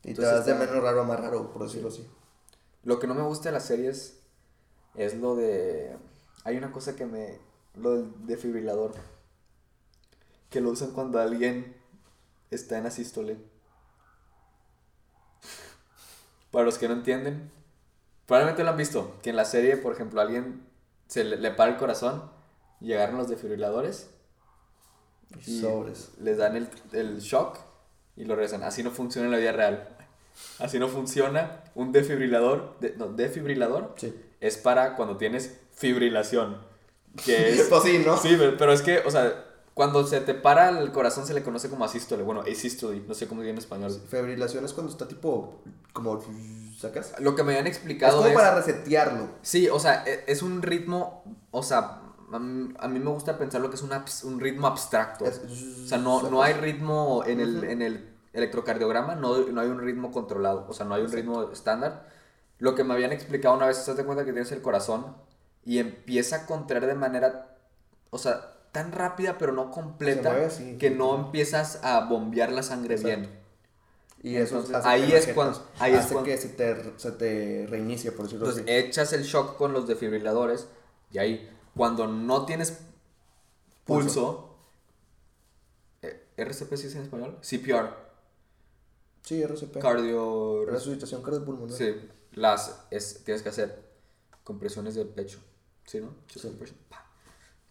Y 0.03 0.11
Entonces 0.11 0.33
te 0.45 0.53
vas 0.53 0.61
de 0.61 0.67
menos 0.67 0.83
raro 0.83 1.03
a 1.03 1.05
más 1.05 1.21
raro, 1.21 1.53
por 1.53 1.63
decirlo 1.65 1.89
así. 1.89 2.09
Lo 2.85 2.99
que 2.99 3.07
no 3.07 3.15
me 3.15 3.23
gusta 3.23 3.51
de 3.51 3.53
las 3.53 3.65
series 3.67 4.21
es 4.95 5.15
lo 5.17 5.37
de. 5.37 5.97
Hay 6.45 6.57
una 6.57 6.73
cosa 6.73 6.97
que 6.97 7.05
me. 7.05 7.39
Lo 7.75 7.97
del 7.97 8.27
defibrilador. 8.27 8.93
Que 10.49 10.61
lo 10.61 10.71
usan 10.71 10.93
cuando 10.93 11.21
alguien 11.21 11.77
está 12.51 12.79
en 12.79 12.87
asístole. 12.87 13.39
Para 16.51 16.65
los 16.65 16.79
que 16.79 16.89
no 16.89 16.95
entienden, 16.95 17.51
probablemente 18.27 18.65
lo 18.65 18.71
han 18.71 18.77
visto. 18.77 19.19
Que 19.23 19.31
en 19.31 19.37
la 19.37 19.45
serie, 19.45 19.77
por 19.77 19.93
ejemplo, 19.93 20.21
alguien 20.21 20.67
se 21.07 21.25
le, 21.25 21.37
le 21.37 21.51
para 21.53 21.73
el 21.73 21.77
corazón 21.79 22.31
agarran 22.93 23.19
los 23.19 23.29
desfibriladores 23.29 24.11
Y 25.47 25.59
y 25.59 25.61
sobres. 25.61 26.13
les 26.21 26.39
dan 26.39 26.57
el, 26.57 26.69
el 26.93 27.21
shock 27.21 27.59
y 28.17 28.25
lo 28.25 28.35
regresan. 28.35 28.63
Así 28.63 28.83
no 28.83 28.91
funciona 28.91 29.27
en 29.27 29.33
la 29.33 29.39
vida 29.39 29.53
real. 29.53 29.89
Así 30.59 30.79
no 30.79 30.89
funciona 30.89 31.63
un 31.75 31.93
defibrilador. 31.93 32.79
de- 32.81 32.95
no, 32.97 33.09
defibrilador 33.09 33.95
Sí. 33.97 34.15
es 34.41 34.57
para 34.57 34.97
cuando 34.97 35.17
tienes 35.17 35.59
fibrilación. 35.73 36.59
Que 37.25 37.49
es. 37.61 37.63
pues 37.69 37.83
sí, 37.83 38.03
¿no? 38.05 38.17
sí, 38.17 38.35
pero- 38.39 38.57
pero 38.57 38.73
es 38.73 38.83
que, 38.83 38.99
o 39.01 39.11
sea, 39.11 39.45
cuando 39.81 40.07
se 40.07 40.21
te 40.21 40.35
para 40.35 40.69
el 40.69 40.93
corazón 40.93 41.27
se 41.27 41.33
le 41.33 41.43
conoce 41.43 41.71
como 41.71 41.87
asístole. 41.87 42.23
Bueno, 42.23 42.43
asystole, 42.43 43.01
no 43.09 43.15
sé 43.15 43.27
cómo 43.27 43.41
dice 43.41 43.53
en 43.53 43.57
español. 43.57 43.91
Febrilación 44.11 44.63
es 44.67 44.75
cuando 44.75 44.93
está 44.93 45.09
tipo, 45.09 45.63
como, 45.95 46.21
¿sacas? 46.79 47.15
Lo 47.19 47.35
que 47.35 47.43
me 47.45 47.53
habían 47.53 47.67
Es 47.67 47.77
explicado 47.79 48.19
como 48.19 48.29
es. 48.29 48.35
para 48.35 48.55
resetearlo. 48.57 49.29
Sí, 49.41 49.71
o 49.71 49.81
sea, 49.81 50.05
e- 50.07 50.25
es 50.27 50.43
un 50.43 50.61
ritmo. 50.61 51.25
O 51.51 51.63
sea, 51.63 52.03
a 52.31 52.39
mí, 52.39 52.75
a 52.79 52.89
mí 52.89 52.99
me 52.99 53.09
gusta 53.11 53.39
pensar 53.39 53.63
lo 53.63 53.71
que 53.71 53.77
es 53.77 53.83
un, 53.83 53.89
abs- 53.93 54.23
un 54.25 54.39
ritmo 54.39 54.67
abstracto. 54.67 55.25
Es- 55.25 55.41
O 55.85 55.87
sea, 55.89 55.97
no, 55.97 56.29
no 56.29 56.43
hay 56.43 56.53
ritmo 56.53 57.25
en 57.27 57.41
el, 57.41 57.65
en 57.65 57.81
el 57.81 58.15
electrocardiograma, 58.35 59.15
no, 59.15 59.39
no 59.39 59.61
hay 59.63 59.69
un 59.69 59.81
ritmo 59.81 60.13
controlado, 60.13 60.67
o 60.69 60.75
sea, 60.75 60.85
no 60.85 60.95
hay 60.95 61.03
un 61.05 61.11
ritmo 61.11 61.51
estándar. 61.51 62.07
Lo 62.59 62.75
que 62.75 62.85
me 62.85 62.93
habían 62.93 63.13
explicado 63.13 63.55
una 63.57 63.67
vez, 63.67 63.83
te 63.83 63.95
das 63.95 64.05
cuenta 64.05 64.27
que 64.27 64.33
tienes 64.35 64.53
el 64.53 64.61
corazón 64.61 65.17
y 65.65 65.79
empieza 65.79 66.37
a 66.37 66.47
contraer 66.47 66.85
de 66.87 66.95
manera, 66.95 67.57
o 68.11 68.19
sea, 68.19 68.53
tan 68.73 68.93
rápida 68.93 69.37
pero 69.39 69.53
no 69.53 69.71
completa 69.71 70.47
así. 70.47 70.79
que 70.79 70.91
no 70.91 71.17
empiezas 71.17 71.81
a 71.85 72.07
bombear 72.09 72.53
la 72.53 72.63
sangre 72.63 72.95
Exacto. 72.95 73.21
bien. 73.21 73.41
Y 74.23 74.37
eso 74.37 74.57
Entonces, 74.57 74.77
hace 74.77 74.89
ahí 74.89 75.13
es 75.13 75.29
cuando- 75.29 75.67
ahí 75.79 75.93
es 75.95 76.01
hace 76.01 76.13
cuando- 76.13 76.31
que 76.31 76.37
se 76.37 76.49
te, 76.51 76.99
se 76.99 77.13
te 77.13 77.67
reinicie, 77.69 78.13
por 78.13 78.27
decirlo 78.27 78.47
Entonces 78.47 78.65
así. 78.71 78.87
echas 78.87 79.13
el 79.15 79.23
shock 79.23 79.57
con 79.57 79.73
los 79.73 79.89
desfibriladores 79.89 80.69
y 81.11 81.19
ahí, 81.19 81.51
cuando 81.75 82.07
no 82.07 82.45
tienes 82.45 82.79
pulso, 83.85 84.57
eh, 86.03 86.27
¿RCP 86.37 86.77
sí 86.77 86.87
es 86.89 86.95
en 86.97 87.03
español? 87.03 87.39
CPR, 87.43 87.91
Sí, 89.23 89.43
RCP. 89.43 89.79
cardio... 89.81 90.65
Resucitación 90.67 91.23
cardiopulmonar. 91.23 91.77
Sí, 91.77 91.95
las 92.33 92.85
es, 92.91 93.25
tienes 93.25 93.43
que 93.43 93.49
hacer 93.49 93.83
compresiones 94.45 94.95
del 94.95 95.09
pecho, 95.09 95.39
¿sí, 95.87 96.01
no? 96.01 96.15
Sí. 96.27 96.41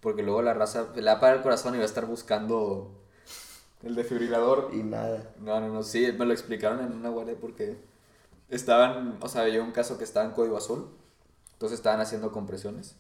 Porque 0.02 0.24
luego 0.24 0.42
la 0.42 0.54
raza 0.54 0.88
le 0.96 1.02
va 1.04 1.14
a 1.14 1.20
parar 1.20 1.38
el 1.38 1.44
corazón 1.44 1.76
y 1.76 1.78
va 1.78 1.84
a 1.84 1.88
estar 1.88 2.06
buscando 2.06 2.92
el 3.84 3.96
desfibrilador. 3.96 4.70
Y 4.74 4.84
nada. 4.84 5.34
No, 5.40 5.60
no, 5.60 5.68
no, 5.70 5.84
sí, 5.84 6.12
me 6.18 6.26
lo 6.26 6.34
explicaron 6.34 6.80
en 6.82 6.94
una 6.94 7.10
guardia 7.10 7.36
porque 7.40 7.78
estaban, 8.50 9.18
o 9.22 9.28
sea, 9.30 9.42
había 9.44 9.62
un 9.62 9.72
caso 9.72 9.98
que 9.98 10.04
estaba 10.04 10.26
en 10.26 10.32
código 10.32 10.58
azul, 10.58 10.88
entonces 11.54 11.78
estaban 11.80 12.00
haciendo 12.00 12.32
compresiones. 12.32 12.96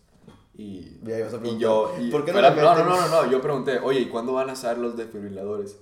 Y, 0.57 0.99
ibas 1.05 1.33
a 1.33 1.39
y 1.47 1.57
yo, 1.57 1.95
y- 1.99 2.11
¿por 2.11 2.25
qué 2.25 2.33
no 2.33 2.41
le 2.41 2.49
no, 2.51 2.55
no, 2.75 2.83
no, 2.83 2.97
no, 2.99 3.07
no, 3.23 3.31
yo 3.31 3.41
pregunté, 3.41 3.79
oye, 3.79 4.01
¿y 4.01 4.09
cuándo 4.09 4.33
van 4.33 4.49
a 4.49 4.53
usar 4.53 4.77
los 4.77 4.97
desfibriladores? 4.97 5.77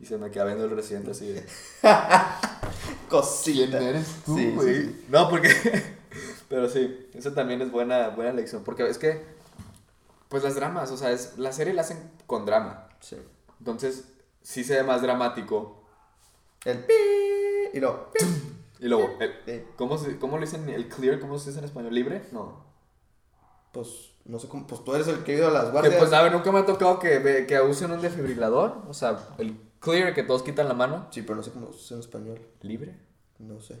Y 0.00 0.06
se 0.06 0.16
me 0.16 0.30
queda 0.30 0.46
viendo 0.46 0.64
el 0.64 0.70
residente 0.70 1.10
así 1.10 1.28
de... 1.30 1.44
Cosita. 3.08 3.78
eres 3.80 4.22
tú, 4.24 4.36
Sí, 4.36 4.44
sí, 4.46 4.50
güey? 4.54 4.74
sí. 4.86 5.04
No, 5.08 5.28
porque. 5.28 5.50
Pero 6.48 6.68
sí, 6.68 7.08
eso 7.14 7.32
también 7.32 7.60
es 7.62 7.70
buena, 7.70 8.08
buena 8.10 8.32
lección. 8.32 8.64
Porque 8.64 8.88
es 8.88 8.98
que. 8.98 9.22
Pues 10.34 10.42
las 10.42 10.56
dramas, 10.56 10.90
o 10.90 10.96
sea, 10.96 11.12
es, 11.12 11.38
la 11.38 11.52
serie 11.52 11.72
la 11.74 11.82
hacen 11.82 12.10
con 12.26 12.44
drama. 12.44 12.88
Sí. 12.98 13.16
Entonces, 13.60 14.08
sí 14.42 14.64
se 14.64 14.74
ve 14.74 14.82
más 14.82 15.00
dramático. 15.00 15.84
El 16.64 16.78
pi 16.84 16.92
y 17.72 17.78
pi. 17.78 18.24
Y 18.80 18.88
luego, 18.88 19.16
el-. 19.20 19.64
¿cómo, 19.76 19.96
se- 19.96 20.18
¿cómo 20.18 20.36
lo 20.36 20.44
dicen? 20.44 20.68
¿El 20.68 20.88
clear? 20.88 21.20
¿Cómo 21.20 21.38
se 21.38 21.50
dice 21.50 21.60
en 21.60 21.66
español? 21.66 21.94
¿Libre? 21.94 22.24
No. 22.32 22.64
Pues, 23.70 24.10
no 24.24 24.40
sé 24.40 24.48
cómo, 24.48 24.66
pues 24.66 24.82
tú 24.82 24.92
eres 24.96 25.06
el 25.06 25.22
que 25.22 25.34
ido 25.34 25.46
a 25.46 25.50
las 25.52 25.66
Que 25.66 25.70
guardias. 25.70 25.94
pues, 26.00 26.12
a 26.12 26.20
ver, 26.22 26.32
nunca 26.32 26.50
me 26.50 26.58
ha 26.58 26.66
tocado 26.66 26.98
que, 26.98 27.44
que 27.46 27.60
usen 27.60 27.92
un 27.92 28.00
desfibrilador. 28.00 28.82
O 28.88 28.92
sea, 28.92 29.16
el 29.38 29.56
clear 29.78 30.14
que 30.14 30.24
todos 30.24 30.42
quitan 30.42 30.66
la 30.66 30.74
mano. 30.74 31.06
Sí, 31.12 31.22
pero 31.22 31.36
no 31.36 31.44
sé 31.44 31.52
cómo 31.52 31.70
es 31.70 31.92
en 31.92 32.00
español. 32.00 32.40
¿Libre? 32.62 32.98
No 33.38 33.60
sé. 33.60 33.80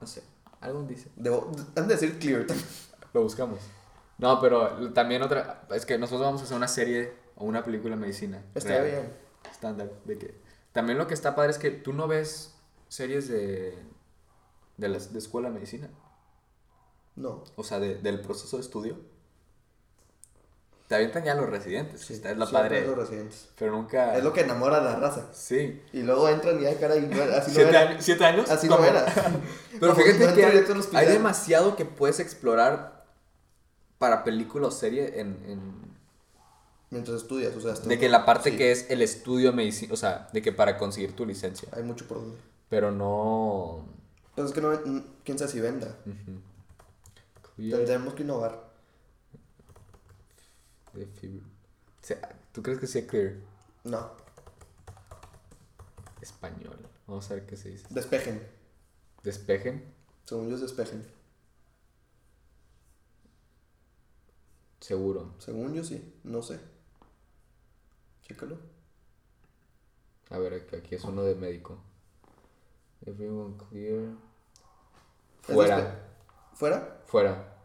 No 0.00 0.06
sé. 0.06 0.22
Algo 0.60 0.84
dice. 0.84 1.10
Debo, 1.16 1.50
han 1.74 1.88
de 1.88 1.94
decir 1.94 2.16
clear. 2.20 2.46
Lo 3.12 3.22
buscamos. 3.24 3.58
No, 4.20 4.40
pero 4.40 4.92
también 4.92 5.22
otra. 5.22 5.62
Es 5.70 5.86
que 5.86 5.96
nosotros 5.98 6.26
vamos 6.26 6.40
a 6.42 6.44
hacer 6.44 6.56
una 6.56 6.68
serie 6.68 7.12
o 7.36 7.44
una 7.44 7.64
película 7.64 7.94
de 7.96 8.00
medicina. 8.00 8.44
Está 8.54 8.68
real, 8.68 8.84
bien. 8.84 9.12
Estándar. 9.50 9.90
De 10.04 10.18
que. 10.18 10.34
También 10.72 10.98
lo 10.98 11.06
que 11.06 11.14
está 11.14 11.34
padre 11.34 11.50
es 11.50 11.58
que 11.58 11.70
tú 11.70 11.92
no 11.92 12.06
ves 12.06 12.54
series 12.88 13.28
de. 13.28 13.78
de, 14.76 14.88
las, 14.88 15.12
de 15.12 15.18
escuela 15.18 15.48
de 15.48 15.54
medicina. 15.54 15.88
No. 17.16 17.44
O 17.56 17.64
sea, 17.64 17.80
de- 17.80 17.96
del 17.96 18.20
proceso 18.20 18.56
de 18.58 18.62
estudio. 18.62 18.98
Te 20.88 20.96
avientan 20.96 21.22
ya 21.24 21.34
los 21.36 21.48
residentes. 21.48 22.00
Sí, 22.00 22.14
es 22.14 22.36
la 22.36 22.46
padre. 22.46 22.84
los 22.84 22.96
residentes. 22.96 23.48
Pero 23.56 23.72
nunca. 23.72 24.16
Es 24.18 24.24
lo 24.24 24.32
que 24.32 24.40
enamora 24.40 24.78
a 24.78 24.82
la 24.82 24.96
raza. 24.96 25.28
Sí. 25.32 25.80
Y 25.92 26.02
luego 26.02 26.28
entran 26.28 26.58
y 26.58 26.62
no 26.62 26.68
era- 27.22 27.38
así 27.38 27.50
no 27.52 27.54
¿Siete, 27.54 27.70
era. 27.70 27.80
años, 27.80 28.04
¿Siete 28.04 28.24
años? 28.24 28.50
Así 28.50 28.68
no 28.68 28.84
era. 28.84 29.06
Pero 29.80 29.94
fíjate 29.94 30.26
no 30.26 30.34
que 30.34 30.96
hay 30.96 31.06
demasiado 31.06 31.76
que 31.76 31.84
puedes 31.84 32.18
explorar 32.18 32.99
para 34.00 34.24
película 34.24 34.66
o 34.68 34.70
serie 34.70 35.20
en, 35.20 35.28
en- 35.46 35.90
Mientras 36.88 37.18
estudias, 37.22 37.54
o 37.54 37.60
sea, 37.60 37.74
de 37.74 37.98
que 38.00 38.08
la 38.08 38.24
parte 38.24 38.50
sí, 38.50 38.56
que 38.56 38.72
es 38.72 38.90
el 38.90 39.00
estudio 39.02 39.50
de 39.50 39.56
medicina, 39.56 39.92
o 39.94 39.96
sea, 39.96 40.28
de 40.32 40.42
que 40.42 40.50
para 40.52 40.76
conseguir 40.76 41.14
tu 41.14 41.24
licencia, 41.24 41.68
Hay 41.72 41.84
mucho 41.84 42.08
por 42.08 42.16
donde. 42.16 42.36
pero 42.68 42.90
no... 42.90 43.86
Pues 44.34 44.48
es 44.48 44.52
que 44.54 44.60
no, 44.62 44.70
quién 45.22 45.38
sabe 45.38 45.50
si 45.52 45.60
venda. 45.60 45.96
Clear 47.54 47.78
Tendremos 47.78 48.14
que 48.14 48.22
innovar. 48.22 48.70
¿Tú 52.52 52.62
crees 52.62 52.80
que 52.80 52.86
sea 52.86 53.06
clear? 53.06 53.34
No, 53.84 54.10
Español. 56.20 56.78
Vamos 57.06 57.30
a 57.30 57.34
ver 57.34 57.46
qué 57.46 57.56
se 57.56 57.68
dice. 57.68 57.86
despejen. 57.90 58.42
Despejen. 59.22 59.84
Según 60.24 60.48
yo 60.48 60.54
es 60.56 60.62
despejen. 60.62 61.04
Seguro. 64.80 65.34
Según 65.38 65.74
yo 65.74 65.84
sí, 65.84 66.14
no 66.24 66.42
sé. 66.42 66.60
Chécalo. 68.22 68.58
A 70.30 70.38
ver, 70.38 70.66
aquí- 70.76 70.94
es 70.94 71.04
uno 71.04 71.22
de 71.22 71.34
médico. 71.34 71.78
Everyone 73.04 73.56
clear. 73.68 74.00
¿Es 75.48 75.54
Fuera. 75.54 75.78
despe- 75.78 76.56
¿Fuera? 76.56 77.02
Fuera. 77.06 77.56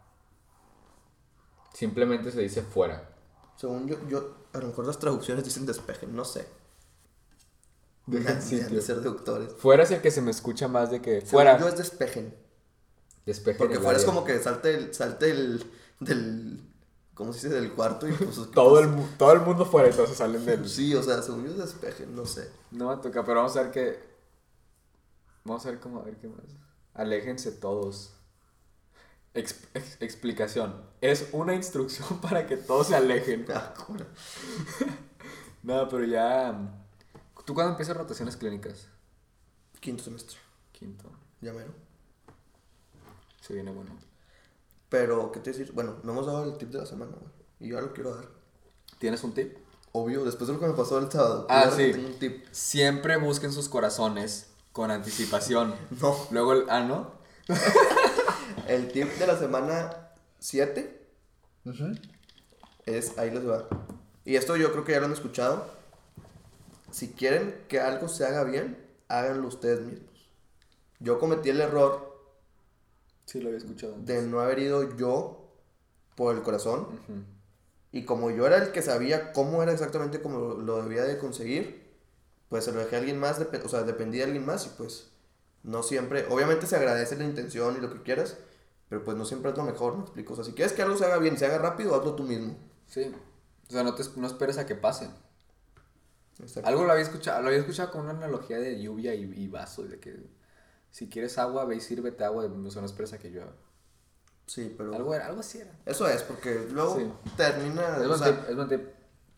Simplemente 1.74 2.32
se 2.32 2.42
dice 2.42 2.62
fuera. 2.62 3.10
Según 3.58 3.88
yo, 3.88 3.98
yo, 4.08 4.36
a 4.54 4.60
lo 4.60 4.68
mejor 4.68 4.86
las 4.88 4.98
traducciones 5.00 5.44
dicen 5.44 5.66
despejen, 5.66 6.16
no 6.16 6.24
sé. 6.26 6.48
Sitio. 8.42 8.70
de 8.70 8.82
ser 8.82 8.98
deductores. 9.02 9.54
Fuera 9.54 9.84
es 9.84 9.92
el 9.92 10.02
que 10.02 10.12
se 10.12 10.22
me 10.22 10.32
escucha 10.32 10.68
más 10.68 10.92
de 10.92 11.02
que 11.02 11.16
Según 11.22 11.30
fuera. 11.32 11.60
yo 11.60 11.68
es 11.68 11.78
despejen. 11.78 12.36
Despejen 13.26 13.58
Porque 13.58 13.80
fuera 13.80 13.98
es 13.98 14.06
como 14.06 14.24
que 14.24 14.40
salte 14.40 14.76
el, 14.76 14.94
salte 14.94 15.32
el, 15.32 15.72
del, 16.00 16.62
¿cómo 17.16 17.34
se 17.34 17.48
dice? 17.48 17.60
Del 17.60 17.74
cuarto 17.74 18.08
y 18.08 18.12
pues... 18.14 18.38
¿qué 18.38 18.46
todo 18.54 18.80
el, 18.80 19.18
todo 19.18 19.32
el 19.34 19.42
mundo 19.42 19.66
fuera, 19.66 19.90
entonces 19.90 20.16
salen 20.18 20.46
del... 20.46 20.70
Sí, 20.70 20.94
o 20.94 21.02
sea, 21.02 21.22
según 21.24 21.46
yo 21.46 21.52
es 21.52 21.58
despejen, 21.58 22.16
no 22.16 22.26
sé. 22.26 22.52
No 22.72 22.90
me 22.96 23.02
toca, 23.02 23.24
pero 23.26 23.40
vamos 23.40 23.58
a 23.58 23.64
ver 23.64 23.72
qué... 23.72 24.16
Vamos 25.44 25.66
a 25.66 25.72
ver 25.72 25.80
cómo, 25.80 26.00
a 26.00 26.04
ver 26.04 26.18
qué 26.18 26.28
más. 26.28 26.46
Aléjense 26.94 27.52
todos. 27.52 28.14
Ex- 29.34 29.68
ex- 29.74 30.02
explicación. 30.02 30.82
Es 31.02 31.30
una 31.34 31.54
instrucción 31.56 32.20
para 32.22 32.46
que 32.48 32.58
todos 32.58 32.88
se 32.88 32.96
alejen. 32.96 33.46
Ah. 33.54 33.74
No, 35.64 35.90
pero 35.90 36.06
ya... 36.06 36.54
¿Tú 37.44 37.56
cuándo 37.56 37.72
empiezas 37.72 37.98
rotaciones 37.98 38.38
clínicas? 38.38 38.88
Quinto 39.80 40.04
semestre, 40.04 40.38
Quinto. 40.72 41.12
ya 41.42 41.54
mero. 41.54 41.74
Se 43.42 43.54
viene 43.54 43.72
bueno. 43.72 43.92
Pero, 44.96 45.30
¿qué 45.30 45.42
te 45.42 45.52
decir? 45.52 45.74
Bueno, 45.74 45.98
no 46.04 46.14
hemos 46.14 46.26
dado 46.26 46.46
el 46.46 46.58
tip 46.58 46.70
de 46.70 46.78
la 46.78 46.86
semana, 46.86 47.12
güey. 47.20 47.30
Y 47.60 47.68
yo 47.68 47.76
ya 47.76 47.82
lo 47.82 47.92
quiero 47.92 48.16
dar. 48.16 48.30
¿Tienes 48.98 49.22
un 49.26 49.34
tip? 49.34 49.58
Obvio, 49.92 50.24
después 50.24 50.48
de 50.48 50.54
lo 50.54 50.60
que 50.62 50.68
me 50.68 50.74
pasó 50.74 50.98
el 51.00 51.12
sábado. 51.12 51.48
Ah, 51.50 51.64
claro 51.64 51.76
sí. 51.76 51.92
Tengo 51.92 52.08
un 52.08 52.18
tip. 52.18 52.46
Siempre 52.54 53.18
busquen 53.18 53.52
sus 53.52 53.68
corazones 53.68 54.48
con 54.72 54.92
anticipación. 54.92 55.76
No, 56.02 56.16
Luego, 56.32 56.54
el- 56.54 56.70
ah, 56.70 56.80
¿no? 56.80 57.12
el 58.70 58.90
tip 58.94 59.10
de 59.16 59.28
la 59.28 59.38
semana 59.38 60.12
7 60.40 61.08
es, 62.86 63.18
ahí 63.18 63.32
les 63.32 63.46
va. 63.46 63.68
Y 64.24 64.38
esto 64.38 64.56
yo 64.56 64.72
creo 64.72 64.86
que 64.86 64.94
ya 64.94 65.02
lo 65.02 65.08
han 65.08 65.12
escuchado. 65.12 65.66
Si 66.92 67.10
quieren 67.10 67.66
que 67.68 67.82
algo 67.82 68.08
se 68.08 68.26
haga 68.26 68.46
bien, 68.46 68.82
háganlo 69.10 69.50
ustedes 69.50 69.82
mismos. 69.82 70.30
Yo 71.02 71.20
cometí 71.20 71.50
el 71.50 71.60
error 71.60 72.15
Sí, 73.26 73.42
lo 73.42 73.48
había 73.48 73.58
escuchado. 73.58 73.96
de 73.98 74.22
no 74.22 74.40
haber 74.40 74.60
ido 74.60 74.96
yo 74.98 75.46
por 76.16 76.36
el 76.36 76.42
corazón. 76.44 76.88
Y 77.92 78.04
como 78.04 78.30
yo 78.30 78.46
era 78.46 78.58
el 78.58 78.72
que 78.72 78.82
sabía 78.82 79.32
cómo 79.32 79.64
era 79.64 79.72
exactamente 79.72 80.22
como 80.22 80.56
lo, 80.56 80.84
debía 80.84 81.04
de 81.04 81.18
conseguir, 81.18 81.94
pues 82.50 82.66
se 82.66 82.72
lo 82.72 82.80
dejé 82.80 82.98
a 82.98 83.00
alguien 83.00 83.20
más, 83.20 83.40
o 83.40 83.70
sea, 83.70 83.84
dependía 83.84 84.22
de 84.22 84.32
alguien 84.32 84.46
más 84.46 84.66
y 84.66 84.70
pues 84.78 85.12
no 85.64 85.82
siempre, 85.82 86.26
obviamente 86.30 86.68
se 86.68 86.76
agradece 86.76 87.16
la 87.16 87.24
intención 87.24 87.76
y 87.78 87.82
lo 87.82 87.92
que 87.92 88.02
quieras, 88.04 88.38
pero 88.90 89.04
pues 89.04 89.18
no 89.18 89.26
siempre 89.26 89.52
es 89.52 89.58
lo 89.58 89.64
mejor, 89.64 89.96
me 89.96 90.02
explico. 90.02 90.34
O 90.34 90.36
sea, 90.36 90.46
si 90.46 90.52
quieres 90.52 90.74
que 90.74 90.82
algo 90.82 90.98
se 90.98 91.06
haga 91.06 91.18
bien 91.18 91.38
se 91.38 91.46
haga 91.46 91.58
rápido, 91.58 91.96
hazlo 91.96 92.16
tú 92.16 92.24
mismo. 92.24 92.56
Sí. 92.88 93.12
O 93.70 93.72
sea, 93.72 93.84
no, 93.84 93.96
te, 93.96 94.04
no 94.18 94.28
esperes 94.28 94.58
a 94.58 94.66
que 94.66 94.76
pase. 94.76 95.10
Algo 96.64 96.84
lo 96.84 96.92
había 96.92 97.04
escuchado, 97.04 97.42
lo 97.42 97.48
había 97.48 97.60
escuchado 97.60 97.92
con 97.92 98.02
una 98.02 98.12
analogía 98.12 98.60
de 98.60 98.82
lluvia 98.82 99.16
y, 99.16 99.24
y 99.24 99.48
vaso, 99.48 99.84
de 99.84 100.00
que 100.00 100.18
si 100.96 101.10
quieres 101.10 101.38
agua, 101.38 101.66
ve 101.66 101.76
y 101.76 101.82
sírvete 101.82 102.24
agua, 102.24 102.46
o 102.46 102.72
sea, 102.72 102.80
no 102.82 102.86
esperes 102.88 103.12
a 103.12 103.18
que 103.18 103.30
llueva. 103.30 103.52
Sí, 104.46 104.74
pero... 104.78 104.96
Algo, 104.96 105.14
era- 105.14 105.26
algo 105.28 105.42
así 105.42 105.58
era. 105.58 105.72
Eso 105.86 106.08
es, 106.08 106.24
porque 106.24 106.68
luego 106.72 106.98
Sí. 106.98 107.12
termina... 107.36 107.98
Es 107.98 108.06
o 108.08 108.18
sea, 108.18 108.28
tip, 108.48 108.58
es 108.60 108.70
tip. 108.70 108.82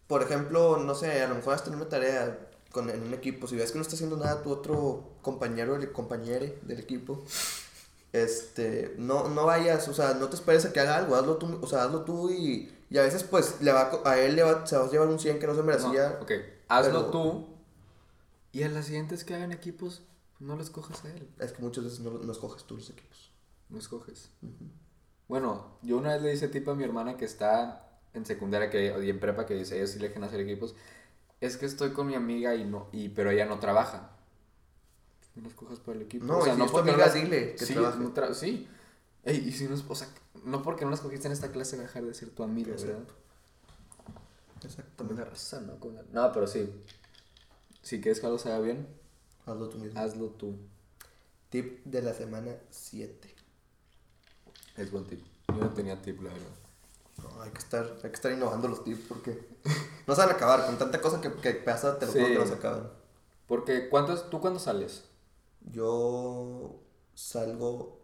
por 0.05 0.21
ejemplo, 0.21 0.77
no 0.77 0.93
sé, 0.93 1.23
a 1.23 1.27
lo 1.27 1.33
mejor 1.33 1.55
a 1.55 1.57
tener 1.57 1.77
una 1.79 1.89
tarea 1.89 2.49
con, 2.71 2.91
en 2.91 3.01
un 3.01 3.13
equipo, 3.15 3.47
si 3.47 3.55
ves 3.55 3.71
que 3.71 3.79
no 3.79 3.81
está 3.81 3.95
haciendo 3.95 4.17
nada 4.17 4.43
tu 4.43 4.51
otro 4.51 5.13
compañero, 5.23 5.75
el 5.77 5.91
compañero 5.91 6.45
del 6.61 6.79
equipo, 6.79 7.23
este, 8.13 8.93
no, 8.99 9.27
no 9.29 9.45
vayas, 9.45 9.87
o 9.87 9.93
sea, 9.95 10.13
no 10.13 10.27
te 10.29 10.35
esperes 10.35 10.65
a 10.65 10.73
que 10.73 10.79
haga 10.79 10.97
algo, 10.97 11.15
hazlo 11.15 11.37
tú, 11.37 11.59
o 11.61 11.67
sea, 11.67 11.85
hazlo 11.85 12.03
tú 12.03 12.29
y, 12.29 12.71
y 12.89 12.97
a 12.97 13.01
veces 13.01 13.23
pues 13.23 13.61
le 13.61 13.71
va, 13.71 13.91
a 14.05 14.17
él 14.19 14.35
le 14.35 14.43
va, 14.43 14.65
se 14.67 14.77
va 14.77 14.85
a 14.85 14.89
llevar 14.91 15.07
un 15.07 15.19
100 15.19 15.39
que 15.39 15.47
no 15.47 15.55
se 15.55 15.63
merecía. 15.63 16.09
No, 16.19 16.23
ok, 16.23 16.31
hazlo 16.67 16.99
pero- 16.99 17.11
tú. 17.11 17.47
Y 18.51 18.63
a 18.63 18.69
las 18.69 18.85
siguientes 18.85 19.23
que 19.23 19.35
hagan 19.35 19.51
equipos, 19.51 20.03
no 20.39 20.55
los 20.55 20.69
cojas 20.69 21.03
a 21.05 21.09
él. 21.13 21.27
Es 21.39 21.51
que 21.51 21.61
muchas 21.61 21.83
veces 21.83 21.99
no, 21.99 22.11
no 22.11 22.31
escoges 22.31 22.63
tú 22.65 22.75
los 22.77 22.89
equipos. 22.89 23.31
No 23.69 23.77
escoges. 23.79 24.29
Bueno, 25.27 25.77
yo 25.81 25.97
una 25.97 26.13
vez 26.13 26.21
le 26.21 26.33
hice 26.33 26.47
tipo 26.47 26.71
a 26.71 26.75
mi 26.75 26.83
hermana 26.83 27.17
que 27.17 27.25
está 27.25 27.83
en 28.13 28.25
secundaria 28.25 28.69
que, 28.69 28.95
y 29.05 29.09
en 29.09 29.19
prepa 29.19 29.45
que 29.45 29.55
dice, 29.55 29.77
ellos 29.77 29.91
sí 29.91 29.99
le 29.99 30.07
dejan 30.09 30.23
hacer 30.23 30.39
equipos. 30.39 30.75
Es 31.41 31.57
que 31.57 31.65
estoy 31.65 31.91
con 31.91 32.07
mi 32.07 32.15
amiga 32.15 32.55
y 32.55 32.63
no, 32.65 32.87
y, 32.91 33.09
pero 33.09 33.29
ella 33.29 33.45
no 33.45 33.59
trabaja. 33.59 34.11
No 35.35 35.43
los 35.43 35.53
cojas 35.53 35.79
para 35.79 35.97
el 35.97 36.03
equipo. 36.03 36.25
No, 36.25 36.39
y 36.47 36.49
si 36.55 36.61
es 36.61 36.71
tu 36.71 36.77
amiga, 36.79 36.97
las- 36.97 37.13
dile 37.13 37.55
que 37.55 37.65
sí, 37.65 37.73
trabaje. 37.73 37.99
no 37.99 38.13
tra- 38.13 38.33
sí. 38.33 38.67
Ey, 39.23 39.37
y 39.49 39.51
si 39.51 39.65
no, 39.67 39.75
o 39.87 39.95
sea, 39.95 40.07
no 40.45 40.63
porque 40.63 40.85
no 40.85 40.91
las 40.91 41.01
cogiste 41.01 41.27
en 41.27 41.33
esta 41.33 41.51
clase 41.51 41.75
va 41.75 41.83
a 41.83 41.85
dejar 41.87 42.05
de 42.05 42.13
ser 42.13 42.29
tu 42.29 42.41
amiga, 42.43 42.71
¿verdad? 42.71 42.99
Exacto. 42.99 43.13
También 44.61 44.63
Exactamente. 44.63 45.21
la 45.23 45.29
raza, 45.29 45.61
¿no? 45.61 45.79
Con 45.79 45.93
la- 45.95 46.03
No, 46.11 46.31
pero 46.31 46.47
sí. 46.47 46.67
Si 47.83 48.01
quieres 48.01 48.19
que 48.19 48.25
algo 48.25 48.39
se 48.39 48.49
haga 48.49 48.59
bien, 48.61 48.87
Hazlo 49.47 49.69
tú 49.69 49.77
mismo. 49.79 49.99
hazlo 49.99 50.27
tú. 50.31 50.55
Tip 51.49 51.83
de 51.85 52.01
la 52.01 52.13
semana 52.13 52.55
7. 52.69 53.33
Es 54.75 54.91
buen 54.91 55.05
tip. 55.05 55.25
Yo 55.49 55.55
no 55.55 55.69
tenía 55.73 55.99
tip, 56.01 56.21
la 56.21 56.29
verdad. 56.31 56.47
No, 57.23 57.41
hay 57.41 57.49
que 57.51 57.57
estar, 57.59 57.85
hay 58.03 58.09
que 58.09 58.15
estar 58.15 58.31
innovando 58.31 58.67
los 58.67 58.83
tips 58.83 59.05
porque 59.07 59.47
no 60.07 60.13
se 60.13 60.21
van 60.21 60.29
a 60.29 60.33
acabar 60.33 60.65
con 60.65 60.77
tanta 60.77 61.01
cosa 61.01 61.19
que, 61.19 61.31
que 61.33 61.53
pasa, 61.53 61.97
te 61.97 62.05
lo 62.05 62.11
juro 62.11 62.25
Sí. 62.27 62.33
que 62.33 62.39
no 62.39 62.45
se 62.45 62.53
acaban. 62.53 62.91
Porque, 63.47 63.89
¿cuántos, 63.89 64.29
¿tú 64.29 64.39
cuándo 64.41 64.59
sales? 64.59 65.05
Yo 65.71 66.79
salgo, 67.15 68.01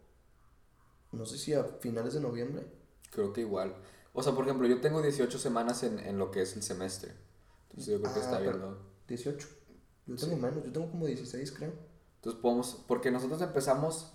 no 1.11 1.25
sé 1.25 1.37
si 1.37 1.53
a 1.53 1.63
finales 1.63 2.13
de 2.13 2.21
noviembre. 2.21 2.65
Creo 3.11 3.33
que 3.33 3.41
igual. 3.41 3.75
O 4.13 4.23
sea, 4.23 4.33
por 4.33 4.45
ejemplo, 4.45 4.67
yo 4.67 4.79
tengo 4.81 5.01
18 5.01 5.37
semanas 5.37 5.83
en, 5.83 5.99
en 5.99 6.17
lo 6.17 6.31
que 6.31 6.41
es 6.41 6.55
el 6.55 6.63
semestre. 6.63 7.13
Entonces 7.69 7.93
yo 7.93 8.01
creo 8.01 8.13
que 8.13 8.19
Ah, 8.19 8.23
está 8.23 8.37
pero- 8.39 8.51
viendo. 8.51 8.79
18. 9.07 9.47
Yo 10.05 10.15
tengo 10.15 10.35
menos, 10.35 10.63
yo 10.63 10.71
tengo 10.71 10.89
como 10.89 11.05
16, 11.05 11.51
creo. 11.51 11.73
Entonces 12.15 12.41
podemos. 12.41 12.83
Porque 12.87 13.11
nosotros 13.11 13.41
empezamos 13.41 14.13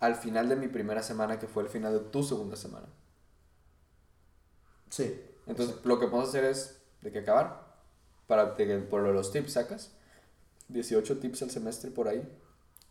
al 0.00 0.14
final 0.16 0.48
de 0.48 0.56
mi 0.56 0.68
primera 0.68 1.02
semana, 1.02 1.38
que 1.38 1.46
fue 1.46 1.62
el 1.62 1.68
final 1.68 1.92
de 1.92 2.00
tu 2.00 2.22
segunda 2.22 2.56
semana. 2.56 2.86
Sí. 4.90 5.20
Entonces 5.46 5.76
lo 5.84 5.98
que 5.98 6.06
podemos 6.06 6.28
hacer 6.28 6.44
es 6.44 6.80
de 7.02 7.12
que 7.12 7.20
acabar. 7.20 7.66
Para 8.26 8.54
que 8.56 8.78
por 8.78 9.02
los 9.02 9.32
tips 9.32 9.52
sacas. 9.52 9.92
18 10.68 11.18
tips 11.18 11.42
al 11.42 11.50
semestre 11.50 11.90
por 11.90 12.08
ahí. 12.08 12.28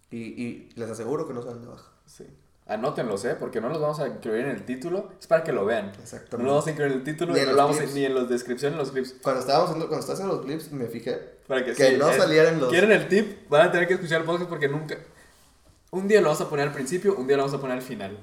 Y, 0.10 0.18
y 0.18 0.70
les 0.76 0.90
aseguro 0.90 1.28
que 1.28 1.34
no 1.34 1.44
salen 1.44 1.62
de 1.62 1.68
baja. 1.68 1.92
Sí. 2.06 2.26
Anótenlos, 2.68 3.24
¿eh? 3.24 3.36
Porque 3.40 3.62
no 3.62 3.70
los 3.70 3.80
vamos 3.80 4.00
a 4.00 4.08
incluir 4.08 4.42
en 4.42 4.50
el 4.52 4.66
título. 4.66 5.10
Es 5.20 5.28
para 5.28 5.44
que 5.44 5.54
lo 5.54 5.66
vean. 5.66 5.92
Exactamente. 6.02 6.38
No 6.38 6.44
los 6.44 6.52
vamos 6.52 6.68
a 6.68 6.72
incluir 6.72 6.92
en 6.92 6.98
el 6.98 7.04
título 7.06 7.34
Ni 7.34 7.40
en 7.40 7.46
no 7.46 7.52
los 7.52 7.58
lo 7.58 7.68
vamos 7.68 7.80
a, 7.80 7.94
ni 7.94 8.06
en 8.06 8.14
los 8.14 8.30
descripciones, 8.30 8.74
en 8.74 8.80
los 8.80 8.92
clips. 8.92 9.16
Cuando 9.22 9.40
estábamos 9.42 9.70
haciendo, 9.70 9.88
cuando 9.88 10.02
estás 10.02 10.16
haciendo 10.16 10.36
los 10.36 10.46
clips, 10.46 10.72
me 10.74 10.86
fijé 10.88 11.14
Para 11.48 11.64
que, 11.64 11.74
que 11.74 11.92
sí, 11.92 11.96
no 11.98 12.12
salieran 12.12 12.60
los. 12.60 12.70
¿Quieren 12.70 12.92
el 12.92 13.08
tip? 13.08 13.50
Van 13.50 13.68
a 13.68 13.72
tener 13.72 13.88
que 13.88 13.94
escuchar 13.94 14.20
el 14.22 14.26
podcast 14.26 14.50
porque 14.50 14.68
nunca... 14.68 14.98
Un 15.92 16.10
día 16.10 16.20
lo 16.20 16.28
vamos 16.28 16.42
a 16.42 16.50
poner 16.50 16.68
al 16.68 16.74
principio, 16.74 17.16
un 17.16 17.26
día 17.28 17.38
lo 17.38 17.44
vamos 17.44 17.58
a 17.58 17.62
poner 17.62 17.78
al 17.78 17.84
final. 17.84 18.18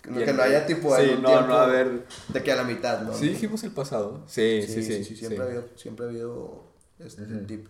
Que 0.00 0.10
Y 0.10 0.12
no 0.12 0.20
en- 0.20 0.40
haya 0.40 0.64
tipo 0.66 0.94
Sí, 0.94 1.02
algún 1.02 1.22
no, 1.22 1.46
no, 1.48 1.54
a 1.54 1.66
ver... 1.66 2.06
De 2.28 2.42
que 2.44 2.52
a 2.52 2.56
la 2.56 2.62
mitad, 2.64 3.02
¿no? 3.02 3.12
Sí 3.12 3.28
dijimos 3.30 3.64
el 3.64 3.72
pasado. 3.72 4.22
Sí, 4.28 4.62
sí, 4.66 4.84
sí. 4.84 5.02
sí, 5.04 5.16
siempre, 5.16 5.40
Ha 5.40 5.46
habido, 5.46 5.64
siempre 5.74 6.06
ha 6.06 6.08
habido 6.10 6.62
este 7.00 7.22
tip. 7.48 7.66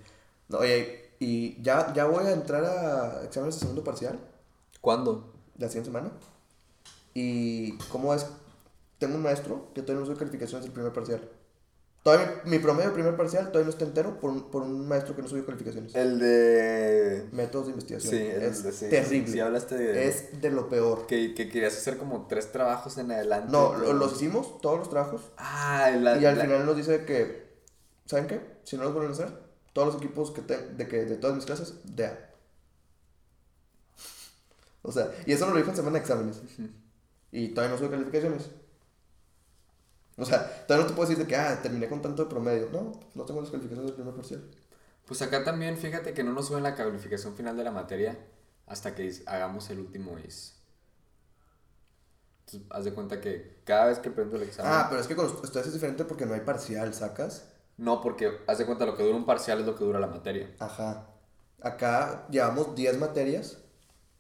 No, 0.48 0.58
oye, 0.58 1.12
y 1.18 1.60
ya, 1.62 1.94
ya 1.94 2.04
voy 2.04 2.26
a 2.26 2.32
entrar 2.32 2.64
a 2.64 3.24
exámenes 3.24 3.54
de 3.56 3.60
segundo 3.60 3.82
parcial 3.84 4.18
¿Cuándo? 4.80 5.32
La 5.61 5.68
siguiente 5.68 5.90
semana. 5.90 6.11
Y 7.14 7.76
cómo 7.92 8.14
es, 8.14 8.26
tengo 8.98 9.14
un 9.16 9.22
maestro 9.22 9.68
que 9.74 9.82
todavía 9.82 10.00
no 10.00 10.06
sube 10.06 10.18
calificaciones 10.18 10.64
del 10.64 10.72
primer 10.72 10.92
parcial. 10.92 11.28
Todavía 12.02 12.40
mi, 12.44 12.52
mi 12.52 12.58
promedio 12.61 12.86
del 12.86 12.94
primer 12.94 13.14
parcial 13.14 13.48
todavía 13.48 13.64
no 13.66 13.70
está 13.70 13.84
entero 13.84 14.18
por 14.20 14.30
un, 14.30 14.50
por 14.50 14.62
un 14.62 14.88
maestro 14.88 15.14
que 15.14 15.20
no 15.20 15.28
subió 15.28 15.44
calificaciones. 15.44 15.94
El 15.94 16.18
de... 16.18 17.26
Métodos 17.32 17.66
de 17.66 17.72
investigación. 17.72 18.14
Sí, 18.14 18.18
el 18.26 18.42
es 18.42 18.62
de... 18.62 18.72
sí, 18.72 18.88
terrible. 18.88 19.30
Sí, 19.32 19.38
hablaste 19.40 19.76
de... 19.76 20.08
Es 20.08 20.40
de 20.40 20.50
lo 20.50 20.70
peor. 20.70 21.06
Que, 21.06 21.34
que 21.34 21.50
querías 21.50 21.76
hacer 21.76 21.98
como 21.98 22.26
tres 22.26 22.50
trabajos 22.52 22.96
en 22.96 23.12
adelante. 23.12 23.48
No, 23.52 23.72
pero- 23.78 23.92
los 23.92 24.12
hicimos, 24.14 24.61
todos 24.62 24.78
los 24.78 24.88
trabajos. 24.88 25.20
Ah, 25.36 25.90
la, 26.00 26.16
Y 26.18 26.24
al 26.24 26.38
la- 26.38 26.44
final 26.44 26.64
nos 26.64 26.76
dice 26.76 27.04
que, 27.04 27.50
¿saben 28.06 28.26
qué? 28.28 28.40
Si 28.64 28.78
no 28.78 28.84
los 28.84 28.94
vuelven 28.94 29.11
a 29.11 29.14
hacer, 29.16 29.28
todos 29.74 29.88
los 29.92 29.96
equipos 30.02 30.30
que 30.30 30.40
te- 30.40 30.68
de, 30.68 30.88
que, 30.88 31.04
de 31.04 31.16
todas 31.16 31.36
mis 31.36 31.44
clases, 31.44 31.74
de. 31.84 32.11
O 34.83 34.93
sea, 34.93 35.11
y 35.26 35.33
eso 35.33 35.45
nos 35.45 35.55
lo 35.55 35.59
dijo 35.59 35.70
en 35.70 35.76
semana 35.76 35.95
de 35.95 36.01
exámenes. 36.01 36.43
Y 37.33 37.49
todavía 37.49 37.74
no 37.74 37.78
sube 37.78 37.91
calificaciones. 37.91 38.51
O 40.16 40.24
sea, 40.24 40.66
todavía 40.66 40.85
no 40.85 40.91
te 40.91 40.97
puedo 40.97 41.09
decir 41.09 41.24
de 41.24 41.28
que, 41.28 41.37
ah, 41.37 41.61
terminé 41.62 41.89
con 41.89 42.03
tanto 42.03 42.24
de 42.24 42.31
promedio. 42.31 42.68
No, 42.72 42.93
no 43.14 43.24
tengo 43.24 43.41
las 43.41 43.51
calificaciones 43.51 43.87
del 43.87 43.95
primer 43.95 44.14
parcial. 44.14 44.43
Pues 45.07 45.22
acá 45.22 45.43
también, 45.45 45.76
fíjate 45.76 46.14
que 46.14 46.22
no 46.22 46.33
nos 46.33 46.47
suben 46.49 46.62
la 46.62 46.74
calificación 46.74 47.35
final 47.35 47.57
de 47.57 47.64
la 47.64 47.70
materia 47.70 48.18
hasta 48.66 48.95
que 48.95 49.12
hagamos 49.26 49.68
el 49.70 49.81
último 49.81 50.18
IS. 50.18 50.57
Entonces, 52.47 52.68
haz 52.70 52.85
de 52.85 52.93
cuenta 52.93 53.20
que 53.20 53.61
cada 53.64 53.87
vez 53.87 53.99
que 53.99 54.11
prendo 54.11 54.37
el 54.37 54.43
examen... 54.43 54.72
Ah, 54.72 54.87
pero 54.89 55.01
es 55.01 55.07
que 55.07 55.16
con 55.16 55.26
ustedes 55.26 55.66
es 55.66 55.72
diferente 55.72 56.05
porque 56.05 56.26
no 56.26 56.35
hay 56.35 56.41
parcial, 56.41 56.95
¿sacas? 56.95 57.49
No, 57.76 58.01
porque 58.01 58.41
haz 58.47 58.59
de 58.59 58.66
cuenta 58.66 58.87
lo 58.87 58.97
que 58.97 59.03
dura 59.03 59.16
un 59.16 59.24
parcial 59.24 59.61
es 59.61 59.66
lo 59.66 59.74
que 59.74 59.85
dura 59.85 59.99
la 59.99 60.07
materia. 60.07 60.55
Ajá. 60.59 61.09
Acá 61.62 62.26
llevamos 62.31 62.74
10 62.74 62.99
materias. 62.99 63.59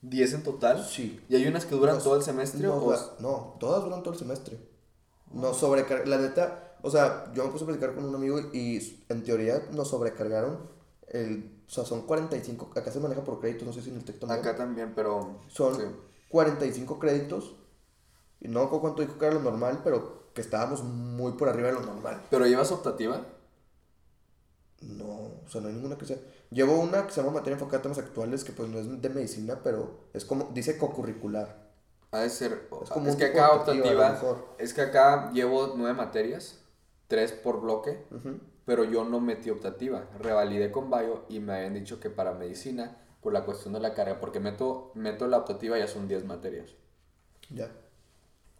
¿10 0.02 0.34
en 0.34 0.42
total? 0.42 0.84
Sí. 0.84 1.20
¿Y 1.28 1.36
hay 1.36 1.46
unas 1.46 1.66
que 1.66 1.74
duran 1.74 1.98
No, 1.98 2.02
todo 2.02 2.16
el 2.16 2.22
semestre? 2.22 2.60
No, 2.60 2.76
o... 2.76 2.96
no, 3.20 3.56
todas 3.58 3.82
duran 3.84 4.02
todo 4.02 4.14
el 4.14 4.18
semestre. 4.18 4.58
No 5.32 5.54
sobrecar... 5.54 6.06
La 6.08 6.18
neta, 6.18 6.76
o 6.82 6.90
sea, 6.90 7.30
yo 7.34 7.44
me 7.44 7.50
puse 7.50 7.64
a 7.64 7.66
platicar 7.66 7.94
con 7.94 8.04
un 8.04 8.14
amigo 8.14 8.38
y 8.52 9.04
en 9.08 9.24
teoría 9.24 9.62
nos 9.72 9.88
sobrecargaron 9.88 10.58
el... 11.08 11.60
O 11.66 11.70
sea, 11.70 11.84
son 11.84 12.02
45... 12.02 12.72
Acá 12.74 12.90
se 12.90 12.98
maneja 12.98 13.22
por 13.22 13.40
créditos, 13.40 13.66
no 13.66 13.72
sé 13.72 13.82
si 13.82 13.90
en 13.90 13.96
el 13.96 14.04
texto. 14.04 14.30
Acá 14.30 14.56
también, 14.56 14.92
pero... 14.94 15.40
Son 15.48 15.76
sí. 15.76 15.82
45 16.30 16.98
créditos. 16.98 17.54
Y 18.40 18.48
no 18.48 18.62
recuerdo 18.62 18.80
cuánto 18.80 19.02
dijo 19.02 19.18
que 19.18 19.26
era 19.26 19.34
lo 19.34 19.42
normal, 19.42 19.82
pero 19.84 20.32
que 20.32 20.40
estábamos 20.40 20.82
muy 20.82 21.32
por 21.32 21.48
arriba 21.48 21.68
de 21.68 21.74
lo 21.74 21.82
normal. 21.82 22.22
¿Pero 22.30 22.46
llevas 22.46 22.72
optativa? 22.72 23.26
No, 24.80 25.42
o 25.44 25.48
sea, 25.48 25.60
no 25.60 25.68
hay 25.68 25.74
ninguna 25.74 25.98
que 25.98 26.06
sea. 26.06 26.16
Llevo 26.50 26.80
una 26.80 27.06
que 27.06 27.12
se 27.12 27.20
llama 27.20 27.34
materia 27.34 27.54
enfocada 27.54 27.78
a 27.78 27.82
temas 27.82 27.98
actuales, 27.98 28.42
que 28.42 28.52
pues 28.52 28.68
no 28.68 28.78
es 28.78 29.00
de 29.00 29.08
medicina, 29.08 29.60
pero 29.62 30.00
es 30.12 30.24
como, 30.24 30.50
dice 30.52 30.78
cocurricular. 30.78 31.70
Ha 32.10 32.20
de 32.20 32.30
ser... 32.30 32.68
Es 32.82 32.82
Es, 32.82 32.90
como 32.90 33.10
un 33.10 33.16
que 33.16 33.26
acá 33.26 33.52
optativa. 33.52 34.20
Es 34.58 34.74
que 34.74 34.82
acá 34.82 35.30
llevo 35.32 35.74
nueve 35.76 35.94
materias, 35.94 36.58
tres 37.06 37.30
por 37.32 37.60
bloque. 37.60 38.04
Pero 38.64 38.84
yo 38.84 39.04
no 39.04 39.20
metí 39.20 39.50
optativa. 39.50 40.08
Revalidé 40.18 40.72
con 40.72 40.90
Bio 40.90 41.24
y 41.28 41.38
me 41.38 41.54
habían 41.54 41.74
dicho 41.74 42.00
que 42.00 42.10
para 42.10 42.32
medicina, 42.32 42.96
por 43.20 43.32
la 43.32 43.44
cuestión 43.44 43.72
de 43.74 43.80
la 43.80 43.94
carga, 43.94 44.18
porque 44.18 44.40
meto, 44.40 44.90
meto 44.94 45.28
la 45.28 45.38
optativa 45.38 45.78
ya 45.78 45.86
son 45.86 46.08
10 46.08 46.24
materias. 46.24 46.74
Ya. 47.48 47.70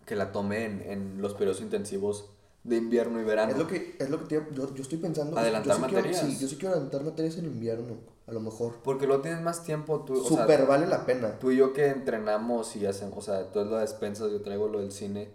Que 0.07 0.15
la 0.15 0.31
tomé 0.31 0.65
en, 0.65 0.83
en 0.83 1.23
los 1.23 1.35
periodos 1.35 1.61
intensivos 1.61 2.31
de 2.65 2.77
invierno 2.77 3.21
y 3.21 3.25
verano. 3.25 3.53
Es 3.53 3.59
lo 3.59 3.67
que, 3.67 3.97
es 3.99 4.11
lo 4.11 4.19
que 4.21 4.25
te- 4.27 4.55
yo, 4.55 4.75
yo 4.75 4.83
estoy 4.83 4.99
pensando. 4.99 5.37
Adelantar 5.39 5.77
yo 5.79 5.83
sí 5.85 5.89
quiero- 5.91 6.05
materias. 6.09 6.21
sí, 6.33 6.39
yo 6.39 6.49
sí 6.49 6.57
quiero 6.57 6.75
adelantar 6.75 7.03
materias 7.05 7.37
en 7.39 7.47
invierno, 7.47 7.97
a 8.27 8.33
lo 8.33 8.41
mejor. 8.41 8.75
Porque 8.85 9.07
luego 9.07 9.23
tienes 9.23 9.41
más 9.43 9.65
tiempo. 9.65 10.01
Tú, 10.05 10.15
o 10.25 10.29
sea, 10.29 10.43
Súper 10.43 10.67
vale 10.67 10.87
la 10.87 11.07
pena. 11.07 11.39
tú 11.39 11.51
y 11.51 11.57
yo 11.57 11.73
que 11.73 11.87
entrenamos 11.89 12.77
y 12.77 12.87
hacemos, 12.87 13.17
o 13.19 13.23
sea, 13.23 13.51
tú 13.51 13.61
es 13.61 13.67
lo 13.67 13.77
de 13.77 13.83
despensas, 13.83 14.31
yo 14.31 14.43
traigo 14.43 14.69
lo 14.69 14.81
del 14.81 14.93
cine. 14.93 15.29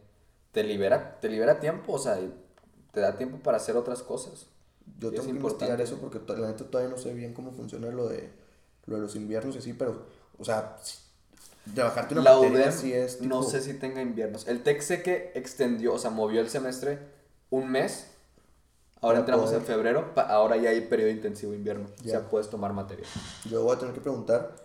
Te 0.51 0.63
libera, 0.63 1.19
te 1.19 1.29
libera 1.29 1.59
tiempo, 1.59 1.93
o 1.93 1.99
sea, 1.99 2.17
te 2.91 2.99
da 3.01 3.17
tiempo 3.17 3.37
para 3.39 3.57
hacer 3.57 3.75
otras 3.75 4.03
cosas. 4.03 4.45
Yo 4.99 5.09
tengo 5.09 5.23
es 5.23 5.27
que 5.27 5.31
importante. 5.31 5.65
investigar 5.65 5.81
eso 5.81 5.97
porque 5.97 6.19
la 6.41 6.47
neta 6.47 6.63
todavía 6.65 6.91
no 6.95 6.97
sé 7.01 7.13
bien 7.13 7.33
cómo 7.33 7.51
funciona 7.51 7.87
lo 7.89 8.07
de, 8.07 8.29
lo 8.85 8.95
de 8.97 9.01
los 9.01 9.15
inviernos 9.15 9.55
y 9.55 9.57
así, 9.57 9.73
pero, 9.73 10.03
o 10.37 10.45
sea, 10.45 10.77
si- 10.81 10.99
de 11.65 11.81
bajarte 11.81 12.13
una 12.13 12.23
La 12.23 12.35
materia 12.35 12.69
UDEM 12.69 12.93
es 13.03 13.21
no 13.21 13.41
sé 13.41 13.59
si 13.63 13.73
tenga 13.73 13.99
inviernos. 14.01 14.47
El 14.47 14.61
TEC 14.61 14.81
sé 14.81 15.01
que 15.01 15.31
extendió, 15.33 15.95
o 15.95 15.97
sea, 15.97 16.11
movió 16.11 16.39
el 16.39 16.49
semestre 16.49 16.99
un 17.57 17.69
mes. 17.71 18.07
Ahora 19.01 19.19
entramos 19.19 19.45
poder- 19.45 19.59
en 19.61 19.65
febrero, 19.67 20.11
ahora 20.15 20.57
ya 20.57 20.69
hay 20.71 20.81
periodo 20.81 21.09
intensivo 21.11 21.53
invierno. 21.53 21.87
O 21.99 22.03
Ya. 22.03 22.11
sea, 22.11 22.29
puedes 22.29 22.49
tomar 22.49 22.73
materia. 22.73 23.05
Yo 23.49 23.63
voy 23.63 23.75
a 23.75 23.79
tener 23.79 23.93
que 23.93 24.01
preguntar, 24.01 24.55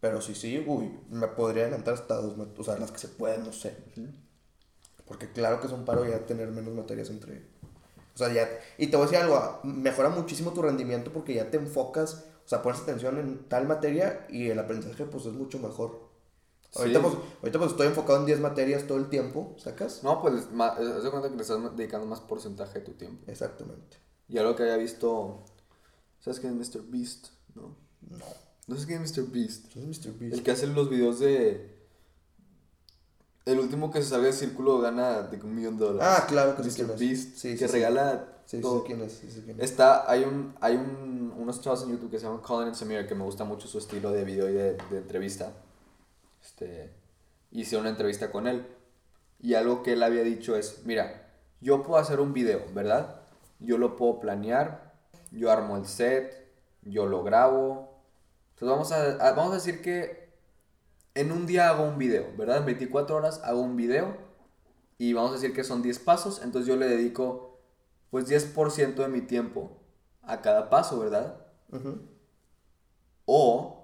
pero 0.00 0.20
si 0.20 0.34
sí, 0.34 0.64
uy, 0.66 0.90
me 1.10 1.28
podría 1.28 1.64
adelantar 1.64 1.94
hasta 1.94 2.16
dos, 2.16 2.34
o 2.58 2.64
sea, 2.64 2.76
las 2.78 2.90
que 2.90 2.98
se 2.98 3.08
pueden, 3.08 3.44
no 3.44 3.52
sé. 3.52 3.76
Porque 5.06 5.30
claro 5.30 5.60
que 5.60 5.66
es 5.66 5.72
un 5.72 5.84
paro 5.84 6.04
ya 6.06 6.18
tener 6.26 6.48
menos 6.50 6.74
materias 6.74 7.10
entre... 7.10 7.42
O 8.14 8.18
sea, 8.18 8.32
ya... 8.32 8.48
Y 8.78 8.86
te 8.88 8.96
voy 8.96 9.06
a 9.06 9.10
decir 9.10 9.22
algo, 9.24 9.60
mejora 9.64 10.08
muchísimo 10.08 10.52
tu 10.52 10.62
rendimiento 10.62 11.12
porque 11.12 11.34
ya 11.34 11.50
te 11.50 11.56
enfocas, 11.56 12.24
o 12.44 12.48
sea, 12.48 12.62
pones 12.62 12.80
atención 12.80 13.18
en 13.18 13.44
tal 13.48 13.66
materia 13.66 14.26
y 14.30 14.48
el 14.50 14.58
aprendizaje 14.58 15.04
pues 15.04 15.26
es 15.26 15.32
mucho 15.32 15.58
mejor. 15.58 16.03
Ahorita, 16.76 16.98
Sí. 17.00 17.04
pues, 17.06 17.14
ahorita 17.40 17.58
pues 17.58 17.70
estoy 17.72 17.86
enfocado 17.86 18.18
en 18.20 18.26
10 18.26 18.40
materias 18.40 18.86
todo 18.86 18.98
el 18.98 19.08
tiempo, 19.08 19.54
¿sacas? 19.58 20.02
No, 20.02 20.20
pues, 20.20 20.34
eh, 20.34 20.46
haz 20.62 21.02
de 21.04 21.10
cuenta 21.10 21.28
que 21.30 21.36
le 21.36 21.42
estás 21.42 21.76
dedicando 21.76 22.06
más 22.06 22.20
porcentaje 22.20 22.80
de 22.80 22.84
tu 22.84 22.92
tiempo. 22.92 23.22
Exactamente. 23.30 23.96
Y 24.28 24.38
algo 24.38 24.56
que 24.56 24.62
había 24.64 24.76
visto. 24.76 25.44
¿Sabes 26.20 26.40
quién 26.40 26.58
es 26.60 26.74
Mr. 26.74 26.82
Beast? 26.86 27.26
No. 27.54 27.76
No, 28.10 28.18
No 28.66 28.76
sé 28.76 28.86
quién 28.86 29.02
es 29.02 29.16
Mr. 29.16 29.26
Beast. 29.30 29.66
eso 29.68 29.80
es 29.80 29.86
Mr. 29.86 30.12
Beast. 30.18 30.34
El 30.34 30.42
que 30.42 30.50
hace 30.50 30.66
los 30.66 30.88
videos 30.90 31.18
de. 31.20 31.74
El 33.44 33.58
último 33.60 33.90
que 33.92 34.02
se 34.02 34.08
salga 34.08 34.24
del 34.26 34.34
círculo 34.34 34.80
gana 34.80 35.20
de 35.22 35.36
un 35.42 35.54
millón 35.54 35.76
de 35.76 35.84
dólares. 35.84 36.08
Ah, 36.18 36.26
claro 36.26 36.56
que 36.56 36.62
sí, 36.64 36.70
quién 36.76 36.86
Mr. 36.88 36.98
Beast. 36.98 37.36
Sí, 37.36 37.52
sí, 37.52 37.58
que 37.58 37.66
sí. 37.68 37.72
regala 37.74 38.28
Sí, 38.46 38.56
sí, 38.56 38.62
todo. 38.62 38.80
sé 38.80 38.86
quién 38.86 39.00
es, 39.02 39.12
sí, 39.12 39.42
quién 39.44 39.60
es. 39.60 39.70
Está, 39.70 40.10
hay 40.10 40.22
un, 40.24 40.54
hay 40.60 40.76
un, 40.76 41.34
unos 41.36 41.60
chavos 41.60 41.82
en 41.82 41.90
YouTube 41.90 42.10
que 42.10 42.18
se 42.18 42.24
llaman 42.24 42.40
Colin 42.40 42.68
and 42.68 42.76
Samir, 42.76 43.06
que 43.06 43.14
me 43.14 43.24
gusta 43.24 43.44
mucho 43.44 43.68
su 43.68 43.78
estilo 43.78 44.10
de 44.12 44.24
video 44.24 44.48
y 44.48 44.54
de, 44.54 44.72
de 44.90 44.98
entrevista. 44.98 45.52
Este, 46.44 46.92
hice 47.50 47.76
una 47.78 47.88
entrevista 47.88 48.30
con 48.30 48.46
él. 48.46 48.66
Y 49.40 49.54
algo 49.54 49.82
que 49.82 49.94
él 49.94 50.02
había 50.02 50.22
dicho 50.22 50.56
es, 50.56 50.82
mira, 50.84 51.32
yo 51.60 51.82
puedo 51.82 51.98
hacer 52.00 52.20
un 52.20 52.32
video, 52.34 52.62
¿verdad? 52.74 53.22
Yo 53.60 53.78
lo 53.78 53.96
puedo 53.96 54.20
planear, 54.20 54.94
yo 55.30 55.50
armo 55.50 55.76
el 55.76 55.86
set, 55.86 56.52
yo 56.82 57.06
lo 57.06 57.22
grabo. 57.22 58.02
Entonces 58.54 58.68
vamos 58.68 58.92
a, 58.92 59.28
a- 59.28 59.32
vamos 59.32 59.52
a 59.52 59.56
decir 59.56 59.82
que 59.82 60.28
en 61.14 61.32
un 61.32 61.46
día 61.46 61.70
hago 61.70 61.84
un 61.84 61.98
video, 61.98 62.26
¿verdad? 62.36 62.58
En 62.58 62.66
24 62.66 63.16
horas 63.16 63.40
hago 63.44 63.60
un 63.60 63.76
video 63.76 64.16
y 64.98 65.12
vamos 65.14 65.32
a 65.32 65.34
decir 65.34 65.54
que 65.54 65.64
son 65.64 65.82
10 65.82 65.98
pasos, 65.98 66.42
entonces 66.42 66.68
yo 66.68 66.76
le 66.76 66.88
dedico 66.88 67.60
pues 68.10 68.26
10% 68.28 69.02
de 69.02 69.08
mi 69.08 69.22
tiempo 69.22 69.78
a 70.22 70.40
cada 70.42 70.70
paso, 70.70 70.98
¿verdad? 71.00 71.36
O 73.26 73.83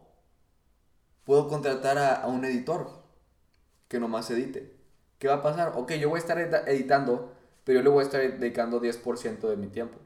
puedo 1.24 1.48
contratar 1.48 1.98
a, 1.98 2.14
a 2.22 2.26
un 2.28 2.44
editor 2.44 2.88
que 3.88 4.00
nomás 4.00 4.30
edite. 4.30 4.76
¿Qué 5.18 5.28
va 5.28 5.34
a 5.34 5.42
pasar? 5.42 5.72
Ok, 5.76 5.92
yo 5.94 6.08
voy 6.08 6.16
a 6.18 6.20
estar 6.20 6.38
edita- 6.38 6.64
editando, 6.66 7.32
pero 7.64 7.80
yo 7.80 7.84
le 7.84 7.90
voy 7.90 8.00
a 8.02 8.06
estar 8.06 8.20
dedicando 8.38 8.80
10% 8.80 9.48
de 9.48 9.56
mi 9.56 9.66
tiempo. 9.68 9.98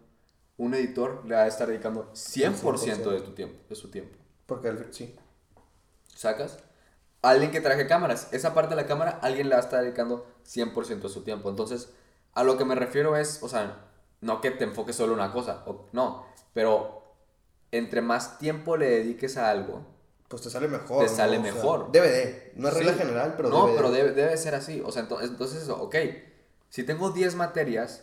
Un 0.56 0.74
editor 0.74 1.24
le 1.26 1.34
va 1.34 1.42
a 1.42 1.46
estar 1.46 1.68
dedicando 1.68 2.10
100% 2.14 3.10
de, 3.10 3.20
tu 3.20 3.32
tiempo, 3.32 3.58
de 3.68 3.74
su 3.74 3.90
tiempo. 3.90 4.16
Porque 4.46 4.68
al- 4.68 4.92
sí. 4.92 5.14
¿Sacas? 6.14 6.58
Alguien 7.22 7.50
que 7.50 7.60
traje 7.60 7.86
cámaras, 7.86 8.28
esa 8.32 8.54
parte 8.54 8.74
de 8.74 8.82
la 8.82 8.86
cámara, 8.86 9.18
alguien 9.22 9.48
le 9.48 9.54
va 9.54 9.60
a 9.60 9.64
estar 9.64 9.82
dedicando 9.82 10.26
100% 10.44 11.08
de 11.08 11.08
su 11.14 11.22
tiempo. 11.22 11.48
Entonces, 11.48 11.90
a 12.34 12.44
lo 12.44 12.58
que 12.58 12.64
me 12.64 12.74
refiero 12.74 13.16
es, 13.16 13.42
o 13.42 13.48
sea, 13.48 13.88
no 14.20 14.40
que 14.40 14.50
te 14.50 14.64
enfoques 14.64 14.96
solo 14.96 15.14
en 15.14 15.20
una 15.20 15.32
cosa, 15.32 15.62
o- 15.66 15.86
no, 15.92 16.26
pero 16.52 17.02
entre 17.72 18.00
más 18.02 18.38
tiempo 18.38 18.76
le 18.76 18.88
dediques 18.90 19.36
a 19.36 19.50
algo, 19.50 19.86
Pues 20.34 20.42
te 20.42 20.50
sale 20.50 20.66
mejor. 20.66 21.04
Te 21.04 21.08
sale 21.08 21.38
O 21.38 21.42
sea, 21.44 21.52
mejor. 21.54 21.92
debe 21.92 22.10
de. 22.10 22.52
No 22.56 22.66
es 22.66 22.74
regla 22.74 22.92
Sí. 22.94 22.98
general, 22.98 23.34
pero 23.36 23.50
no, 23.50 23.66
debe 23.66 23.76
pero 23.76 23.90
de. 23.92 23.98
debe, 24.02 24.10
debe 24.14 24.36
ser 24.36 24.56
así. 24.56 24.82
O 24.84 24.90
sea, 24.90 25.08
ento- 25.08 25.22
entonces, 25.22 25.62
eso, 25.62 25.80
ok. 25.80 25.94
Si 26.70 26.82
tengo 26.82 27.10
10 27.10 27.36
materias, 27.36 28.02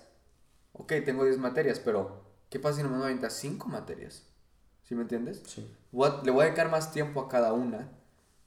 ok, 0.71 0.93
tengo 1.03 1.25
10 1.25 1.37
materias, 1.39 1.81
pero 1.83 2.21
¿qué 2.49 2.57
pasa 2.57 2.77
si 2.77 2.83
no 2.83 2.89
me 2.89 3.03
avientas 3.03 3.33
5 3.33 3.67
materias? 3.67 4.23
¿Sí 4.83 4.95
me 4.95 5.01
entiendes? 5.01 5.43
Sí. 5.45 5.69
A- 6.01 6.21
le 6.23 6.31
voy 6.31 6.43
a 6.43 6.45
dedicar 6.45 6.71
más 6.71 6.93
tiempo 6.93 7.19
a 7.19 7.27
cada 7.27 7.51
una, 7.51 7.89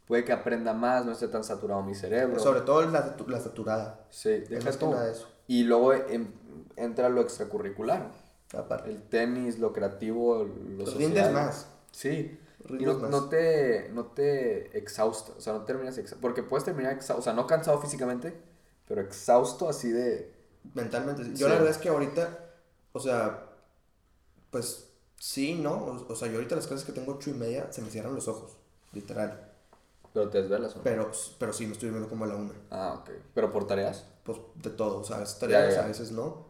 puede 0.06 0.24
que 0.24 0.32
aprenda 0.32 0.72
más, 0.72 1.04
no 1.04 1.12
esté 1.12 1.28
tan 1.28 1.44
saturado 1.44 1.82
mi 1.82 1.94
cerebro. 1.94 2.40
Sobre 2.40 2.62
todo 2.62 2.86
la, 2.86 3.14
la 3.28 3.40
saturada. 3.40 4.06
Sí, 4.08 4.30
Es 4.30 4.48
deja 4.48 4.70
que 4.70 4.76
tú. 4.78 4.90
nada 4.92 5.10
eso. 5.10 5.28
Y 5.46 5.64
luego 5.64 5.92
em- 5.92 6.32
entra 6.76 7.10
lo 7.10 7.20
extracurricular. 7.20 8.10
Aparte. 8.56 8.88
El 8.88 9.02
tenis, 9.02 9.58
lo 9.58 9.74
creativo, 9.74 10.42
lo. 10.44 10.86
Rindes 10.86 11.30
más. 11.32 11.66
Sí. 11.92 12.38
No, 12.68 12.94
no 13.08 13.28
te, 13.28 13.90
no 13.92 14.06
te 14.06 14.76
exhausta, 14.78 15.32
o 15.36 15.40
sea, 15.40 15.52
no 15.52 15.64
terminas 15.64 15.98
exhausto. 15.98 16.20
Porque 16.20 16.42
puedes 16.42 16.64
terminar 16.64 16.92
exhausto, 16.92 17.20
o 17.20 17.24
sea, 17.24 17.32
no 17.34 17.46
cansado 17.46 17.80
físicamente, 17.80 18.34
pero 18.88 19.00
exhausto 19.02 19.68
así 19.68 19.90
de... 19.90 20.32
Mentalmente. 20.74 21.22
Yo 21.24 21.36
Sí. 21.36 21.42
la 21.44 21.48
verdad 21.56 21.68
es 21.70 21.78
que 21.78 21.90
ahorita, 21.90 22.38
o 22.92 23.00
sea, 23.00 23.46
pues 24.50 24.86
sí, 25.18 25.54
¿no? 25.56 25.72
O, 25.74 26.12
o 26.12 26.16
sea, 26.16 26.28
yo 26.28 26.34
ahorita 26.36 26.56
las 26.56 26.66
clases 26.66 26.86
que 26.86 26.92
tengo 26.92 27.12
ocho 27.12 27.30
y 27.30 27.34
media 27.34 27.70
se 27.72 27.82
me 27.82 27.90
cierran 27.90 28.14
los 28.14 28.28
ojos, 28.28 28.56
literal. 28.92 29.50
Pero 30.14 30.30
te 30.30 30.40
desvelas, 30.40 30.72
¿o 30.74 30.78
no? 30.78 30.84
Pero, 30.84 31.10
pero 31.38 31.52
sí, 31.52 31.66
me 31.66 31.72
estoy 31.72 31.90
viendo 31.90 32.08
como 32.08 32.24
a 32.24 32.28
la 32.28 32.36
una. 32.36 32.52
Ah, 32.70 32.96
ok. 33.00 33.10
¿Pero 33.34 33.52
por 33.52 33.66
tareas? 33.66 34.04
Pues 34.22 34.38
de 34.54 34.70
todo, 34.70 35.00
o 35.00 35.04
sea, 35.04 35.16
a 35.16 35.20
veces 35.20 35.38
tareas, 35.38 35.70
Ya, 35.74 35.80
ya. 35.80 35.84
a 35.84 35.88
veces 35.88 36.12
no. 36.12 36.46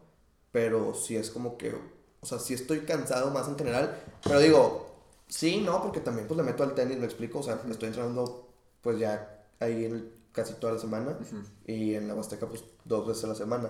Pero 0.51 0.93
sí 0.93 1.17
es 1.17 1.29
como 1.31 1.57
que, 1.57 1.75
o 2.21 2.25
sea, 2.25 2.39
sí 2.39 2.53
estoy 2.53 2.81
cansado 2.81 3.31
más 3.31 3.47
en 3.49 3.57
general. 3.57 3.97
Pero 4.23 4.39
digo, 4.39 4.84
sí, 5.27 5.61
no, 5.61 5.81
porque 5.81 5.99
también 5.99 6.27
pues 6.27 6.37
le 6.37 6.43
meto 6.43 6.63
al 6.63 6.73
tenis, 6.75 6.97
me 6.97 7.05
explico. 7.05 7.39
O 7.39 7.43
sea, 7.43 7.59
me 7.65 7.71
estoy 7.71 7.87
entrenando 7.89 8.47
pues 8.81 8.99
ya 8.99 9.43
ahí 9.59 9.85
en 9.85 9.95
el- 9.95 10.11
casi 10.31 10.53
toda 10.55 10.73
la 10.73 10.79
semana. 10.79 11.17
Y 11.65 11.95
en 11.95 12.07
la 12.07 12.13
Huasteca 12.15 12.47
pues 12.47 12.63
dos 12.83 13.07
veces 13.07 13.23
a 13.23 13.27
la 13.27 13.35
semana. 13.35 13.69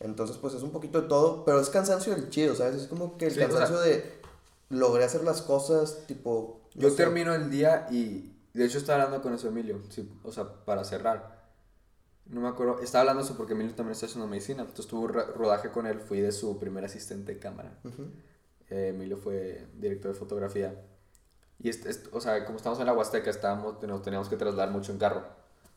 Entonces 0.00 0.36
pues 0.38 0.54
es 0.54 0.62
un 0.62 0.70
poquito 0.70 1.02
de 1.02 1.08
todo, 1.08 1.44
pero 1.44 1.60
es 1.60 1.68
cansancio 1.68 2.14
del 2.14 2.30
chido, 2.30 2.54
¿sabes? 2.54 2.76
Es 2.82 2.86
como 2.88 3.18
que 3.18 3.26
el 3.26 3.32
Sí, 3.32 3.38
o 3.38 3.40
sea- 3.42 3.48
cansancio 3.50 3.80
de 3.80 4.20
logré 4.70 5.04
hacer 5.04 5.24
las 5.24 5.42
cosas, 5.42 6.06
tipo... 6.06 6.60
no 6.74 6.82
Yo 6.82 6.90
sé. 6.90 6.96
termino 6.96 7.34
el 7.34 7.50
día 7.50 7.86
y... 7.90 8.32
De 8.54 8.64
hecho, 8.64 8.78
estaba 8.78 9.02
hablando 9.04 9.22
con 9.22 9.34
eso 9.34 9.46
Emilio, 9.48 9.80
sí, 9.90 10.10
o 10.24 10.32
sea, 10.32 10.48
para 10.64 10.82
cerrar. 10.84 11.38
No 12.26 12.40
me 12.40 12.48
acuerdo, 12.48 12.80
estaba 12.80 13.02
hablando 13.02 13.22
eso 13.22 13.36
porque 13.36 13.52
Emilio 13.52 13.74
también 13.74 13.92
está 13.92 14.06
haciendo 14.06 14.26
medicina. 14.26 14.62
Entonces 14.62 14.86
tuve 14.86 15.00
un 15.06 15.12
rodaje 15.12 15.70
con 15.70 15.86
él, 15.86 16.00
fui 16.00 16.20
de 16.20 16.32
su 16.32 16.58
primer 16.58 16.84
asistente 16.84 17.34
de 17.34 17.38
cámara. 17.40 17.78
Eh, 17.84 17.90
Emilio 18.70 19.16
fue 19.16 19.66
director 19.74 20.12
de 20.12 20.18
fotografía. 20.18 20.84
Y, 21.58 21.68
est- 21.68 21.86
est- 21.86 22.08
o 22.12 22.20
sea, 22.20 22.44
como 22.44 22.56
estamos 22.56 22.78
en 22.80 22.86
la 22.86 22.92
Huasteca, 22.94 23.30
estábamos, 23.30 23.82
nos 23.82 24.02
teníamos 24.02 24.28
que 24.28 24.36
trasladar 24.36 24.70
mucho 24.70 24.92
en 24.92 24.98
carro. 24.98 25.24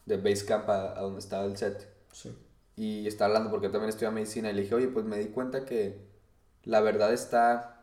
De 0.05 0.17
Basecamp 0.17 0.69
a, 0.69 0.97
a 0.97 1.01
donde 1.01 1.19
estaba 1.19 1.45
el 1.45 1.57
set. 1.57 1.87
Sí. 2.11 2.35
Y 2.75 3.07
estaba 3.07 3.27
hablando 3.29 3.51
porque 3.51 3.69
también 3.69 3.89
estudia 3.89 4.11
medicina. 4.11 4.49
Y 4.49 4.53
le 4.53 4.61
dije, 4.63 4.75
oye, 4.75 4.87
pues 4.87 5.05
me 5.05 5.17
di 5.17 5.27
cuenta 5.27 5.65
que 5.65 6.05
la 6.63 6.81
verdad 6.81 7.13
está. 7.13 7.81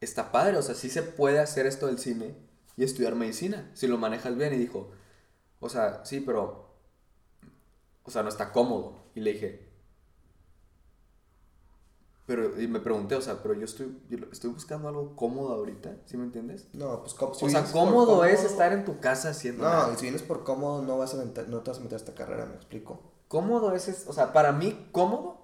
Está 0.00 0.32
padre. 0.32 0.56
O 0.58 0.62
sea, 0.62 0.74
sí 0.74 0.90
se 0.90 1.02
puede 1.02 1.38
hacer 1.40 1.66
esto 1.66 1.86
del 1.86 1.98
cine 1.98 2.34
y 2.76 2.84
estudiar 2.84 3.14
medicina. 3.14 3.70
Si 3.74 3.86
lo 3.86 3.98
manejas 3.98 4.36
bien. 4.36 4.52
Y 4.54 4.58
dijo, 4.58 4.90
o 5.60 5.68
sea, 5.68 6.04
sí, 6.04 6.20
pero. 6.20 6.74
O 8.04 8.10
sea, 8.10 8.22
no 8.22 8.28
está 8.28 8.52
cómodo. 8.52 9.04
Y 9.14 9.20
le 9.20 9.32
dije. 9.32 9.73
Pero, 12.26 12.58
y 12.58 12.66
me 12.68 12.80
pregunté, 12.80 13.16
o 13.16 13.20
sea, 13.20 13.42
pero 13.42 13.52
yo 13.54 13.66
estoy, 13.66 13.98
yo 14.08 14.16
estoy 14.32 14.48
buscando 14.50 14.88
algo 14.88 15.14
cómodo 15.14 15.52
ahorita, 15.52 15.90
¿sí 16.06 16.16
me 16.16 16.24
entiendes? 16.24 16.68
No, 16.72 17.00
pues 17.02 17.12
como... 17.12 17.34
si 17.34 17.44
o 17.44 17.48
sea, 17.50 17.64
cómodo 17.70 18.24
es 18.24 18.44
estar 18.44 18.72
en 18.72 18.86
tu 18.86 18.98
casa 18.98 19.28
haciendo 19.30 19.64
nada. 19.64 19.88
No, 19.88 19.92
y 19.92 19.96
si 19.96 20.02
vienes 20.04 20.22
por 20.22 20.42
cómodo 20.42 20.80
no 20.82 20.96
vas 20.96 21.12
a 21.12 21.18
meter, 21.18 21.48
no 21.50 21.60
te 21.60 21.70
vas 21.70 21.78
a 21.80 21.82
meter 21.82 21.96
a 21.96 21.98
esta 21.98 22.14
carrera, 22.14 22.46
me 22.46 22.54
explico. 22.54 23.02
Cómodo 23.28 23.74
es, 23.74 23.88
es- 23.88 24.04
o 24.06 24.14
sea, 24.14 24.32
para 24.32 24.52
mí 24.52 24.88
cómodo 24.90 25.36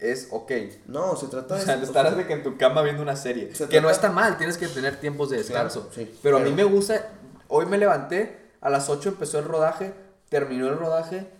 es 0.00 0.28
ok. 0.32 0.50
No, 0.88 1.14
se 1.16 1.28
trata 1.28 1.54
O 1.54 1.58
de... 1.58 1.64
sea, 1.64 1.76
o 1.76 1.82
estar 1.82 2.16
de 2.16 2.26
que 2.26 2.32
en 2.32 2.42
tu 2.42 2.56
cama 2.56 2.82
viendo 2.82 3.02
una 3.02 3.14
serie. 3.16 3.54
Se 3.54 3.68
Que 3.68 3.80
no 3.80 3.88
está 3.90 4.10
mal, 4.10 4.36
tienes 4.36 4.58
que 4.58 4.66
tener 4.68 4.98
tiempos 4.98 5.30
de 5.30 5.36
descanso. 5.38 5.88
Claro, 5.90 5.94
sí, 5.94 6.18
pero, 6.24 6.36
a 6.38 6.40
mí 6.40 6.50
me 6.50 6.56
pero- 6.56 6.70
gusta, 6.70 7.12
hoy 7.46 7.66
me 7.66 7.78
levanté, 7.78 8.50
a 8.60 8.68
las 8.68 8.88
8 8.88 9.10
empezó 9.10 9.38
el 9.38 9.44
rodaje, 9.44 9.94
terminó 10.28 10.66
el 10.68 10.76
rodaje, 10.76 11.30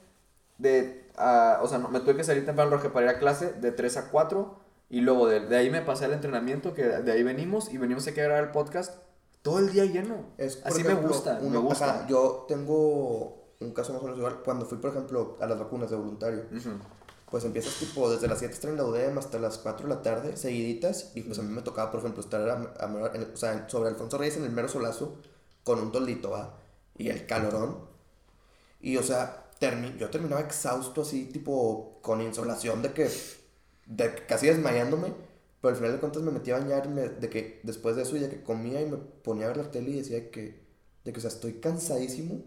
de, 0.58 0.97
ah, 1.18 1.60
o 1.62 1.68
sea, 1.68 1.78
no- 1.78 1.88
me 1.88 2.00
tuve 2.00 2.16
que 2.16 2.24
salir 2.24 2.46
temprano 2.46 2.70
rodaje 2.70 2.90
para 2.90 3.06
ir 3.10 3.16
a 3.16 3.18
clase, 3.18 3.52
de 3.52 3.72
3 3.72 3.96
a 3.96 4.10
4, 4.10 4.58
y 4.90 5.00
luego 5.02 5.26
de, 5.28 5.40
de 5.40 5.56
ahí 5.56 5.70
me 5.70 5.82
pasé 5.82 6.06
al 6.06 6.12
entrenamiento, 6.12 6.72
que 6.74 6.84
de 6.84 7.12
ahí 7.12 7.22
venimos, 7.22 7.72
y 7.72 7.78
venimos 7.78 8.06
aquí 8.06 8.20
a 8.20 8.24
grabar 8.24 8.44
el 8.44 8.50
podcast, 8.50 8.94
todo 9.42 9.58
el 9.58 9.72
día 9.72 9.84
lleno. 9.84 10.26
Es, 10.38 10.60
Así 10.64 10.80
ejemplo, 10.80 11.02
me 11.02 11.08
gusta, 11.08 11.38
me 11.42 11.58
gusta. 11.58 11.84
ajá, 11.98 12.06
yo 12.08 12.44
tengo 12.48 13.44
un 13.60 13.72
caso 13.72 13.92
más 13.92 14.00
o 14.02 14.04
menos 14.04 14.18
igual. 14.18 14.40
Cuando 14.44 14.66
fui, 14.66 14.78
por 14.78 14.90
ejemplo, 14.90 15.36
a 15.40 15.46
las 15.46 15.58
vacunas 15.58 15.90
de 15.90 15.96
voluntario, 15.96 16.44
Ujú. 16.54 16.70
pues 17.30 17.44
empiezas 17.44 17.74
tipo 17.74 18.10
desde 18.10 18.28
las 18.28 18.38
7 18.38 18.54
estar 18.54 18.70
en 18.70 18.76
la 18.76 18.84
UDEM 18.84 19.18
hasta 19.18 19.38
las 19.38 19.58
4 19.58 19.86
de 19.88 19.94
la 19.94 20.02
tarde, 20.02 20.36
seguiditas. 20.36 21.12
Y 21.14 21.22
pues 21.22 21.38
a 21.38 21.42
mí 21.42 21.52
me 21.52 21.62
tocaba, 21.62 21.90
por 21.90 22.00
ejemplo, 22.00 22.20
estar 22.22 22.40
a, 22.48 22.54
a- 22.54 23.10
en- 23.14 23.30
o 23.32 23.36
sea, 23.36 23.68
sobre 23.68 23.90
Alfonso 23.90 24.16
Reyes 24.18 24.36
en 24.36 24.44
el 24.44 24.50
mero 24.52 24.68
solazo, 24.68 25.16
con 25.64 25.78
un 25.80 25.92
toldito, 25.92 26.30
¿va? 26.30 26.54
Y 26.96 27.08
el 27.10 27.26
calorón. 27.26 27.78
Y 28.80 28.96
o 28.96 29.02
sea, 29.02 29.44
termi- 29.60 29.96
yo 29.96 30.10
terminaba 30.10 30.40
exhausto 30.42 31.02
así, 31.02 31.26
tipo 31.26 31.98
con 32.02 32.20
insolación 32.20 32.82
de 32.82 32.92
que, 32.92 33.10
de 33.86 34.14
que 34.14 34.26
casi 34.26 34.46
desmayándome. 34.46 35.12
Pero 35.60 35.70
al 35.70 35.76
final 35.76 35.92
de 35.92 35.98
cuentas 35.98 36.22
me 36.22 36.30
metí 36.30 36.52
a 36.52 36.58
bañar 36.58 36.86
y 36.86 36.88
me- 36.90 37.08
de 37.08 37.28
que 37.28 37.60
después 37.64 37.96
de 37.96 38.02
eso 38.02 38.16
y 38.16 38.20
de 38.20 38.28
que 38.30 38.42
comía 38.42 38.80
y 38.80 38.86
me 38.86 38.96
ponía 38.96 39.46
a 39.46 39.48
ver 39.48 39.56
la 39.56 39.70
tele 39.70 39.90
y 39.90 39.96
decía 39.98 40.30
que, 40.30 40.62
de 41.04 41.12
que 41.12 41.18
o 41.18 41.20
sea, 41.20 41.30
estoy 41.30 41.54
cansadísimo, 41.54 42.44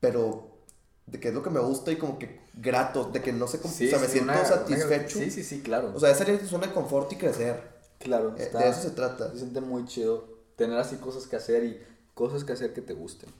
pero 0.00 0.58
de 1.06 1.20
que 1.20 1.28
es 1.28 1.34
lo 1.34 1.42
que 1.42 1.50
me 1.50 1.60
gusta 1.60 1.90
y 1.92 1.96
como 1.96 2.18
que 2.18 2.40
grato, 2.54 3.04
de 3.04 3.22
que 3.22 3.32
no 3.32 3.46
sé 3.48 3.60
cómo, 3.60 3.72
Sí, 3.72 3.86
o 3.86 3.90
sea, 3.90 3.98
me 3.98 4.06
sí, 4.06 4.12
siento 4.14 4.32
una- 4.32 4.44
satisfecho. 4.44 5.18
una- 5.18 5.24
sí, 5.26 5.30
sí, 5.30 5.44
sí, 5.44 5.62
claro. 5.62 5.92
O 5.94 6.00
sea, 6.00 6.10
es 6.10 6.18
salir 6.18 6.40
de 6.40 6.46
zona 6.46 6.66
de 6.66 6.72
confort 6.74 7.12
y 7.12 7.16
crecer. 7.16 7.78
claro, 7.98 8.34
Eh, 8.36 8.42
está- 8.44 8.58
de 8.60 8.68
eso 8.68 8.82
se 8.82 8.90
trata. 8.90 9.30
Se 9.32 9.38
siente 9.38 9.60
muy 9.60 9.84
chido 9.86 10.28
tener 10.56 10.78
así 10.78 10.96
cosas 10.96 11.26
que 11.26 11.36
hacer 11.36 11.64
y 11.64 11.80
cosas 12.14 12.44
que 12.44 12.52
hacer 12.52 12.72
que 12.72 12.80
te 12.82 12.94
gusten. 12.94 13.30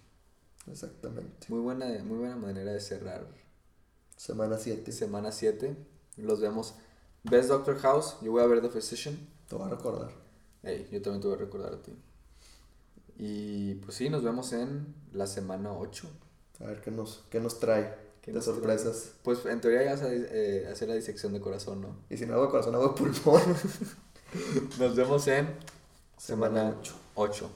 Exactamente. 0.70 1.46
Muy 1.48 1.60
buena, 1.60 1.86
muy 2.04 2.18
buena 2.18 2.36
manera 2.36 2.72
de 2.72 2.80
cerrar 2.80 3.26
Semana 4.16 4.58
7. 4.58 4.90
semana 4.92 5.32
7. 5.32 5.76
Los 6.16 6.40
vemos. 6.40 6.74
¿Ves 7.22 7.48
Doctor 7.48 7.78
House? 7.78 8.16
Yo 8.22 8.32
voy 8.32 8.42
a 8.42 8.46
ver 8.46 8.60
The 8.60 8.68
Physician. 8.68 9.16
Te 9.48 9.54
voy 9.54 9.66
a 9.66 9.70
recordar. 9.70 10.10
Ey, 10.62 10.88
yo 10.90 11.00
también 11.00 11.20
te 11.22 11.28
voy 11.28 11.36
a 11.36 11.40
recordar 11.40 11.74
a 11.74 11.82
ti. 11.82 11.92
Y 13.16 13.74
pues 13.76 13.96
sí, 13.96 14.10
nos 14.10 14.22
vemos 14.22 14.52
en 14.52 14.94
la 15.12 15.26
semana 15.26 15.72
8. 15.72 16.08
A 16.60 16.64
ver 16.64 16.80
qué 16.80 16.90
nos, 16.90 17.24
qué 17.30 17.40
nos 17.40 17.60
trae 17.60 18.08
¿Qué 18.22 18.32
de 18.32 18.36
nos 18.36 18.44
sorpresas. 18.44 19.12
Pues 19.22 19.46
en 19.46 19.60
teoría 19.60 19.84
ya 19.84 19.92
vas 19.92 20.02
a 20.02 20.12
eh, 20.12 20.68
hacer 20.70 20.88
la 20.88 20.94
disección 20.94 21.32
de 21.32 21.40
corazón, 21.40 21.80
¿no? 21.80 21.96
Y 22.10 22.16
si 22.16 22.26
no 22.26 22.34
hago 22.34 22.50
corazón, 22.50 22.74
hago 22.74 22.94
pulmón. 22.94 23.40
Nos 24.78 24.94
vemos 24.94 25.26
en 25.28 25.46
Semana 26.18 26.72
semana 26.72 26.76
8. 27.14 27.50